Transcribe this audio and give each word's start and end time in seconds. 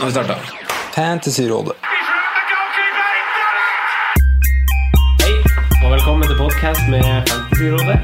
Nå 0.00 0.06
har 0.06 0.10
vi 0.10 0.12
starta. 0.12 0.34
Fantasyrådet. 0.94 1.72
Hei, 5.20 5.34
og 5.84 5.90
velkommen 5.92 6.24
til 6.24 6.38
podkast 6.38 6.80
med 6.88 7.04
Fantasyrådet. 7.28 7.98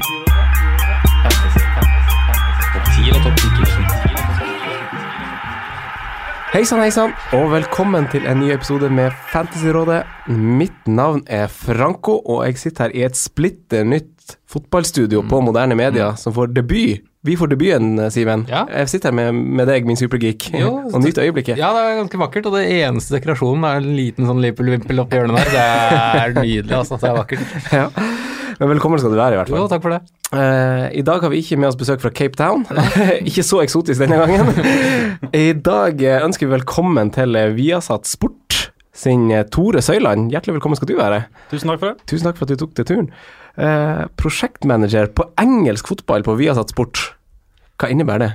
Fantasy, 1.23 1.63
fantasy, 1.77 2.13
fantasy. 2.27 2.67
Topp 2.73 2.85
10 2.93 3.09
eller 3.09 3.23
topp 3.25 3.37
10 3.41 3.47
Hei 6.53 6.63
sann, 6.69 6.83
hei 6.85 6.93
sann, 6.93 7.17
og 7.33 7.49
velkommen 7.55 8.05
til 8.13 8.29
en 8.29 8.43
ny 8.43 8.53
episode 8.53 8.93
med 8.93 9.17
Fantasyrådet. 9.33 10.03
Mitt 10.29 10.85
navn 10.85 11.25
er 11.25 11.49
Franco, 11.49 12.19
og 12.19 12.45
jeg 12.45 12.61
sitter 12.61 12.83
her 12.83 12.93
i 12.93 13.07
et 13.09 13.17
splitter 13.17 13.81
nytt 13.83 14.37
fotballstudio 14.45 15.25
på 15.25 15.41
moderne 15.41 15.75
media, 15.75 16.13
som 16.13 16.37
får 16.37 16.53
debut. 16.61 17.01
Vi 17.27 17.35
får 17.35 17.49
debuten, 17.51 17.97
Simen. 18.13 18.45
Ja. 18.47 18.61
Jeg 18.71 18.87
sitter 18.93 19.11
her 19.11 19.17
med, 19.17 19.39
med 19.59 19.67
deg, 19.67 19.87
min 19.87 19.99
supergeek, 19.99 20.47
Jo, 20.55 20.69
og 20.87 21.01
nyter 21.03 21.25
øyeblikket. 21.27 21.59
Ja, 21.59 21.73
det 21.75 21.81
er 21.83 21.97
ganske 21.99 22.21
vakkert, 22.21 22.47
og 22.47 22.55
det 22.55 22.63
eneste 22.77 23.17
dekorasjonen 23.17 23.65
er 23.67 23.81
en 23.81 23.89
liten 23.97 24.29
sånn 24.29 24.39
Liverpool-vimpel 24.45 25.03
oppi 25.03 25.19
hjørnet 25.19 25.41
der. 25.41 25.51
Det 25.51 25.65
er 26.23 26.37
nydelig, 26.37 26.75
altså. 26.77 26.99
Det 27.01 27.09
er 27.11 27.17
vakkert. 27.19 27.55
Ja. 27.77 27.89
Men 28.57 28.71
velkommen 28.71 28.97
skal 28.97 29.11
du 29.13 29.17
være, 29.19 29.35
i 29.35 29.37
hvert 29.37 29.51
fall. 29.51 29.59
Jo, 29.59 29.67
takk 29.69 29.83
for 29.83 29.93
det. 29.93 29.99
Eh, 30.33 30.85
I 30.97 31.03
dag 31.05 31.21
har 31.21 31.29
vi 31.29 31.41
ikke 31.43 31.59
med 31.61 31.69
oss 31.69 31.77
besøk 31.77 32.01
fra 32.01 32.09
Cape 32.15 32.39
Town. 32.39 32.63
ikke 33.29 33.43
så 33.45 33.59
eksotisk 33.61 34.01
denne 34.01 34.17
gangen. 34.17 34.49
I 35.45 35.51
dag 35.53 36.01
eh, 36.01 36.23
ønsker 36.25 36.47
vi 36.47 36.55
velkommen 36.55 37.11
til 37.13 37.37
eh, 37.37 37.51
Viasat 37.53 38.09
Sport 38.09 38.71
sin 38.97 39.27
Tore 39.53 39.83
Søyland. 39.85 40.31
Hjertelig 40.33 40.57
velkommen 40.57 40.79
skal 40.79 40.89
du 40.89 40.95
være. 40.97 41.27
Tusen 41.51 41.69
takk 41.69 41.83
for 41.83 41.91
det. 41.91 42.07
Tusen 42.09 42.31
takk 42.31 42.39
for 42.39 42.47
at 42.47 42.55
du 42.55 42.63
tok 42.63 42.73
deg 42.79 42.89
turen. 42.89 43.11
Eh, 43.57 44.03
prosjektmanager 44.21 45.11
på 45.17 45.27
engelsk 45.41 45.93
fotball 45.93 46.25
på 46.25 46.33
Viasat 46.41 46.73
Sport. 46.73 47.03
Hva 47.77 47.89
innebærer 47.93 48.23
det? 48.25 48.31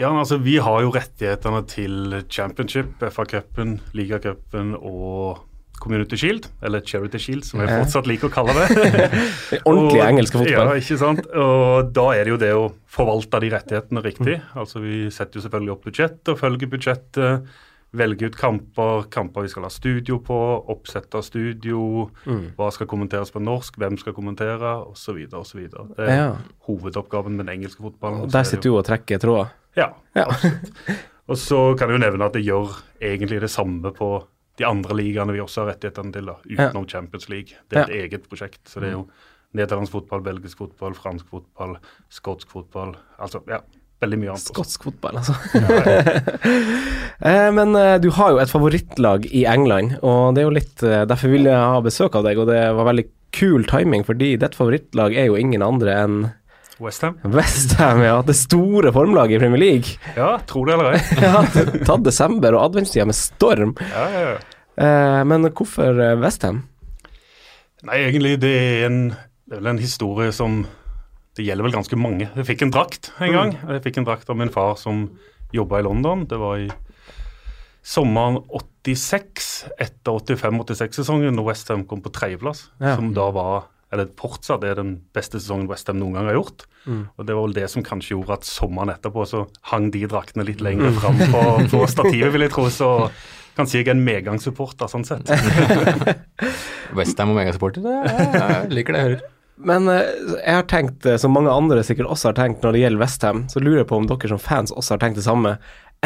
Ja, 0.00 0.08
altså 0.16 0.38
Vi 0.40 0.56
har 0.62 0.80
jo 0.82 0.90
rettighetene 0.94 1.60
til 1.68 2.24
Championship, 2.32 2.98
FA-cupen, 3.12 3.78
Ligacupen 3.94 4.74
og 4.78 5.46
Community 5.80 6.16
Shield, 6.20 6.46
eller 6.62 6.82
Charity 6.84 7.16
Shield, 7.20 7.44
som 7.48 7.60
jeg 7.62 7.70
fortsatt 7.72 8.08
liker 8.08 8.28
å 8.28 8.32
kalle 8.34 8.52
det. 8.52 8.66
Det 8.76 9.60
ordentlige 9.68 10.02
Og- 10.02 10.10
engelske 10.10 10.38
fotball. 10.42 10.72
Ja, 10.74 10.80
ikke 10.82 10.98
sant. 11.00 11.22
Og 11.32 11.92
da 11.96 12.06
er 12.16 12.24
det 12.28 12.34
jo 12.34 12.40
det 12.42 12.50
å 12.56 12.66
forvalte 12.92 13.40
de 13.40 13.50
rettighetene 13.54 14.02
riktig. 14.04 14.36
Altså 14.60 14.82
Vi 14.84 15.06
setter 15.14 15.40
jo 15.40 15.44
selvfølgelig 15.46 15.72
opp 15.76 15.84
budsjettet 15.88 16.32
og 16.34 16.40
følger 16.42 16.72
budsjettet. 16.74 17.48
Velge 17.92 18.26
ut 18.30 18.36
kamper, 18.38 19.08
kamper 19.10 19.42
vi 19.42 19.48
skal 19.50 19.64
ha 19.66 19.68
studio 19.74 20.18
på, 20.22 20.36
oppsette 20.70 21.22
studio, 21.26 22.10
hva 22.56 22.68
skal 22.70 22.86
kommenteres 22.86 23.32
på 23.34 23.42
norsk, 23.42 23.76
hvem 23.82 23.96
skal 23.98 24.14
kommentere, 24.14 24.76
osv. 24.92 25.24
osv. 25.34 25.64
Det 25.96 26.06
er 26.06 26.12
Ja. 26.16 26.36
hovedoppgaven 26.68 27.34
med 27.36 27.46
den 27.46 27.56
engelske 27.60 27.82
fotballen. 27.82 28.20
Og 28.22 28.30
der 28.30 28.42
sitter 28.44 28.62
du 28.70 28.76
og 28.78 28.84
trekker 28.86 29.18
tråder. 29.18 29.50
Ja, 29.76 29.88
Ja. 30.14 30.26
Og 31.30 31.36
så 31.38 31.76
kan 31.78 31.88
jeg 31.88 32.00
jo 32.00 32.10
nevne 32.10 32.24
at 32.26 32.32
det 32.32 32.44
gjør 32.44 32.72
egentlig 33.00 33.40
det 33.40 33.50
samme 33.50 33.92
på 33.94 34.24
de 34.58 34.64
andre 34.66 34.94
ligaene 34.96 35.32
vi 35.32 35.38
også 35.40 35.62
har 35.64 35.74
rettighetene 35.74 36.12
til, 36.12 36.26
da, 36.26 36.34
utenom 36.44 36.88
Champions 36.88 37.28
League. 37.28 37.54
Det 37.68 37.78
er 37.78 37.82
et 37.84 38.10
eget 38.12 38.28
prosjekt. 38.28 38.64
Så 38.66 38.80
det 38.80 38.88
er 38.90 38.96
jo 38.98 39.08
nederlandsk 39.54 39.92
fotball, 39.92 40.22
belgisk 40.22 40.58
fotball, 40.58 40.94
fransk 40.94 41.26
fotball, 41.30 41.76
skotsk 42.10 42.50
fotball. 42.50 42.96
Altså, 43.18 43.40
ja, 43.48 43.60
veldig 44.00 44.18
mye 44.20 44.32
annet. 44.32 44.42
også. 44.42 44.54
Skotsk 44.54 44.86
fotball, 44.88 45.20
altså. 45.20 45.34
eh, 47.30 47.48
men 47.56 47.76
eh, 47.78 47.96
du 48.02 48.10
har 48.16 48.34
jo 48.34 48.40
et 48.42 48.52
favorittlag 48.52 49.28
i 49.28 49.44
England, 49.50 49.98
og 50.00 50.34
det 50.34 50.42
er 50.42 50.48
jo 50.48 50.56
litt 50.56 50.84
eh, 50.86 51.04
Derfor 51.08 51.32
ville 51.34 51.52
jeg 51.52 51.72
ha 51.74 51.80
besøk 51.84 52.18
av 52.18 52.26
deg, 52.26 52.40
og 52.40 52.50
det 52.50 52.60
var 52.78 52.90
veldig 52.90 53.06
kul 53.36 53.64
timing, 53.70 54.04
fordi 54.08 54.34
ditt 54.40 54.58
favorittlag 54.58 55.14
er 55.14 55.30
jo 55.30 55.38
ingen 55.38 55.64
andre 55.64 55.96
enn 56.02 56.20
West 56.80 57.04
Ham? 57.04 57.18
Westham, 57.28 58.00
ja. 58.00 58.14
Det 58.24 58.32
store 58.38 58.88
formlaget 58.94 59.36
i 59.36 59.40
Premier 59.42 59.60
League. 59.60 59.98
Ja, 60.16 60.38
tro 60.48 60.62
det 60.64 60.78
eller 60.78 60.94
ei. 60.96 61.00
Ja, 61.26 61.42
tatt 61.84 62.06
desember 62.06 62.56
og 62.56 62.70
adventstida 62.70 63.04
med 63.04 63.18
storm. 63.18 63.74
Ja, 63.92 64.06
ja, 64.14 64.22
ja. 64.30 64.38
Eh, 64.80 65.18
men 65.28 65.44
hvorfor 65.52 66.00
Westham? 66.22 66.62
Nei, 67.84 67.98
egentlig 68.06 68.38
det 68.40 68.54
er 68.56 68.86
en 68.88 69.02
det 69.50 69.56
er 69.56 69.64
vel 69.64 69.72
en 69.72 69.80
historie 69.82 70.30
som 70.30 70.60
Det 71.40 71.46
gjelder 71.46 71.64
vel 71.64 71.72
ganske 71.72 71.96
mange. 71.96 72.26
Jeg 72.36 72.44
fikk 72.50 72.66
en 72.66 72.72
drakt 72.74 73.14
en 73.16 73.32
gang. 73.32 73.54
Jeg 73.56 73.80
fikk 73.86 74.02
en 74.02 74.04
drakt 74.10 74.28
av 74.28 74.36
min 74.36 74.50
far 74.52 74.74
som 74.76 75.06
jobba 75.56 75.80
i 75.80 75.86
London. 75.86 76.26
Det 76.28 76.36
var 76.36 76.60
i 76.60 76.66
sommeren 77.80 78.36
86, 78.84 79.46
etter 79.80 80.18
85-86-sesongen, 80.20 81.32
når 81.32 81.46
Westham 81.48 81.86
kom 81.88 82.02
på 82.04 82.12
tredjeplass. 82.12 82.66
Ja. 82.76 82.92
Som 83.00 83.14
da 83.16 83.30
var 83.32 83.70
eller 83.90 84.06
fortsatt 84.20 84.62
er 84.68 84.76
den 84.78 84.92
beste 85.16 85.40
sesongen 85.40 85.66
Westham 85.66 85.96
noen 85.98 86.20
gang 86.20 86.28
har 86.28 86.36
gjort. 86.36 86.66
Og 87.16 87.24
Det 87.24 87.34
var 87.34 87.48
vel 87.48 87.56
det 87.56 87.66
som 87.72 87.88
kanskje 87.88 88.12
gjorde 88.14 88.36
at 88.36 88.46
sommeren 88.46 88.92
etterpå 88.92 89.24
så 89.26 89.46
hang 89.72 89.88
de 89.96 90.04
draktene 90.12 90.44
litt 90.46 90.60
lenger 90.60 90.92
fram 91.00 91.18
på, 91.32 91.42
på 91.72 91.82
stativet, 91.90 92.30
vil 92.36 92.44
jeg 92.46 92.52
tro. 92.52 92.68
Så 92.70 92.92
kanskje 93.56 93.80
jeg 93.80 93.88
er 93.88 93.96
en 93.96 94.04
medgangssupporter 94.06 94.92
sånn 94.92 95.08
sett. 95.08 95.32
Westham 97.00 97.32
og 97.32 97.40
megasupporter, 97.40 97.88
det 97.88 97.96
jeg 97.96 98.74
liker 98.76 98.94
det 98.94 99.00
jeg 99.00 99.08
hører. 99.14 99.28
Men 99.66 99.88
eh, 99.92 100.08
jeg 100.40 100.56
har 100.56 100.66
tenkt, 100.70 101.06
eh, 101.06 101.18
som 101.20 101.34
mange 101.36 101.52
andre 101.52 101.84
sikkert 101.86 102.10
også 102.10 102.30
har 102.30 102.38
tenkt 102.38 102.64
når 102.64 102.76
det 102.76 102.84
gjelder 102.84 103.02
Westham, 103.02 103.44
så 103.52 103.62
lurer 103.62 103.82
jeg 103.82 103.90
på 103.90 103.98
om 104.00 104.08
dere 104.08 104.32
som 104.32 104.42
fans 104.42 104.72
også 104.72 104.96
har 104.96 105.02
tenkt 105.02 105.20
det 105.20 105.26
samme, 105.26 105.56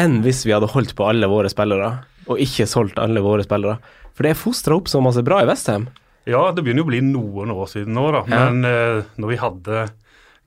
enn 0.01 0.19
hvis 0.25 0.43
vi 0.47 0.53
hadde 0.55 0.71
holdt 0.73 0.95
på 0.97 1.07
alle 1.07 1.29
våre 1.31 1.51
spillere, 1.51 1.91
og 2.25 2.41
ikke 2.41 2.67
solgt 2.67 2.99
alle 2.99 3.23
våre 3.23 3.45
spillere. 3.45 3.77
For 4.15 4.25
det 4.25 4.33
er 4.33 4.39
fostra 4.39 4.75
opp 4.75 4.89
så 4.91 5.01
masse 5.03 5.23
bra 5.25 5.41
i 5.43 5.47
Westham. 5.47 5.87
Ja, 6.25 6.47
det 6.55 6.63
begynner 6.65 6.81
jo 6.81 6.87
å 6.87 6.91
bli 6.91 7.03
noen 7.05 7.53
år 7.53 7.69
siden 7.69 7.95
nå, 7.95 8.07
da. 8.15 8.23
Men 8.31 8.65
ja. 8.65 9.03
når 9.21 9.29
vi 9.29 9.37
hadde 9.37 9.83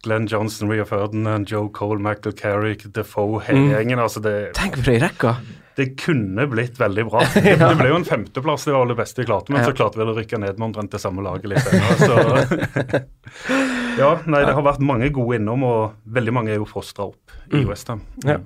Glenn 0.05 0.27
Johnson, 0.31 0.71
Ria 0.71 0.85
Ferdinand, 0.87 1.49
Joe 1.51 1.69
Cole, 1.75 1.99
Michael 2.03 2.35
Carrick, 2.39 2.85
Defoe, 2.95 3.41
hele 3.49 3.73
gjengen 3.75 3.99
altså 4.03 4.23
det, 4.25 4.37
Tenk 4.59 4.79
for 4.81 4.93
ei 4.95 5.01
rekke! 5.03 5.35
det 5.79 5.93
kunne 6.01 6.43
blitt 6.51 6.75
veldig 6.81 7.05
bra. 7.07 7.21
Det, 7.39 7.53
det 7.61 7.67
ble 7.79 7.93
jo 7.93 7.99
en 8.01 8.05
femteplass, 8.07 8.65
det 8.67 8.73
var 8.75 8.89
det 8.91 8.97
beste 8.99 9.21
vi 9.23 9.29
klarte. 9.29 9.53
Men 9.55 9.63
Ja. 9.63 9.69
så 9.71 9.77
klarte 9.79 10.01
vi 10.01 10.03
å 10.11 10.15
rykke 10.17 10.41
ned 10.43 10.59
med 10.59 10.67
omtrent 10.73 10.91
det 10.91 10.99
samme 10.99 11.23
laget 11.23 11.53
litt 11.53 11.69
ennå, 11.71 12.99
ja, 14.03 14.11
nei, 14.27 14.41
det 14.43 14.55
har 14.57 14.65
vært 14.67 14.83
mange 14.83 15.11
gode 15.15 15.39
innom, 15.39 15.63
og 15.69 16.15
veldig 16.19 16.35
mange 16.35 16.55
er 16.55 16.59
jo 16.59 16.67
fostra 16.67 17.07
opp 17.13 17.55
i 17.55 17.63
Westham. 17.69 18.03
Ja. 18.27 18.41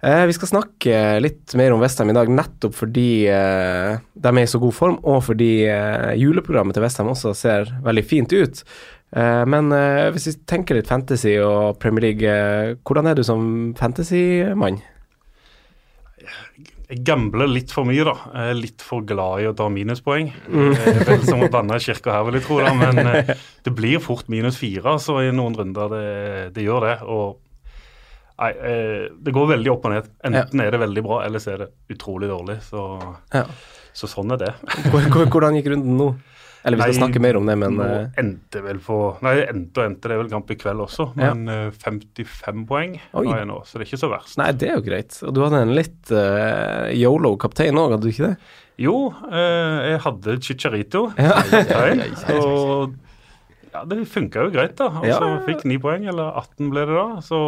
Eh, 0.00 0.22
vi 0.28 0.32
skal 0.36 0.48
snakke 0.52 1.00
litt 1.20 1.52
mer 1.60 1.74
om 1.74 1.80
Westham 1.82 2.12
i 2.12 2.16
dag, 2.16 2.28
nettopp 2.32 2.76
fordi 2.78 3.08
eh, 3.32 3.96
de 4.16 4.30
er 4.32 4.44
i 4.44 4.48
så 4.48 4.60
god 4.62 4.76
form, 4.76 5.00
og 5.08 5.22
fordi 5.26 5.50
eh, 5.68 6.14
juleprogrammet 6.20 6.76
til 6.76 6.84
Westham 6.86 7.10
også 7.12 7.34
ser 7.36 7.72
veldig 7.84 8.04
fint 8.08 8.32
ut. 8.36 8.62
Eh, 9.16 9.44
men 9.48 9.72
eh, 9.72 10.10
hvis 10.12 10.26
vi 10.28 10.34
tenker 10.50 10.76
litt 10.76 10.88
fantasy 10.90 11.36
og 11.40 11.78
Premier 11.80 12.10
League, 12.10 12.28
eh, 12.28 12.74
hvordan 12.84 13.08
er 13.08 13.14
du 13.16 13.22
som 13.24 13.72
fantasymann? 13.78 14.80
Jeg 16.88 17.02
gambler 17.04 17.48
litt 17.52 17.72
for 17.72 17.84
mye, 17.88 18.04
da. 18.08 18.14
Jeg 18.32 18.52
er 18.54 18.56
litt 18.62 18.84
for 18.84 19.04
glad 19.04 19.42
i 19.42 19.48
å 19.50 19.54
ta 19.56 19.66
minuspoeng. 19.72 20.30
Er 20.48 21.02
vel 21.04 21.24
som 21.26 21.42
å 21.44 21.50
banne 21.52 21.76
i 21.76 21.84
kirka 21.84 22.14
her, 22.16 22.24
vil 22.28 22.38
jeg 22.38 22.46
tro. 22.46 22.60
da, 22.64 22.72
Men 22.76 23.00
det 23.66 23.74
blir 23.76 24.00
fort 24.00 24.28
minus 24.32 24.56
fire 24.60 24.94
så 25.00 25.18
i 25.26 25.32
noen 25.36 25.56
runder. 25.58 25.92
Det, 25.92 26.06
det 26.56 26.64
gjør 26.64 26.86
det. 26.88 26.96
og 27.04 27.44
Nei, 28.38 28.52
det 29.18 29.32
går 29.34 29.48
veldig 29.50 29.70
opp 29.72 29.86
og 29.88 29.92
ned. 29.96 30.08
Enten 30.28 30.60
er 30.62 30.70
det 30.70 30.78
veldig 30.78 31.02
bra, 31.02 31.16
eller 31.26 31.42
så 31.42 31.56
er 31.56 31.64
det 31.64 31.70
utrolig 31.96 32.28
dårlig. 32.30 32.60
Så, 32.62 32.84
Ja. 33.34 33.42
så 33.98 34.06
sånn 34.08 34.30
er 34.36 34.38
det. 34.44 34.52
Hvor- 34.92 35.08
hvor- 35.10 35.26
Hvordan 35.34 35.56
gikk 35.58 35.72
runden 35.74 35.96
nå? 35.98 36.06
Eller 36.68 36.78
vi 36.78 36.84
skal 36.84 36.94
Nei, 36.94 37.00
snakke 37.00 37.22
mer 37.24 37.38
om 37.40 37.48
det, 37.48 37.56
men 37.62 37.78
Nå 37.78 37.88
eh, 37.88 38.20
endte 38.22 38.62
vel 38.64 38.78
på 38.84 38.98
Nei, 39.24 39.34
det 39.40 39.48
endte 39.54 39.82
og 39.82 39.88
endte, 39.88 40.04
det 40.10 40.16
er 40.16 40.22
vel 40.22 40.30
kamp 40.32 40.52
i 40.52 40.58
kveld 40.60 40.84
også, 40.84 41.08
men 41.18 41.42
eh, 41.52 41.66
55 41.74 42.62
poeng 42.68 42.94
Oi. 43.00 43.24
har 43.26 43.42
jeg 43.42 43.50
nå, 43.50 43.58
så 43.64 43.78
det 43.78 43.86
er 43.86 43.90
ikke 43.90 44.00
så 44.04 44.12
verst. 44.12 44.38
Nei, 44.40 44.52
det 44.60 44.70
er 44.70 44.78
jo 44.78 44.86
greit. 44.86 45.18
Og 45.24 45.34
du 45.34 45.42
hadde 45.44 45.64
en 45.66 45.74
litt 45.76 46.12
uh, 46.14 46.88
yolo-kaptein 46.94 47.80
òg, 47.80 47.96
hadde 47.96 48.04
du 48.06 48.12
ikke 48.12 48.30
det? 48.30 48.52
Jo, 48.78 48.94
uh, 49.26 49.78
jeg 49.88 50.02
hadde 50.04 50.38
Chicharito. 50.46 51.04
Ja. 51.18 51.40
Kaptein, 51.50 52.04
og 52.38 52.94
ja, 53.72 53.82
det 53.88 54.04
funka 54.12 54.46
jo 54.46 54.52
greit, 54.54 54.76
da. 54.78 54.92
Og 55.00 55.08
Ja. 55.08 55.18
Fikk 55.48 55.66
9 55.68 55.80
poeng, 55.82 56.06
eller 56.10 56.36
18 56.44 56.70
ble 56.72 56.86
det 56.88 56.96
da. 56.96 57.08
Så 57.24 57.38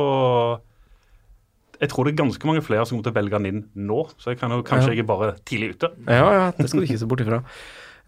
jeg 1.80 1.88
tror 1.88 2.04
det 2.04 2.12
er 2.12 2.20
ganske 2.20 2.48
mange 2.48 2.62
flere 2.64 2.84
som 2.84 2.96
kommer 2.98 3.08
til 3.08 3.14
å 3.14 3.18
velge 3.20 3.38
han 3.38 3.48
inn 3.48 3.60
nå, 3.88 4.02
så 4.20 4.34
jeg 4.34 4.40
kan 4.42 4.52
jo, 4.52 4.60
kanskje 4.66 4.90
Ja. 4.90 4.96
jeg 4.98 5.04
er 5.04 5.08
bare 5.08 5.30
tidlig 5.48 5.70
ute. 5.76 5.88
Ja, 6.06 6.26
ja, 6.36 6.50
det 6.56 6.68
skal 6.68 6.82
du 6.82 6.86
ikke 6.86 6.98
se 7.00 7.08
bort 7.08 7.22
ifra. 7.24 7.40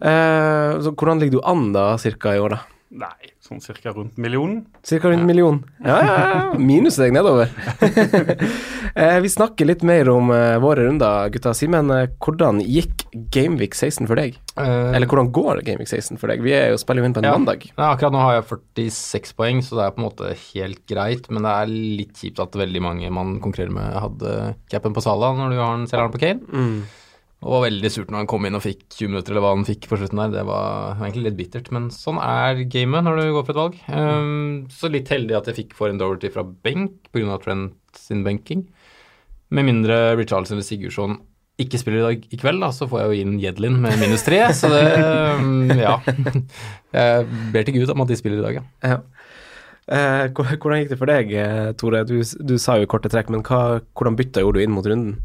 Eh, 0.01 0.79
så 0.83 0.93
hvordan 0.93 1.19
ligger 1.21 1.39
du 1.39 1.43
an 1.45 1.71
da, 1.75 1.93
cirka 2.01 2.35
i 2.35 2.41
år, 2.41 2.57
da? 2.57 2.61
Nei, 2.93 3.31
sånn 3.41 3.57
cirka 3.57 3.89
rundt 3.89 4.19
millionen. 4.21 4.67
Cirka 4.85 5.09
rundt 5.09 5.23
ja. 5.23 5.25
million. 5.25 5.55
Ja, 5.81 5.95
ja, 6.05 6.17
ja. 6.29 6.41
Minus 6.69 6.99
deg 7.01 7.15
nedover. 7.15 7.49
eh, 8.93 9.17
vi 9.23 9.31
snakker 9.33 9.65
litt 9.65 9.81
mer 9.81 10.11
om 10.13 10.29
eh, 10.29 10.59
våre 10.61 10.85
runder, 10.85 11.31
gutta. 11.33 11.55
Simen, 11.57 11.89
hvordan 12.21 12.61
gikk 12.61 13.07
Gameweek 13.33 13.73
16 13.73 14.05
for 14.05 14.21
deg? 14.21 14.37
Eh, 14.61 14.93
Eller 14.93 15.09
hvordan 15.09 15.31
går 15.33 15.63
Gameweek 15.65 15.89
16 15.89 16.21
for 16.21 16.29
deg? 16.29 16.45
Vi 16.45 16.53
er 16.53 16.69
jo 16.75 16.77
spiller 16.81 17.01
jo 17.01 17.09
inn 17.09 17.17
på 17.17 17.23
en 17.23 17.31
Ja. 17.31 17.33
mandag. 17.33 17.65
Ja, 17.73 17.89
akkurat 17.95 18.13
nå 18.13 18.21
har 18.21 18.37
jeg 18.37 18.49
46 18.85 19.33
poeng, 19.41 19.65
så 19.65 19.79
det 19.81 19.87
er 19.87 19.95
på 19.97 20.03
en 20.03 20.09
måte 20.11 20.33
helt 20.53 20.85
greit. 20.85 21.31
Men 21.33 21.49
det 21.49 21.55
er 21.63 21.73
litt 21.73 22.21
kjipt 22.21 22.45
at 22.45 22.53
veldig 22.61 22.85
mange 22.91 23.09
man 23.09 23.39
konkurrerer 23.41 23.73
med, 23.73 23.89
hadde 24.05 24.53
capen 24.69 24.93
på 24.93 25.01
Sala 25.01 25.33
når 25.39 25.49
du 25.57 25.63
har 25.63 25.79
en 25.79 25.89
selgeren 25.89 26.13
på 26.13 26.21
Kane. 26.27 26.83
Og 27.43 27.57
var 27.57 27.65
veldig 27.65 27.89
surt 27.91 28.11
når 28.11 28.23
han 28.23 28.29
kom 28.31 28.45
inn 28.47 28.55
og 28.55 28.63
fikk 28.63 28.85
20 28.95 29.11
minutter, 29.11 29.33
eller 29.33 29.43
hva 29.43 29.51
han 29.51 29.67
fikk 29.67 29.89
på 29.91 29.99
slutten 29.99 30.21
der. 30.21 30.31
Det 30.37 30.45
var 30.47 30.95
egentlig 30.95 31.25
litt 31.25 31.39
bittert, 31.41 31.69
men 31.75 31.89
sånn 31.91 32.21
er 32.23 32.63
gamet 32.71 33.03
når 33.03 33.19
du 33.19 33.25
går 33.35 33.43
for 33.43 33.53
et 33.53 33.59
valg. 33.59 33.77
Um, 33.91 34.63
så 34.71 34.91
litt 34.91 35.11
heldig 35.11 35.35
at 35.39 35.49
jeg 35.51 35.59
fikk 35.59 35.75
Foreign 35.77 35.99
Doverty 35.99 36.31
fra 36.33 36.45
benk 36.47 37.11
pga. 37.11 37.37
Trent 37.43 37.99
sin 37.99 38.23
benking. 38.23 38.63
Med 39.53 39.67
mindre 39.67 40.15
Richarlison 40.17 40.55
eller 40.55 40.65
Sigurdsson 40.65 41.19
ikke 41.61 41.77
spiller 41.77 41.99
i 41.99 42.05
dag 42.07 42.23
i 42.33 42.37
kveld, 42.41 42.63
da, 42.63 42.71
så 42.73 42.87
får 42.89 43.03
jeg 43.03 43.09
jo 43.09 43.25
inn 43.25 43.35
Jedlin 43.41 43.75
med 43.83 43.99
minus 44.01 44.23
tre. 44.25 44.39
Så 44.57 44.71
det 44.73 44.85
um, 45.37 45.69
Ja. 45.77 45.99
Jeg 46.93 47.27
ber 47.53 47.65
til 47.65 47.77
Gud 47.79 47.91
om 47.93 48.01
at 48.05 48.09
de 48.09 48.17
spiller 48.17 48.39
i 48.39 48.45
dag, 48.45 48.61
ja. 48.61 48.93
Ja. 48.93 48.97
Eh, 49.83 50.29
hvordan 50.31 50.79
gikk 50.79 50.93
det 50.93 50.97
for 50.99 51.11
deg, 51.11 51.31
eh, 51.35 51.71
Tore? 51.75 52.03
Du, 52.07 52.15
du 52.23 52.55
sa 52.61 52.77
jo 52.79 52.85
i 52.85 52.89
korte 52.89 53.11
trekk, 53.11 53.31
men 53.33 53.43
hva, 53.43 53.81
hvordan 53.97 54.15
bytta 54.19 54.43
gjorde 54.43 54.61
du 54.61 54.65
inn 54.65 54.75
mot 54.75 54.87
runden? 54.87 55.17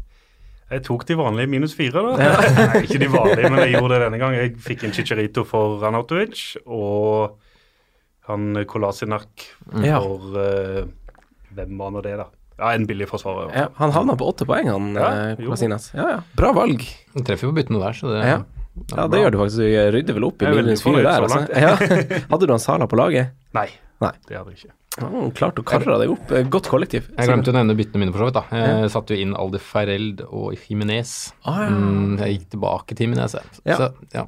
Jeg 0.69 0.83
tok 0.85 1.05
de 1.09 1.15
vanlige 1.17 1.49
minus 1.49 1.73
fire, 1.77 2.01
da. 2.05 2.15
Nei, 2.19 2.81
ikke 2.85 2.99
de 3.01 3.07
vanlige, 3.09 3.49
men 3.49 3.61
jeg 3.63 3.71
gjorde 3.77 3.95
det 3.95 4.01
denne 4.05 4.19
gang. 4.21 4.35
Jeg 4.37 4.51
fikk 4.61 4.83
en 4.85 4.93
Chicharito 4.93 5.43
for 5.49 5.79
Ranautovic 5.81 6.43
og 6.65 7.37
han 8.29 8.51
Kolasinak 8.69 9.47
Ja. 9.81 9.97
for 10.03 10.37
eh, 10.37 10.83
Hvem 11.57 11.79
var 11.81 11.95
nå 11.95 12.03
det, 12.05 12.13
da? 12.19 12.27
Ja, 12.59 12.73
en 12.75 12.85
billig 12.85 13.07
forsvarer. 13.09 13.49
Ja, 13.55 13.67
han 13.79 13.93
havna 13.95 14.13
på 14.19 14.27
åtte 14.29 14.45
poeng, 14.45 14.67
han 14.69 14.91
Ja, 14.93 15.09
eh. 15.31 15.35
Kolasinas. 15.39 15.89
Ja, 15.97 16.05
ja. 16.17 16.21
Bra 16.37 16.51
valg. 16.53 16.83
Han 17.15 17.25
treffer 17.25 17.47
jo 17.47 17.53
på 17.55 17.61
byttene 17.63 17.81
der, 17.81 17.97
så 17.97 18.13
det 18.13 18.23
Ja. 18.27 18.39
Ja, 18.95 19.07
det 19.11 19.19
gjør 19.19 19.31
du 19.33 19.37
faktisk. 19.41 19.57
Du 19.59 19.91
rydder 19.97 20.15
vel 20.15 20.25
opp 20.29 20.43
i 20.45 20.51
minus 20.53 20.83
fire 20.85 21.01
der. 21.03 21.25
Altså. 21.25 21.41
Ja. 21.51 21.73
Hadde 22.29 22.45
du 22.47 22.53
han 22.53 22.61
Sala 22.63 22.85
på 22.87 22.95
laget? 22.99 23.33
Nei, 23.57 23.65
Nei. 23.99 24.11
det 24.29 24.37
hadde 24.37 24.53
jeg 24.53 24.61
ikke. 24.61 24.75
Han 24.97 25.29
klart 25.37 25.59
å 25.61 25.63
karre 25.63 25.99
deg 26.01 26.11
opp. 26.11 26.31
Eh, 26.33 26.47
Godt 26.49 26.67
kollektiv. 26.71 27.05
Jeg 27.13 27.29
glemte 27.29 27.53
å 27.53 27.55
nevne 27.55 27.75
byttene 27.77 28.01
mine, 28.03 28.11
for 28.15 28.23
så 28.25 28.29
vidt. 28.31 28.39
da. 28.39 28.57
Jeg 28.57 28.89
satte 28.95 29.15
jo 29.15 29.21
inn 29.23 29.35
Aldi 29.37 29.61
Ferreld 29.63 30.25
og 30.27 30.57
Jimenez. 30.65 31.13
Ah, 31.45 31.61
ja. 31.67 31.69
mm, 31.69 32.17
jeg 32.23 32.35
gikk 32.39 32.49
tilbake 32.57 32.97
til 32.97 33.07
Jimenez, 33.07 33.37
jeg. 33.37 33.61
Ja. 33.69 33.77
Så, 33.79 33.91
ja. 34.15 34.25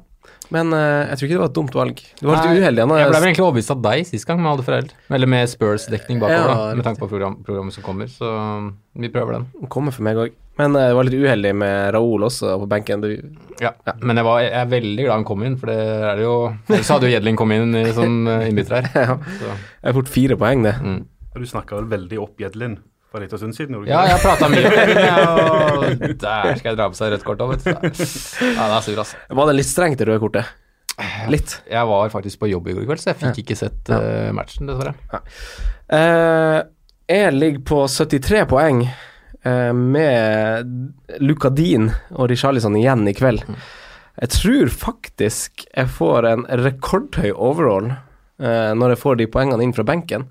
Men 0.52 0.72
uh, 0.76 1.08
jeg 1.08 1.18
tror 1.18 1.26
ikke 1.26 1.34
det 1.34 1.42
var 1.42 1.50
et 1.50 1.56
dumt 1.56 1.76
valg. 1.76 2.00
Du 2.20 2.26
var 2.28 2.38
litt 2.38 2.60
uheldig. 2.62 2.84
Jeg 2.84 3.08
ble 3.08 3.18
vel 3.18 3.26
egentlig 3.28 3.44
overbevist 3.46 3.72
av 3.74 3.82
deg 3.84 4.04
sist 4.08 4.28
gang 4.28 4.40
med 4.42 4.52
Aldi 4.52 4.66
Ferreld. 4.68 4.92
Eller 5.10 5.30
med 5.34 5.50
Spurs-dekning 5.50 6.20
bakover, 6.22 6.52
Ja, 6.52 6.58
da, 6.68 6.76
med 6.78 6.86
tanke 6.86 7.02
på 7.02 7.08
program, 7.10 7.38
programmet 7.46 7.76
som 7.76 7.84
kommer. 7.86 8.10
Så 8.12 8.28
um, 8.28 8.72
vi 8.94 9.10
prøver 9.12 9.40
den. 9.40 9.48
kommer 9.72 9.94
for 9.96 10.06
meg 10.06 10.20
òg. 10.20 10.36
Men 10.60 10.76
eh, 10.76 10.88
jeg 10.90 10.96
var 10.98 11.06
litt 11.08 11.16
uheldig 11.22 11.52
med 11.56 11.94
Raoul 11.96 12.26
også 12.28 12.54
på 12.60 12.66
benken. 12.68 13.00
Du, 13.00 13.08
Ja. 13.62 13.70
Men 14.02 14.18
jeg, 14.20 14.24
var, 14.26 14.40
jeg 14.42 14.52
er 14.58 14.70
veldig 14.72 15.04
glad 15.06 15.14
han 15.16 15.24
kom 15.28 15.42
inn, 15.46 15.56
for 15.60 15.70
det 15.70 15.78
er 15.80 16.16
det 16.18 16.24
jo 16.26 16.36
Ellers 16.68 16.88
hadde 16.92 17.08
jo 17.08 17.12
Jedling 17.14 17.36
kommet 17.40 17.62
inn 17.62 17.76
i- 17.78 17.92
som 17.96 18.16
eh, 18.32 18.48
innbytter 18.50 18.80
her. 18.82 18.88
Ja. 19.12 19.18
Så, 19.38 19.52
jeg 19.52 19.90
er 19.92 19.96
fort 20.00 20.10
fire 20.12 20.36
poeng, 20.40 20.64
det. 20.66 20.74
mm. 20.82 20.98
Du 21.32 21.46
snakka 21.48 21.78
vel 21.78 21.86
veldig 21.88 22.18
opp 22.20 22.42
Jedlin 22.42 22.74
for 23.12 23.20
en 23.20 23.24
liten 23.26 23.40
stund 23.40 23.56
siden? 23.56 23.78
Ja, 23.88 24.02
jeg 24.08 24.18
har 24.18 24.22
prata 24.24 24.48
mye 24.52 24.66
om 24.68 24.72
det, 24.72 25.06
og 26.08 26.18
der 26.20 26.58
skal 26.58 26.70
jeg 26.72 26.78
dra 26.80 26.88
på 26.92 26.96
seg 26.98 27.12
rødt 27.14 27.24
kort 27.28 27.40
òg, 27.44 27.54
vet 27.54 27.64
du. 27.64 27.70
Ja, 28.56 28.66
det 28.68 28.76
er 28.76 28.84
sur, 28.84 28.98
altså. 29.04 29.20
Var 29.40 29.48
det 29.50 29.54
litt 29.58 29.68
strengt, 29.70 30.00
det 30.00 30.08
røde 30.10 30.20
kortet? 30.24 30.52
Litt. 31.32 31.54
Jeg 31.72 31.88
var 31.88 32.12
faktisk 32.12 32.40
på 32.42 32.50
jobb 32.52 32.68
i 32.68 32.74
går 32.76 32.84
kveld, 32.90 33.00
så 33.00 33.10
jeg 33.14 33.20
fikk 33.22 33.38
ikke 33.46 33.56
sett 33.62 33.88
eh, 33.96 34.28
matchen, 34.36 34.68
dessverre. 34.68 34.92
Eh, 35.92 36.58
jeg 37.12 37.32
ligger 37.36 37.64
på 37.68 37.80
73 37.88 38.44
poeng 38.52 38.82
eh, 39.44 39.72
med 39.72 40.72
Luca 41.20 41.50
Dean 41.50 41.90
og 42.14 42.30
Richarlison 42.32 42.76
igjen 42.78 43.06
i 43.10 43.14
kveld. 43.16 43.44
Jeg 44.20 44.32
tror 44.34 44.72
faktisk 44.72 45.64
jeg 45.70 45.88
får 45.88 46.28
en 46.28 46.46
rekordhøy 46.60 47.30
overall 47.32 47.92
eh, 47.92 48.72
når 48.76 48.94
jeg 48.94 49.02
får 49.02 49.20
de 49.20 49.28
poengene 49.32 49.64
inn 49.64 49.74
fra 49.76 49.86
benken. 49.88 50.26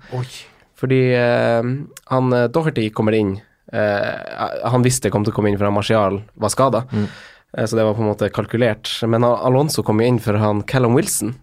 Fordi 0.78 1.00
eh, 1.14 1.72
han 2.14 2.32
eh, 2.36 2.48
Doherty 2.54 2.88
kommer 2.94 3.14
inn. 3.18 3.36
Eh, 3.72 4.64
han 4.68 4.84
visste 4.84 5.08
jeg 5.08 5.14
kom 5.14 5.24
til 5.26 5.32
å 5.34 5.36
komme 5.36 5.52
inn 5.52 5.58
for 5.60 5.70
Marcial 5.72 6.20
var 6.34 6.52
skada, 6.52 6.84
eh, 6.92 7.64
så 7.66 7.78
det 7.78 7.86
var 7.86 7.94
på 7.96 8.02
en 8.04 8.10
måte 8.10 8.30
kalkulert. 8.34 8.90
Men 9.08 9.24
Alonso 9.24 9.84
kom 9.86 10.02
jo 10.02 10.10
inn 10.10 10.20
for 10.22 10.38
han 10.40 10.62
Callum 10.68 10.94
Wilson, 10.98 11.34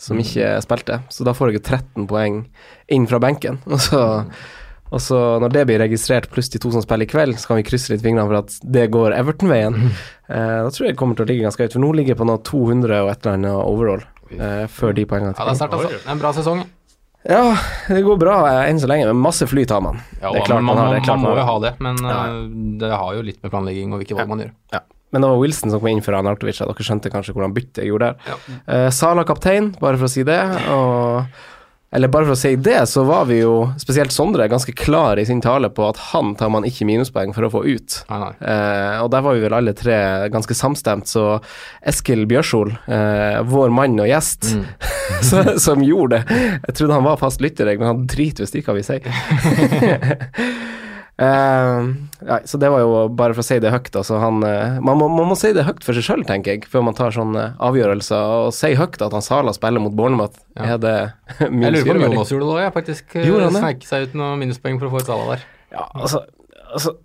som 0.00 0.18
ikke 0.20 0.54
spilte. 0.64 1.00
Så 1.12 1.26
da 1.28 1.34
får 1.36 1.50
jeg 1.50 1.60
jo 1.60 1.66
13 1.66 2.08
poeng 2.10 2.42
inn 2.88 3.06
fra 3.10 3.20
benken. 3.22 3.60
Og 3.72 3.80
så, 3.84 4.02
og 4.90 5.00
så 5.00 5.18
når 5.42 5.52
det 5.54 5.66
blir 5.68 5.78
registrert, 5.84 6.28
pluss 6.32 6.48
de 6.50 6.58
to 6.58 6.70
som 6.74 6.82
spiller 6.82 7.06
i 7.06 7.10
kveld, 7.10 7.36
så 7.38 7.46
kan 7.52 7.60
vi 7.60 7.66
krysse 7.68 7.92
litt 7.92 8.02
fingrene 8.02 8.26
for 8.26 8.40
at 8.40 8.56
det 8.76 8.88
går 8.90 9.14
Everton-veien. 9.18 9.76
Eh, 10.30 10.58
da 10.64 10.68
tror 10.70 10.86
jeg 10.86 10.94
det 10.94 10.98
kommer 11.00 11.14
til 11.18 11.24
å 11.26 11.30
ligge 11.30 11.46
ganske 11.46 11.62
høyt, 11.66 11.72
for 11.76 11.82
nå 11.84 11.92
ligger 11.94 12.14
jeg 12.14 12.20
på 12.20 12.26
noe 12.28 12.42
200 12.46 13.00
og 13.04 13.10
et 13.12 13.24
eller 13.26 13.38
annet 13.38 13.62
overall. 13.64 14.02
eh, 14.34 14.66
før 14.70 14.92
de 14.94 15.04
poengene 15.10 15.34
Ja, 15.38 15.44
det 15.48 15.54
er 15.56 15.58
sterkt, 15.62 15.74
altså. 15.78 16.02
En 16.10 16.18
bra 16.22 16.30
sesong. 16.36 16.60
ja, 17.28 17.56
det 17.88 18.02
går 18.06 18.18
bra 18.22 18.36
eh, 18.50 18.70
enn 18.70 18.78
så 18.80 18.86
lenge, 18.90 19.06
men 19.10 19.16
masse 19.22 19.46
fly 19.50 19.64
tar 19.66 19.82
man. 19.82 19.98
Ja, 20.22 20.30
det 20.32 20.42
er 20.42 20.46
klart 20.46 20.62
man, 20.62 20.74
man 20.74 20.78
har 20.84 20.94
det. 20.94 21.00
er 21.02 21.04
klart 21.08 21.20
man 21.20 21.30
må 21.34 21.36
jo 21.40 21.48
ha 21.50 21.58
det, 21.66 21.72
men 21.80 21.96
Ja. 22.04 22.20
eh, 22.26 22.46
det 22.80 22.90
har 22.94 23.14
jo 23.18 23.22
litt 23.26 23.42
med 23.42 23.50
planlegging 23.52 23.92
og 23.92 24.00
hvilke 24.02 24.16
valg 24.18 24.28
man 24.32 24.38
gjør. 24.46 24.52
Ja. 24.72 24.80
Men 25.12 25.22
det 25.24 25.28
var 25.32 25.40
Wilson 25.42 25.70
som 25.72 25.80
kom 25.82 25.88
inn 25.90 26.00
for 26.06 26.14
Arnautovic, 26.14 26.54
så 26.54 26.68
dere 26.70 26.84
skjønte 26.86 27.10
kanskje 27.10 27.32
hvordan 27.34 27.52
byttet 27.56 27.80
jeg 27.82 27.90
gjorde 27.90 28.12
der. 28.12 28.30
Ja. 28.30 28.36
Eh, 28.70 28.90
Sala 28.94 29.24
kaptein, 29.26 29.72
bare 29.80 29.98
for 29.98 30.06
å 30.06 30.10
si 30.12 30.22
det. 30.22 30.38
Og 30.70 31.24
eller 31.92 32.08
bare 32.08 32.28
for 32.28 32.36
å 32.36 32.38
si 32.38 32.52
det, 32.54 32.84
så 32.86 33.02
var 33.08 33.24
vi 33.26 33.40
jo, 33.40 33.54
spesielt 33.82 34.12
Sondre, 34.14 34.46
ganske 34.48 34.70
klar 34.78 35.18
i 35.18 35.24
sin 35.26 35.40
tale 35.42 35.70
på 35.74 35.88
at 35.88 35.98
han 36.12 36.36
tar 36.38 36.52
man 36.54 36.62
ikke 36.68 36.86
minuspoeng 36.86 37.32
for 37.34 37.48
å 37.48 37.50
få 37.50 37.64
ut. 37.66 37.96
Nei, 38.12 38.18
nei. 38.22 38.30
Eh, 38.46 39.00
og 39.02 39.10
der 39.10 39.24
var 39.26 39.34
vi 39.34 39.42
vel 39.42 39.56
alle 39.58 39.74
tre 39.74 39.96
ganske 40.30 40.54
samstemt, 40.54 41.10
så 41.10 41.24
Eskil 41.82 42.26
Bjørsol, 42.30 42.70
eh, 42.86 43.40
vår 43.50 43.74
mann 43.74 43.98
og 44.00 44.06
gjest, 44.10 44.52
Mm. 44.54 44.64
som 45.66 45.80
gjorde 45.82 46.20
det 46.22 46.36
Jeg 46.68 46.74
trodde 46.78 46.94
han 46.94 47.04
var 47.04 47.16
fast 47.18 47.40
lytter, 47.42 47.66
men 47.76 47.88
han 47.88 48.04
driter 48.06 48.46
visst 48.46 48.54
ikke 48.54 48.70
hva 48.70 48.78
vi 48.78 48.86
sier. 48.86 49.02
Eh, 51.20 51.88
ja, 52.24 52.38
så 52.48 52.56
det 52.60 52.70
var 52.72 52.80
jo 52.80 52.92
bare 53.12 53.34
for 53.36 53.42
å 53.42 53.46
si 53.46 53.58
det 53.60 53.72
høyt. 53.74 53.90
Altså 54.00 54.16
han, 54.22 54.38
uh, 54.40 54.78
man, 54.80 54.96
må, 55.00 55.08
man 55.12 55.28
må 55.28 55.36
si 55.36 55.50
det 55.56 55.66
høyt 55.66 55.84
for 55.84 55.96
seg 55.96 56.06
sjøl, 56.06 56.22
tenker 56.28 56.54
jeg, 56.56 56.64
før 56.70 56.86
man 56.86 56.96
tar 56.96 57.12
sånne 57.12 57.50
avgjørelser. 57.60 58.32
Og 58.46 58.54
si 58.56 58.72
høyt 58.78 58.96
at 59.04 59.16
han 59.16 59.24
Sala 59.24 59.52
spiller 59.56 59.84
mot 59.84 59.92
Bournemouth, 59.96 60.40
Ja. 60.56 60.74
er 60.74 60.80
det 60.80 60.96
Jeg 61.44 61.74
lurer 61.76 61.84
på 61.92 61.98
om? 61.98 62.06
Jonas 62.08 62.32
gjorde 62.32 62.48
det 62.48 62.56
òg. 62.56 62.72
Faktisk 62.78 63.16
eh, 63.20 63.28
sneik 63.58 63.84
seg 63.88 64.08
ut 64.08 64.16
noen 64.20 64.40
minuspoeng 64.40 64.80
for 64.80 64.88
å 64.88 64.94
få 64.96 65.04
ut 65.04 65.12
Sala 65.12 65.28
der. 65.34 65.46
Ja, 65.70 65.84
altså, 65.94 66.24
altså 66.72 66.96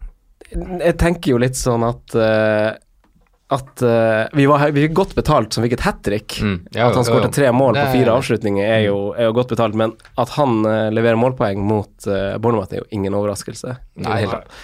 Jeg 0.55 0.95
tenker 1.01 1.35
jo 1.35 1.41
litt 1.43 1.59
sånn 1.59 1.83
at 1.85 2.15
eh, 2.15 2.71
At 3.55 3.83
uh, 3.85 4.25
vi, 4.35 4.45
var, 4.49 4.63
vi 4.75 4.83
fikk 4.85 4.95
godt 4.97 5.13
betalt 5.17 5.55
som 5.55 5.63
fikk 5.65 5.77
et 5.77 5.85
hat 5.85 6.01
trick. 6.05 6.37
Mm. 6.43 6.55
Ja, 6.75 6.89
At 6.89 6.97
han 6.99 7.07
skårte 7.07 7.31
tre 7.33 7.51
mål 7.55 7.77
på 7.79 7.85
fire 7.93 8.15
avslutninger 8.17 8.65
er 8.65 8.81
jo, 8.87 8.97
er 9.15 9.29
jo 9.29 9.35
godt 9.37 9.53
betalt, 9.53 9.77
men 9.79 9.93
at 10.21 10.33
han 10.35 10.59
uh, 10.67 10.89
leverer 10.93 11.19
målpoeng 11.19 11.61
mot 11.63 12.09
uh, 12.09 12.35
Bournemouth 12.41 12.73
er 12.73 12.83
jo 12.83 12.89
ingen 12.95 13.15
overraskelse. 13.15 13.77
Nei, 14.03 14.19
hele 14.25 14.41
tatt. 14.41 14.59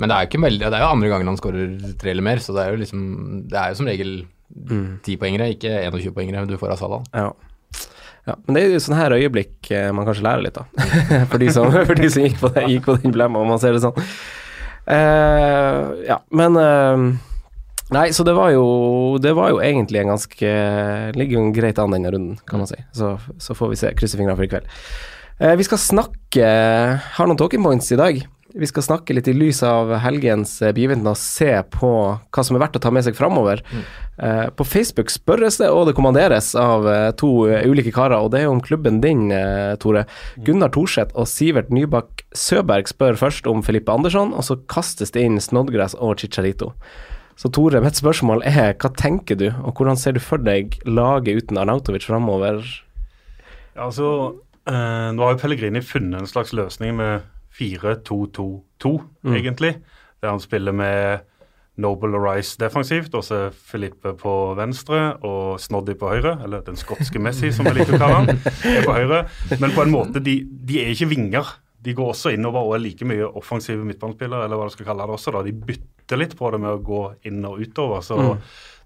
Men 0.00 0.08
det 0.10 0.16
er 0.16 0.28
ikke 0.28 0.40
veldig 0.40 0.68
Det 0.70 0.76
er 0.76 0.84
jo 0.84 0.92
andre 0.92 1.10
gangen 1.10 1.28
han 1.30 1.38
skårer 1.40 1.74
tre 2.00 2.12
eller 2.12 2.24
mer, 2.24 2.40
så 2.40 2.54
det 2.56 2.62
er 2.62 2.72
jo 2.72 2.80
liksom 2.80 3.02
Det 3.50 3.58
er 3.60 3.72
jo 3.72 3.78
som 3.82 3.90
regel 3.90 4.16
Mm. 4.46 5.00
tipoengere, 5.02 5.48
ikke 5.56 5.72
21-poengere 5.90 6.46
du 6.46 6.54
får 6.56 6.76
av 6.76 6.78
Salah. 6.78 7.00
Ja. 7.12 7.24
ja. 8.28 8.36
Men 8.46 8.54
det 8.54 8.60
er 8.62 8.76
jo 8.76 8.82
sånne 8.84 9.00
her 9.00 9.14
øyeblikk 9.16 9.72
man 9.92 10.06
kanskje 10.06 10.22
lærer 10.22 10.44
litt 10.46 10.60
av, 10.62 10.70
for 11.32 11.42
de 11.42 11.48
som, 11.52 11.74
for 11.74 11.98
de 11.98 12.06
som 12.14 12.22
gikk, 12.22 12.38
på 12.38 12.52
det, 12.54 12.62
gikk 12.70 12.86
på 12.86 12.94
den 13.02 13.14
blemma, 13.16 13.42
om 13.42 13.50
man 13.50 13.60
ser 13.60 13.74
det 13.74 13.82
sånn. 13.82 13.98
Uh, 14.86 15.98
ja, 16.06 16.20
men 16.30 16.54
eh, 16.62 17.00
Nei, 17.94 18.08
så 18.10 18.24
det 18.26 18.34
var 18.34 18.50
jo 18.50 18.64
Det 19.22 19.30
var 19.38 19.52
jo 19.52 19.60
egentlig 19.62 20.00
en 20.00 20.10
ganske 20.10 20.48
Ligger 21.14 21.38
jo 21.38 21.50
greit 21.54 21.78
an 21.78 21.94
denne 21.94 22.10
runden, 22.10 22.38
kan 22.48 22.62
man 22.62 22.70
si. 22.70 22.78
Så, 22.96 23.16
så 23.38 23.54
får 23.54 23.72
vi 23.72 23.82
se. 23.82 23.92
Krysser 23.98 24.18
fingrene 24.18 24.38
for 24.38 24.46
i 24.46 24.50
kveld. 24.50 24.66
Eh, 25.38 25.54
vi 25.60 25.66
skal 25.68 25.82
snakke 25.82 26.48
Har 27.18 27.28
noen 27.28 27.38
talking 27.38 27.62
points 27.62 27.92
i 27.94 28.00
dag. 28.00 28.24
Vi 28.56 28.66
skal 28.70 28.84
snakke 28.86 29.12
litt 29.12 29.28
i 29.28 29.34
lys 29.36 29.60
av 29.66 29.90
helgens 30.00 30.54
eh, 30.64 30.72
begivenheter 30.72 31.12
og 31.12 31.20
se 31.20 31.50
på 31.76 31.90
hva 32.16 32.44
som 32.46 32.56
er 32.56 32.62
verdt 32.64 32.78
å 32.78 32.82
ta 32.86 32.92
med 32.94 33.04
seg 33.04 33.16
framover. 33.18 33.60
Eh, 34.16 34.46
på 34.56 34.64
Facebook 34.64 35.12
spørres 35.12 35.58
det, 35.60 35.68
og 35.68 35.90
det 35.90 35.96
kommanderes 35.98 36.54
av 36.56 36.86
eh, 36.88 37.10
to 37.20 37.30
eh, 37.50 37.66
ulike 37.68 37.92
karer, 37.92 38.16
og 38.16 38.30
det 38.32 38.40
er 38.40 38.46
jo 38.46 38.54
om 38.54 38.62
klubben 38.64 39.02
din, 39.04 39.28
Tore. 39.82 40.06
Gunnar 40.46 40.72
Thorseth 40.72 41.12
og 41.12 41.28
Sivert 41.28 41.68
Nybakk 41.74 42.24
Søberg 42.32 42.88
spør 42.88 43.20
først 43.20 43.50
om 43.50 43.60
Filippe 43.66 43.92
Andersson, 43.92 44.32
og 44.32 44.46
så 44.48 44.56
kastes 44.72 45.12
det 45.12 45.26
inn 45.26 45.36
Snodgrass 45.42 45.98
og 46.00 46.16
Chicharito. 46.22 46.72
Så 47.36 47.50
Tore, 47.52 47.82
mitt 47.84 47.98
spørsmål 47.98 48.40
er 48.48 48.72
hva 48.80 48.88
tenker 48.96 49.36
du, 49.36 49.50
og 49.60 49.76
hvordan 49.76 49.98
ser 50.00 50.16
du 50.16 50.22
for 50.24 50.40
deg 50.40 50.78
laget 50.88 51.42
uten 51.42 51.60
Arnautovic 51.60 52.06
framover? 52.08 52.62
Ja, 53.74 53.90
altså, 53.90 54.08
eh, 54.64 55.08
nå 55.12 55.20
har 55.20 55.34
jo 55.34 55.40
Pellegrini 55.42 55.82
funnet 55.84 56.22
en 56.22 56.30
slags 56.30 56.54
løsning 56.56 56.96
med 56.96 57.26
4-2-2-2, 57.56 58.92
egentlig. 59.36 59.74
Der 60.22 60.32
han 60.32 60.40
spiller 60.40 60.72
med 60.72 61.26
Noble 61.76 62.16
og 62.16 62.24
Rice 62.24 62.56
defensivt, 62.56 63.12
og 63.14 63.24
så 63.24 63.50
Filippe 63.52 64.14
på 64.16 64.32
venstre 64.56 65.18
og 65.20 65.60
Snoddy 65.60 65.92
på 66.00 66.08
høyre. 66.08 66.38
Eller 66.44 66.64
den 66.64 66.80
skotske 66.80 67.20
Messi, 67.20 67.50
som 67.52 67.68
jeg 67.68 67.76
liker 67.76 67.98
å 67.98 68.00
kalle 68.00 68.22
han, 68.22 68.30
er 68.64 68.86
på 68.86 68.96
høyre. 68.96 69.26
Men 69.60 69.76
på 69.76 69.84
en 69.84 69.92
måte, 69.92 70.24
de, 70.24 70.38
de 70.48 70.80
er 70.80 70.94
ikke 70.94 71.10
vinger. 71.12 71.52
De 71.84 71.92
går 71.94 72.14
også 72.14 72.32
innover 72.32 72.64
og 72.64 72.78
er 72.78 72.84
like 72.86 73.04
mye 73.04 73.28
offensive 73.28 73.84
midtbanespillere, 73.84 74.48
eller 74.48 74.56
hva 74.56 74.70
du 74.70 74.72
skal 74.72 74.88
kalle 74.88 75.04
det 75.04 75.18
også. 75.18 75.36
da. 75.36 75.44
De 75.44 75.52
bytter 75.52 75.95
litt 76.14 76.36
på 76.38 76.50
det 76.54 76.58
med 76.62 76.70
å 76.70 76.82
gå 76.86 77.02
inn 77.26 77.42
og 77.48 77.58
utover. 77.58 78.04
Så 78.06 78.20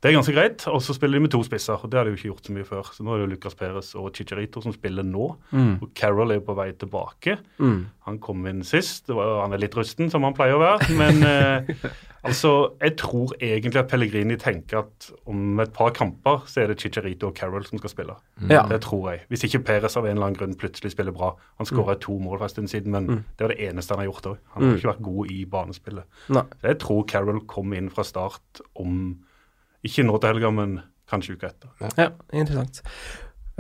Det 0.01 0.09
er 0.09 0.17
ganske 0.17 0.33
greit. 0.33 0.65
Og 0.73 0.81
så 0.83 0.95
spiller 0.97 1.19
de 1.19 1.27
med 1.27 1.33
to 1.35 1.43
spisser. 1.45 1.77
og 1.77 1.91
Det 1.93 1.99
har 1.99 2.09
de 2.09 2.15
jo 2.15 2.17
ikke 2.17 2.31
gjort 2.31 2.47
så 2.49 2.55
mye 2.57 2.69
før. 2.69 2.91
Så 2.97 3.05
nå 3.05 3.13
er 3.13 3.21
det 3.21 3.27
jo 3.27 3.33
Lucas 3.35 3.57
Perez 3.59 3.91
og 4.01 4.13
Chicharito 4.17 4.63
som 4.65 4.73
spiller 4.73 5.05
nå. 5.05 5.27
Og 5.53 5.91
Carroll 5.95 6.33
er 6.33 6.41
jo 6.41 6.47
på 6.49 6.57
vei 6.57 6.71
tilbake. 6.73 7.37
Han 8.09 8.19
kom 8.25 8.47
inn 8.49 8.65
sist. 8.65 9.07
Det 9.11 9.17
var, 9.17 9.43
han 9.45 9.53
er 9.53 9.61
litt 9.61 9.77
rusten, 9.77 10.09
som 10.11 10.25
han 10.25 10.37
pleier 10.37 10.57
å 10.57 10.63
være. 10.63 10.89
Men 10.97 11.21
eh, 11.29 11.85
altså, 12.25 12.73
jeg 12.81 12.97
tror 13.03 13.37
egentlig 13.37 13.83
at 13.83 13.93
Pellegrini 13.93 14.41
tenker 14.41 14.81
at 14.87 15.11
om 15.31 15.61
et 15.61 15.77
par 15.77 15.93
kamper 15.95 16.49
så 16.49 16.65
er 16.65 16.73
det 16.73 16.81
Chicharito 16.81 17.29
og 17.29 17.37
Carroll 17.37 17.69
som 17.69 17.79
skal 17.83 17.93
spille. 17.93 18.17
Ja. 18.49 18.65
Det 18.73 18.81
tror 18.89 19.11
jeg. 19.13 19.27
Hvis 19.29 19.45
ikke 19.51 19.63
Perez 19.69 20.01
av 20.01 20.09
en 20.09 20.17
eller 20.17 20.31
annen 20.31 20.41
grunn 20.41 20.59
plutselig 20.59 20.97
spiller 20.97 21.15
bra. 21.15 21.35
Han 21.61 21.69
skåra 21.69 22.01
to 22.01 22.17
mål 22.19 22.41
for 22.41 22.49
en 22.49 22.57
stund 22.57 22.73
siden, 22.73 22.97
men 22.97 23.25
det 23.37 23.45
var 23.45 23.53
det 23.53 23.69
eneste 23.69 23.95
han 23.95 24.07
har 24.07 24.15
gjort 24.15 24.33
òg. 24.33 24.45
Han 24.57 24.71
har 24.71 24.81
ikke 24.81 24.95
vært 24.95 25.09
god 25.13 25.35
i 25.37 25.43
banespillet. 25.59 26.23
Nei. 26.33 26.49
Så 26.57 26.73
jeg 26.73 26.81
tror 26.89 27.11
Carroll 27.13 27.45
kom 27.51 27.77
inn 27.77 27.93
fra 27.93 28.07
start 28.07 28.65
om 28.81 29.03
ikke 29.87 30.07
nå 30.07 30.17
til 30.21 30.35
helga, 30.35 30.53
men 30.55 30.79
kanskje 31.11 31.37
uka 31.37 31.51
etter. 31.51 31.93
Ja, 31.99 32.11
interessant. 32.33 32.83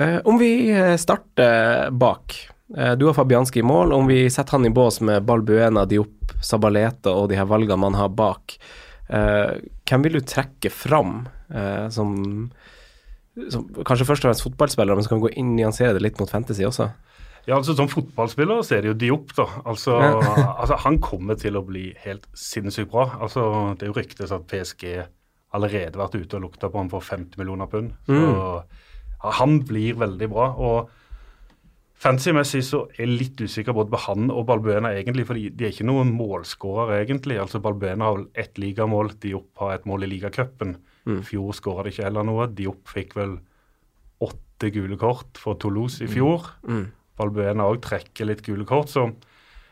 Uh, 0.00 0.18
om 0.28 0.38
vi 0.40 0.70
eh, 0.72 0.96
starter 1.00 1.90
bak. 1.92 2.36
Eh, 2.76 2.92
du 2.92 3.06
har 3.06 3.14
Fabianski 3.14 3.58
i 3.58 3.62
mål. 3.62 3.92
Om 3.92 4.06
vi 4.06 4.30
setter 4.30 4.52
han 4.52 4.66
i 4.66 4.70
bås 4.70 5.00
med 5.00 5.22
Balbuena, 5.22 5.84
Diop, 5.84 6.32
Sabaleta 6.42 7.12
og 7.12 7.28
de 7.30 7.38
her 7.38 7.48
valgene 7.50 7.80
man 7.80 7.98
har 7.98 8.12
bak, 8.14 8.56
uh, 9.10 9.58
hvem 9.88 10.04
vil 10.06 10.20
du 10.20 10.24
trekke 10.24 10.70
fram 10.72 11.24
eh, 11.50 11.88
som, 11.92 12.12
som 13.50 13.66
Kanskje 13.82 14.06
først 14.06 14.24
og 14.24 14.28
fremst 14.28 14.44
fotballspillere, 14.46 14.96
men 14.96 15.04
så 15.04 15.10
kan 15.10 15.20
vi 15.20 15.26
gå 15.26 15.32
inn 15.40 15.50
og 15.52 15.58
nyansere 15.58 15.96
det 15.96 16.04
litt 16.04 16.20
mot 16.22 16.30
fantasy 16.30 16.64
også? 16.64 16.88
Ja, 17.48 17.56
altså 17.56 17.74
Som 17.74 17.90
fotballspiller 17.90 18.62
så 18.62 18.76
er 18.76 18.84
det 18.84 18.92
jo 18.92 18.98
Diop, 19.02 19.34
da. 19.36 19.48
Altså, 19.66 19.98
altså 20.60 20.78
Han 20.84 21.00
kommer 21.02 21.38
til 21.40 21.58
å 21.58 21.64
bli 21.66 21.88
helt 22.04 22.28
sinnssykt 22.36 22.92
bra. 22.92 23.08
Altså 23.18 23.74
Det 23.74 23.88
er 23.88 23.90
jo 23.90 23.98
ryktes 23.98 24.34
at 24.36 24.46
PSG 24.48 24.86
allerede 25.56 25.98
vært 25.98 26.16
ute 26.18 26.38
og 26.38 26.46
lukta 26.46 26.70
på 26.70 26.78
ham 26.78 26.90
for 26.92 27.04
50 27.04 27.38
millioner 27.40 27.70
pund. 27.70 27.92
Så 28.06 28.16
mm. 28.16 28.80
han 29.40 29.60
blir 29.66 29.98
veldig 30.00 30.28
bra. 30.30 30.48
og 30.54 30.96
Fancy-messig 32.00 32.62
så 32.64 32.86
er 32.94 33.02
jeg 33.02 33.12
litt 33.12 33.40
usikker 33.44 33.74
både 33.76 33.92
på 33.92 33.98
han 34.06 34.30
og 34.32 34.46
Balbuena 34.48 34.94
egentlig, 34.96 35.26
for 35.28 35.36
de 35.36 35.66
er 35.66 35.74
ikke 35.74 35.88
noen 35.88 36.14
målskårere 36.16 37.02
egentlig. 37.02 37.36
Altså 37.42 37.60
Balbuena 37.60 38.08
har 38.08 38.16
vel 38.16 38.28
ett 38.40 38.56
ligamål, 38.62 39.12
Diop 39.20 39.60
har 39.60 39.74
et 39.74 39.88
mål 39.88 40.06
i 40.06 40.12
ligacupen. 40.14 40.78
I 41.10 41.18
fjor 41.26 41.52
skåra 41.56 41.84
de 41.84 41.92
ikke 41.92 42.06
heller 42.06 42.24
noe. 42.24 42.46
Diop 42.56 42.88
fikk 42.88 43.18
vel 43.18 43.34
åtte 44.24 44.70
gule 44.72 44.96
kort 45.00 45.40
for 45.40 45.60
Toulouse 45.60 46.04
i 46.04 46.08
fjor. 46.08 46.48
Balbuena 47.20 47.68
òg 47.68 47.82
trekker 47.84 48.30
litt 48.30 48.40
gule 48.46 48.64
kort, 48.68 48.88
så 48.92 49.10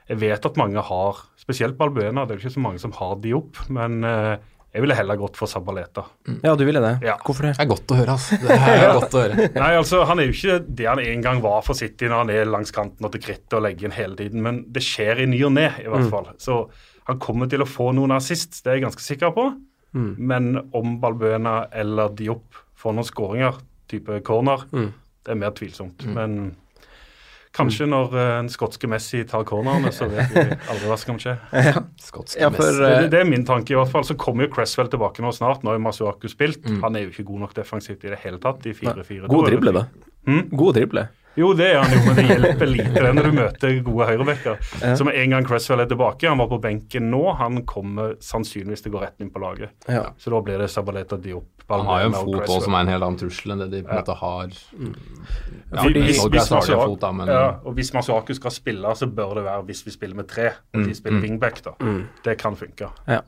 jeg 0.08 0.20
vet 0.20 0.44
at 0.44 0.60
mange 0.60 0.84
har 0.84 1.24
Spesielt 1.40 1.78
Balbuena, 1.78 2.26
det 2.26 2.34
er 2.34 2.36
jo 2.36 2.44
ikke 2.44 2.56
så 2.58 2.60
mange 2.60 2.80
som 2.82 2.92
har 2.92 3.14
Diop, 3.24 3.56
men 3.72 4.02
eh, 4.04 4.34
jeg 4.74 4.84
ville 4.84 4.94
heller 4.94 5.16
gått 5.16 5.38
for 5.40 5.48
Sabaleta. 5.48 6.02
Ja, 6.44 6.52
du 6.58 6.64
ville 6.68 6.80
det? 6.84 6.90
Ja. 7.06 7.14
Hvorfor 7.24 7.46
det? 7.48 7.54
Det 7.56 7.64
er 7.64 7.70
godt 7.70 7.92
å 7.94 7.96
høre, 7.98 8.16
altså. 8.18 8.36
Det 8.42 8.58
er 8.58 8.92
godt 8.98 9.14
å 9.16 9.22
høre. 9.22 9.46
Nei, 9.62 9.70
altså 9.78 10.02
Han 10.10 10.20
er 10.20 10.28
jo 10.28 10.34
ikke 10.36 10.58
det 10.80 10.86
han 10.90 11.00
en 11.02 11.24
gang 11.24 11.40
var 11.44 11.62
for 11.64 11.78
City 11.78 12.10
når 12.10 12.20
han 12.24 12.32
er 12.34 12.50
langs 12.52 12.74
kanten 12.76 13.08
og 13.08 13.14
til 13.14 13.22
krittet 13.24 13.56
og 13.56 13.64
legger 13.64 13.88
inn 13.88 13.96
hele 13.96 14.18
tiden, 14.20 14.44
men 14.44 14.60
det 14.74 14.84
skjer 14.84 15.24
i 15.24 15.26
ny 15.32 15.40
og 15.48 15.54
ne, 15.56 15.70
i 15.80 15.88
hvert 15.88 16.10
fall. 16.12 16.28
Så 16.42 16.58
han 17.08 17.18
kommer 17.24 17.48
til 17.48 17.64
å 17.64 17.68
få 17.68 17.90
noen 17.96 18.12
assist, 18.18 18.60
det 18.60 18.70
er 18.74 18.78
jeg 18.80 18.86
ganske 18.90 19.06
sikker 19.06 19.32
på. 19.36 19.48
Men 19.96 20.50
om 20.76 20.98
Balbuena 21.00 21.62
eller 21.72 22.12
Diop 22.18 22.58
får 22.78 22.94
noen 22.98 23.08
skåringer, 23.08 23.56
type 23.88 24.20
corner, 24.28 24.66
det 24.68 25.32
er 25.32 25.38
mer 25.40 25.54
tvilsomt. 25.56 26.04
Men 26.12 26.52
kanskje 27.58 27.88
når 27.90 28.16
eh, 28.16 28.32
en 28.38 28.50
skotske 28.52 28.90
Messi 28.90 29.24
tar 29.28 29.44
cornerne, 29.48 29.92
så 29.94 30.08
vet 30.10 30.32
vi 30.34 30.44
aldri 30.72 30.90
hva 30.90 30.98
som 31.00 31.12
kan 31.12 31.20
skje. 31.22 31.36
Skotske 32.02 32.42
Ja, 32.42 32.50
for 32.54 32.64
Messi. 32.64 32.80
Det, 32.80 32.90
eh, 32.94 33.10
det, 33.12 33.22
er 33.22 33.28
min 33.28 33.46
tanke 33.48 33.74
i 33.74 33.78
hvert 33.78 33.92
fall. 33.92 34.06
Så 34.06 34.16
kommer 34.20 34.46
jo 34.46 34.52
Cresswell 34.56 34.90
tilbake 34.92 35.24
nå 35.24 35.34
snart. 35.36 35.64
Nå 35.66 35.74
har 35.74 35.82
Masuaku 35.82 36.28
spilt. 36.32 36.66
Han 36.84 36.98
er 36.98 37.06
jo 37.06 37.14
ikke 37.14 37.26
god 37.32 37.46
nok 37.46 37.56
defensivt 37.58 38.06
i 38.06 38.14
det 38.14 38.20
hele 38.24 38.40
tatt 38.42 38.66
i 38.70 38.74
4-4. 38.76 39.26
God 39.28 39.50
drible, 39.50 39.74
da. 39.80 39.86
Hm? 40.28 40.44
God 40.52 40.78
drible. 40.78 41.08
Jo, 41.38 41.52
det 41.54 41.68
er 41.70 41.82
han 41.82 41.92
jo, 41.94 42.00
men 42.06 42.16
det 42.18 42.24
hjelper 42.28 42.70
lite 42.70 43.04
det 43.04 43.12
når 43.14 43.28
du 43.28 43.36
møter 43.36 43.76
gode 43.86 44.08
høyrebacker. 44.10 44.58
Så 44.98 45.06
med 45.06 45.18
en 45.20 45.36
gang 45.36 45.46
Cresswell 45.46 45.84
er 45.84 45.90
tilbake, 45.90 46.26
han 46.28 46.40
var 46.42 46.50
på 46.50 46.58
benken 46.64 47.10
nå, 47.12 47.22
han 47.38 47.62
kommer 47.68 48.16
sannsynligvis 48.24 48.82
til 48.84 48.92
å 48.92 48.98
gå 48.98 49.04
rett 49.06 49.22
inn 49.22 49.30
på 49.34 49.42
laget. 49.42 49.70
Ja. 49.86 50.08
Så 50.18 50.34
da 50.34 50.42
blir 50.42 50.58
det 50.58 50.70
Sabaleta 50.72 51.20
Diop. 51.20 51.46
Han 51.68 51.84
har 51.84 52.00
jo 52.00 52.08
en 52.08 52.14
fot 52.16 52.36
også 52.46 52.62
som 52.64 52.74
er 52.78 52.86
en 52.86 52.90
helt 52.94 53.04
annen 53.04 53.18
trussel 53.20 53.52
enn 53.52 53.60
det 53.60 53.66
de 53.74 53.80
på 53.84 53.92
en 53.92 53.98
måte 54.00 54.14
har. 54.16 54.54
Ja, 55.68 55.82
Fordi- 55.82 56.04
hvis, 56.06 56.22
hvis, 56.32 56.48
fot, 56.48 57.00
da, 57.02 57.10
men 57.12 57.28
ja, 57.28 57.42
og 57.60 57.74
hvis 57.76 57.92
Masuaku 57.92 58.32
skal 58.38 58.54
spille, 58.54 58.94
så 58.96 59.06
bør 59.06 59.34
det 59.36 59.44
være 59.44 59.66
hvis 59.68 59.84
vi 59.84 59.92
spiller 59.92 60.16
med 60.16 60.30
tre, 60.32 60.48
og 60.74 60.86
de 60.88 60.94
spiller 60.96 61.20
wingback. 61.20 61.60
da. 61.66 61.74
Det 62.24 62.38
kan 62.40 62.56
funke. 62.56 62.88
Ja. 63.06 63.20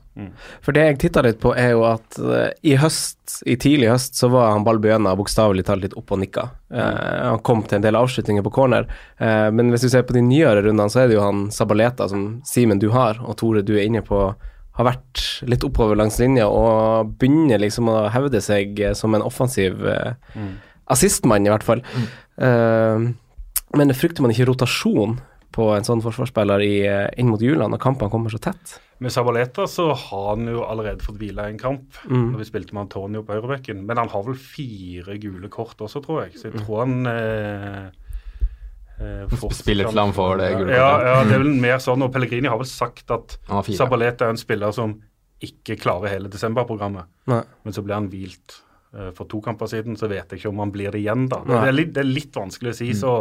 For 0.65 0.71
det 0.73 0.87
jeg 0.87 0.99
titta 1.05 1.21
litt 1.21 1.39
på, 1.39 1.53
er 1.55 1.75
jo 1.75 1.85
at 1.85 2.17
uh, 2.19 2.49
i 2.65 2.73
høst, 2.81 3.20
i 3.45 3.57
tidlig 3.59 3.89
høst, 3.91 4.15
så 4.19 4.29
var 4.31 4.51
han 4.51 4.65
Balbuena 4.67 5.15
bokstavelig 5.17 5.65
talt 5.67 5.85
litt 5.85 5.97
opp 5.99 6.13
og 6.13 6.21
nikka. 6.21 6.47
Uh, 6.73 7.31
han 7.31 7.41
kom 7.47 7.65
til 7.65 7.79
en 7.79 7.85
del 7.85 7.97
avslutninger 7.99 8.45
på 8.45 8.53
corner, 8.55 8.87
uh, 9.21 9.49
men 9.53 9.73
hvis 9.73 9.87
du 9.87 9.89
ser 9.93 10.05
på 10.07 10.15
de 10.17 10.23
nyere 10.25 10.63
rundene, 10.65 10.89
så 10.91 11.03
er 11.03 11.11
det 11.11 11.19
jo 11.19 11.25
han 11.25 11.49
Sabaleta 11.53 12.09
som 12.11 12.41
Simen 12.47 12.81
du 12.81 12.89
har, 12.95 13.21
og 13.23 13.37
Tore 13.41 13.65
du 13.65 13.75
er 13.77 13.87
inne 13.87 14.03
på, 14.05 14.29
har 14.77 14.87
vært 14.87 15.23
litt 15.49 15.65
oppover 15.67 15.99
langs 15.99 16.17
linja 16.21 16.47
og 16.47 17.15
begynner 17.19 17.61
liksom 17.61 17.89
å 17.91 17.97
hevde 18.13 18.41
seg 18.43 18.79
eh, 18.79 18.95
som 18.97 19.15
en 19.15 19.25
offensiv 19.25 19.81
eh, 19.87 20.13
assistmann, 20.91 21.45
i 21.45 21.51
hvert 21.51 21.65
fall. 21.67 21.83
Eh, 22.39 23.09
men 23.77 23.95
frykter 23.95 24.23
man 24.23 24.33
ikke 24.33 24.49
rotasjon 24.49 25.19
på 25.51 25.67
en 25.75 25.83
sånn 25.87 26.01
forsvarsspiller 26.03 26.63
i, 26.63 26.75
eh, 26.87 27.09
inn 27.19 27.29
mot 27.31 27.41
jula, 27.41 27.67
når 27.67 27.81
kampene 27.83 28.11
kommer 28.13 28.31
så 28.31 28.39
tett? 28.39 28.77
Med 29.01 29.11
Sabaleta 29.11 29.65
så 29.67 29.89
har 29.97 30.27
han 30.35 30.45
jo 30.47 30.61
allerede 30.63 31.01
fått 31.01 31.17
hvile 31.17 31.47
en 31.49 31.57
kamp 31.57 31.97
når 32.05 32.37
vi 32.37 32.45
spilte 32.45 32.75
med 32.77 32.83
Antonio 32.83 33.23
på 33.25 33.33
høyrebekken. 33.33 33.79
Men 33.83 33.97
han 33.97 34.11
har 34.13 34.23
vel 34.27 34.35
fire 34.37 35.17
gule 35.17 35.49
kort 35.49 35.81
også, 35.81 36.03
tror 36.05 36.19
jeg. 36.27 36.37
Så 36.37 36.51
jeg 36.51 36.61
tror 36.61 36.83
han 36.83 37.09
eh, 37.09 37.87
eh, 39.01 39.37
Spiller 39.57 39.89
til 39.89 39.97
han 40.03 40.13
får 40.13 40.37
det 40.37 40.49
gule 40.53 40.67
kortet. 40.69 41.07
ja, 41.09 41.23
det 41.25 41.33
er 41.33 41.41
vel 41.41 41.55
mer 41.63 41.81
sånn. 41.81 42.05
Og 42.05 42.13
Pellegrini 42.13 42.47
har 42.51 42.61
vel 42.61 42.69
sagt 42.69 43.09
at. 43.09 43.39
Sabaleta 43.73 44.27
er 44.29 44.35
en 44.35 44.37
spiller 44.37 44.71
som 44.77 44.93
ikke 45.41 45.79
klarer 45.81 46.13
hele 46.13 46.29
desemberprogrammet. 46.29 47.09
Men 47.65 47.73
så 47.73 47.81
ble 47.81 47.97
han 47.97 48.09
hvilt 48.11 48.59
eh, 48.93 49.09
for 49.17 49.25
to 49.25 49.41
kamper 49.41 49.65
siden, 49.71 49.97
så 49.97 50.05
vet 50.11 50.29
jeg 50.29 50.43
ikke 50.43 50.53
om 50.53 50.61
han 50.61 50.71
blir 50.75 50.93
det 50.93 51.01
igjen, 51.01 51.25
da. 51.31 51.41
Det 51.41 51.57
er, 51.71 51.73
litt, 51.73 51.95
det 51.95 52.03
er 52.05 52.11
litt 52.11 52.37
vanskelig 52.37 52.75
å 52.75 52.77
si, 52.77 52.91
så 52.93 53.15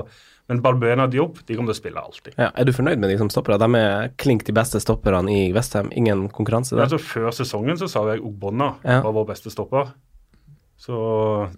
Men 0.51 0.61
Balbuena 0.65 1.07
og 1.07 1.13
Diop 1.15 1.41
de 1.47 1.55
kommer 1.57 1.71
til 1.71 1.79
å 1.79 1.81
spille 1.81 2.03
alltid. 2.03 2.35
Ja, 2.37 2.51
er 2.59 2.67
du 2.67 2.73
fornøyd 2.75 2.99
med 2.99 3.13
de 3.13 3.17
som 3.21 3.31
stoppere? 3.31 3.57
De 3.63 3.69
er 3.79 4.11
klink 4.19 4.43
de 4.49 4.55
beste 4.57 4.81
stopperne 4.83 5.31
i 5.31 5.53
Westham. 5.55 5.89
Ingen 5.95 6.27
konkurranse 6.35 6.75
der. 6.75 6.89
altså, 6.89 6.99
før 6.99 7.31
sesongen 7.37 7.79
så 7.79 7.87
sa 7.89 8.03
jeg 8.11 8.25
Ogbonna 8.27 8.73
Ja. 8.83 9.01
var 9.07 9.15
vår 9.15 9.29
beste 9.31 9.53
stopper. 9.55 9.93
Så 10.81 10.97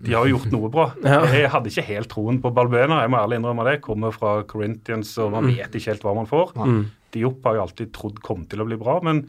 de 0.02 0.12
har 0.16 0.26
jo 0.26 0.34
gjort 0.36 0.50
noe 0.50 0.68
bra. 0.72 0.88
Ja. 1.06 1.20
Jeg 1.30 1.48
hadde 1.52 1.70
ikke 1.70 1.84
helt 1.86 2.10
troen 2.10 2.40
på 2.42 2.50
Balbuena, 2.52 3.00
jeg 3.04 3.12
må 3.14 3.20
ærlig 3.20 3.38
innrømme 3.38 3.64
det. 3.70 3.76
Kommer 3.84 4.10
fra 4.14 4.42
Corinthians, 4.50 5.12
og 5.22 5.30
man 5.36 5.46
vet 5.46 5.70
ikke 5.78 5.92
helt 5.92 6.02
hva 6.02 6.14
man 6.18 6.26
får. 6.26 6.50
Diop 7.14 7.44
har 7.46 7.54
jeg 7.58 7.62
alltid 7.68 7.92
trodd 7.94 8.18
kom 8.24 8.44
til 8.50 8.60
å 8.64 8.66
bli 8.66 8.76
bra, 8.80 8.98
men 9.06 9.22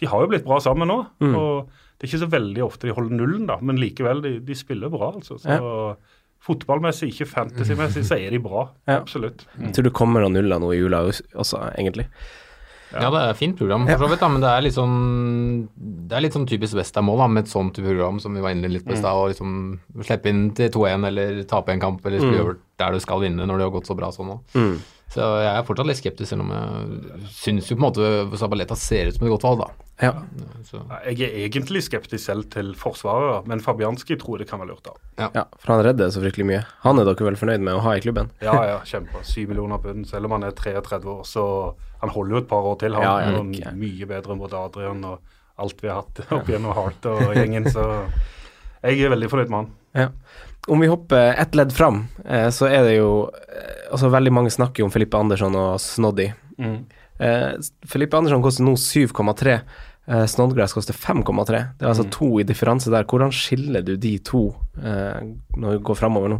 de 0.00 0.06
har 0.06 0.22
jo 0.22 0.30
blitt 0.30 0.46
bra 0.46 0.60
sammen 0.62 0.88
nå. 0.88 1.00
Og 1.34 1.66
det 1.98 2.06
er 2.06 2.12
ikke 2.12 2.22
så 2.22 2.30
veldig 2.32 2.62
ofte 2.64 2.86
de 2.88 2.94
holder 2.96 3.18
nullen, 3.18 3.44
da, 3.50 3.58
men 3.60 3.76
likevel, 3.76 4.22
de, 4.24 4.38
de 4.40 4.54
spiller 4.56 4.88
bra, 4.88 5.10
altså. 5.18 5.36
Så 5.42 5.50
fotballmessig, 6.44 7.10
ikke 7.12 7.28
fantasymessig, 7.30 8.04
så 8.08 8.18
er 8.20 8.34
de 8.34 8.42
bra. 8.42 8.68
Ja. 8.90 9.00
Absolutt. 9.00 9.46
Jeg 9.60 9.74
tror 9.76 9.86
du 9.86 9.94
kommer 9.94 10.24
og 10.26 10.32
nuller 10.34 10.62
noe 10.62 10.76
i 10.76 10.80
jula 10.80 11.04
også, 11.06 11.60
egentlig. 11.76 12.08
Ja, 12.90 13.06
det 13.06 13.20
er 13.20 13.30
et 13.30 13.38
fint 13.38 13.54
program, 13.54 13.84
for 13.86 14.02
så 14.02 14.08
vidt, 14.10 14.22
da, 14.22 14.28
men 14.32 14.42
det 14.42 14.48
er 14.50 14.64
litt 14.64 14.74
sånn 14.74 14.94
Det 16.10 16.16
er 16.16 16.24
litt 16.24 16.34
sånn 16.34 16.46
typisk 16.50 16.74
Westham-mål, 16.74 17.22
med 17.30 17.44
et 17.46 17.52
sånt 17.52 17.78
program 17.78 18.18
som 18.22 18.34
vi 18.34 18.42
var 18.42 18.56
inne 18.56 18.70
litt 18.72 18.82
på 18.86 18.96
i 18.96 18.98
stad. 18.98 19.14
Å 19.14 19.28
liksom 19.30 19.52
slippe 20.02 20.32
inn 20.32 20.48
til 20.58 20.72
2-1 20.74 21.06
eller 21.12 21.42
tape 21.50 21.76
en 21.76 21.82
kamp, 21.82 22.02
eller 22.02 22.24
spille 22.24 22.56
mm. 22.56 22.64
der 22.82 22.96
du 22.96 23.04
skal 23.04 23.22
vinne 23.22 23.46
når 23.46 23.60
det 23.60 23.68
har 23.68 23.76
gått 23.76 23.92
så 23.92 23.98
bra 23.98 24.10
sånn 24.14 24.32
nå. 24.32 24.40
Så 25.10 25.24
jeg 25.42 25.50
er 25.50 25.64
fortsatt 25.66 25.88
litt 25.90 25.98
skeptisk, 25.98 26.28
selv 26.30 26.44
om 26.44 26.50
jeg 26.54 27.30
syns 27.34 27.66
jo 27.70 27.74
på 27.76 27.80
en 27.82 27.86
måte 27.88 28.38
Sabaleta 28.38 28.76
ser 28.78 29.08
ut 29.10 29.16
som 29.16 29.26
et 29.26 29.32
godt 29.32 29.46
valg, 29.48 29.64
da. 29.64 29.86
Ja. 30.00 30.12
Så, 30.64 30.80
Jeg 31.10 31.26
er 31.26 31.34
egentlig 31.48 31.82
skeptisk 31.84 32.22
selv 32.24 32.46
til 32.52 32.70
forsvarere, 32.78 33.40
men 33.50 33.60
Fabianski 33.60 34.16
tror 34.20 34.38
det 34.40 34.46
kan 34.48 34.62
være 34.62 34.70
lurt 34.70 34.86
av. 34.86 35.00
ja, 35.34 35.42
for 35.58 35.74
han 35.74 35.82
redder 35.84 36.12
så 36.14 36.22
fryktelig 36.22 36.46
mye. 36.46 36.62
Han 36.86 37.02
er 37.02 37.08
dere 37.10 37.26
vel 37.26 37.36
fornøyd 37.36 37.60
med 37.66 37.74
å 37.74 37.82
ha 37.84 37.96
i 37.98 38.04
klubben? 38.04 38.30
Ja, 38.40 38.54
ja, 38.70 38.78
kjempe. 38.86 39.20
Syv 39.26 39.50
millioner 39.50 39.82
pund. 39.82 40.06
Selv 40.08 40.30
om 40.30 40.36
han 40.38 40.46
er 40.46 40.54
33 40.56 41.02
år, 41.04 41.26
så 41.28 41.44
han 42.00 42.14
holder 42.14 42.36
jo 42.38 42.42
et 42.44 42.48
par 42.54 42.70
år 42.70 42.78
til. 42.80 42.94
Han 42.96 43.02
Ja, 43.02 43.18
ja, 43.20 43.34
er 43.34 43.40
okay. 43.42 43.74
mye 43.76 44.06
bedre 44.14 44.32
enn 44.32 44.40
både 44.40 44.62
Adrian 44.62 45.04
og 45.10 45.18
alt 45.60 45.82
vi 45.82 45.90
har 45.90 46.00
hatt 46.04 46.22
opp 46.32 46.46
gjennom 46.48 46.72
Hart 46.72 47.10
og 47.10 47.34
gjengen, 47.36 47.66
så 47.68 48.06
jeg 48.80 49.02
er 49.04 49.12
veldig 49.12 49.28
fornøyd 49.28 49.50
med 49.52 49.58
han. 49.58 49.72
Ja. 49.92 50.08
Om 50.68 50.80
vi 50.80 50.90
hopper 50.90 51.34
ett 51.40 51.54
ledd 51.54 51.72
fram, 51.72 52.02
eh, 52.24 52.48
så 52.52 52.68
er 52.68 52.84
det 52.84 52.96
jo 52.98 53.12
eh, 53.30 53.76
Altså, 53.90 54.06
veldig 54.12 54.30
mange 54.30 54.50
snakker 54.54 54.84
jo 54.84 54.86
om 54.86 54.92
Filippe 54.94 55.18
Andersson 55.18 55.56
og 55.58 55.80
Snoddy. 55.82 56.28
Eh, 56.62 57.48
Filippe 57.90 58.16
Andersson 58.16 58.42
koster 58.44 58.62
nå 58.62 58.76
7,3. 58.78 59.56
Eh, 60.06 60.26
Snodgrass 60.30 60.76
koster 60.76 60.94
5,3. 60.94 61.62
Det 61.78 61.84
er 61.84 61.90
altså 61.90 62.06
to 62.14 62.28
i 62.38 62.46
differanse 62.46 62.92
der. 62.92 63.02
Hvordan 63.10 63.34
skiller 63.34 63.82
du 63.82 63.96
de 64.00 64.12
to 64.22 64.44
eh, 64.78 65.18
når 65.56 65.74
vi 65.74 65.80
går 65.88 65.98
framover 65.98 66.30
nå? 66.32 66.38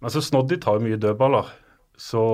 Men 0.00 0.14
så 0.14 0.22
Snoddy 0.24 0.56
tar 0.56 0.78
jo 0.78 0.86
mye 0.86 0.96
dødballer, 1.00 1.52
så 2.00 2.24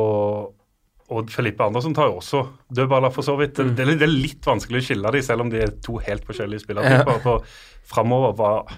og 1.06 1.28
Felipe 1.30 1.62
Andersen 1.62 1.94
tar 1.94 2.08
jo 2.10 2.16
også 2.18 2.40
dødballer, 2.74 3.12
for 3.14 3.22
så 3.22 3.36
vidt. 3.38 3.54
Det, 3.58 3.76
det, 3.78 3.98
det 4.00 4.06
er 4.06 4.10
litt 4.10 4.46
vanskelig 4.46 4.80
å 4.80 4.86
skille 4.88 5.12
dem, 5.14 5.22
selv 5.22 5.44
om 5.44 5.50
de 5.52 5.60
er 5.62 5.74
to 5.82 6.00
helt 6.02 6.24
forskjellige 6.26 6.64
spillertyper. 6.64 7.20
For 7.22 7.44
framover 7.86 8.34
var 8.38 8.72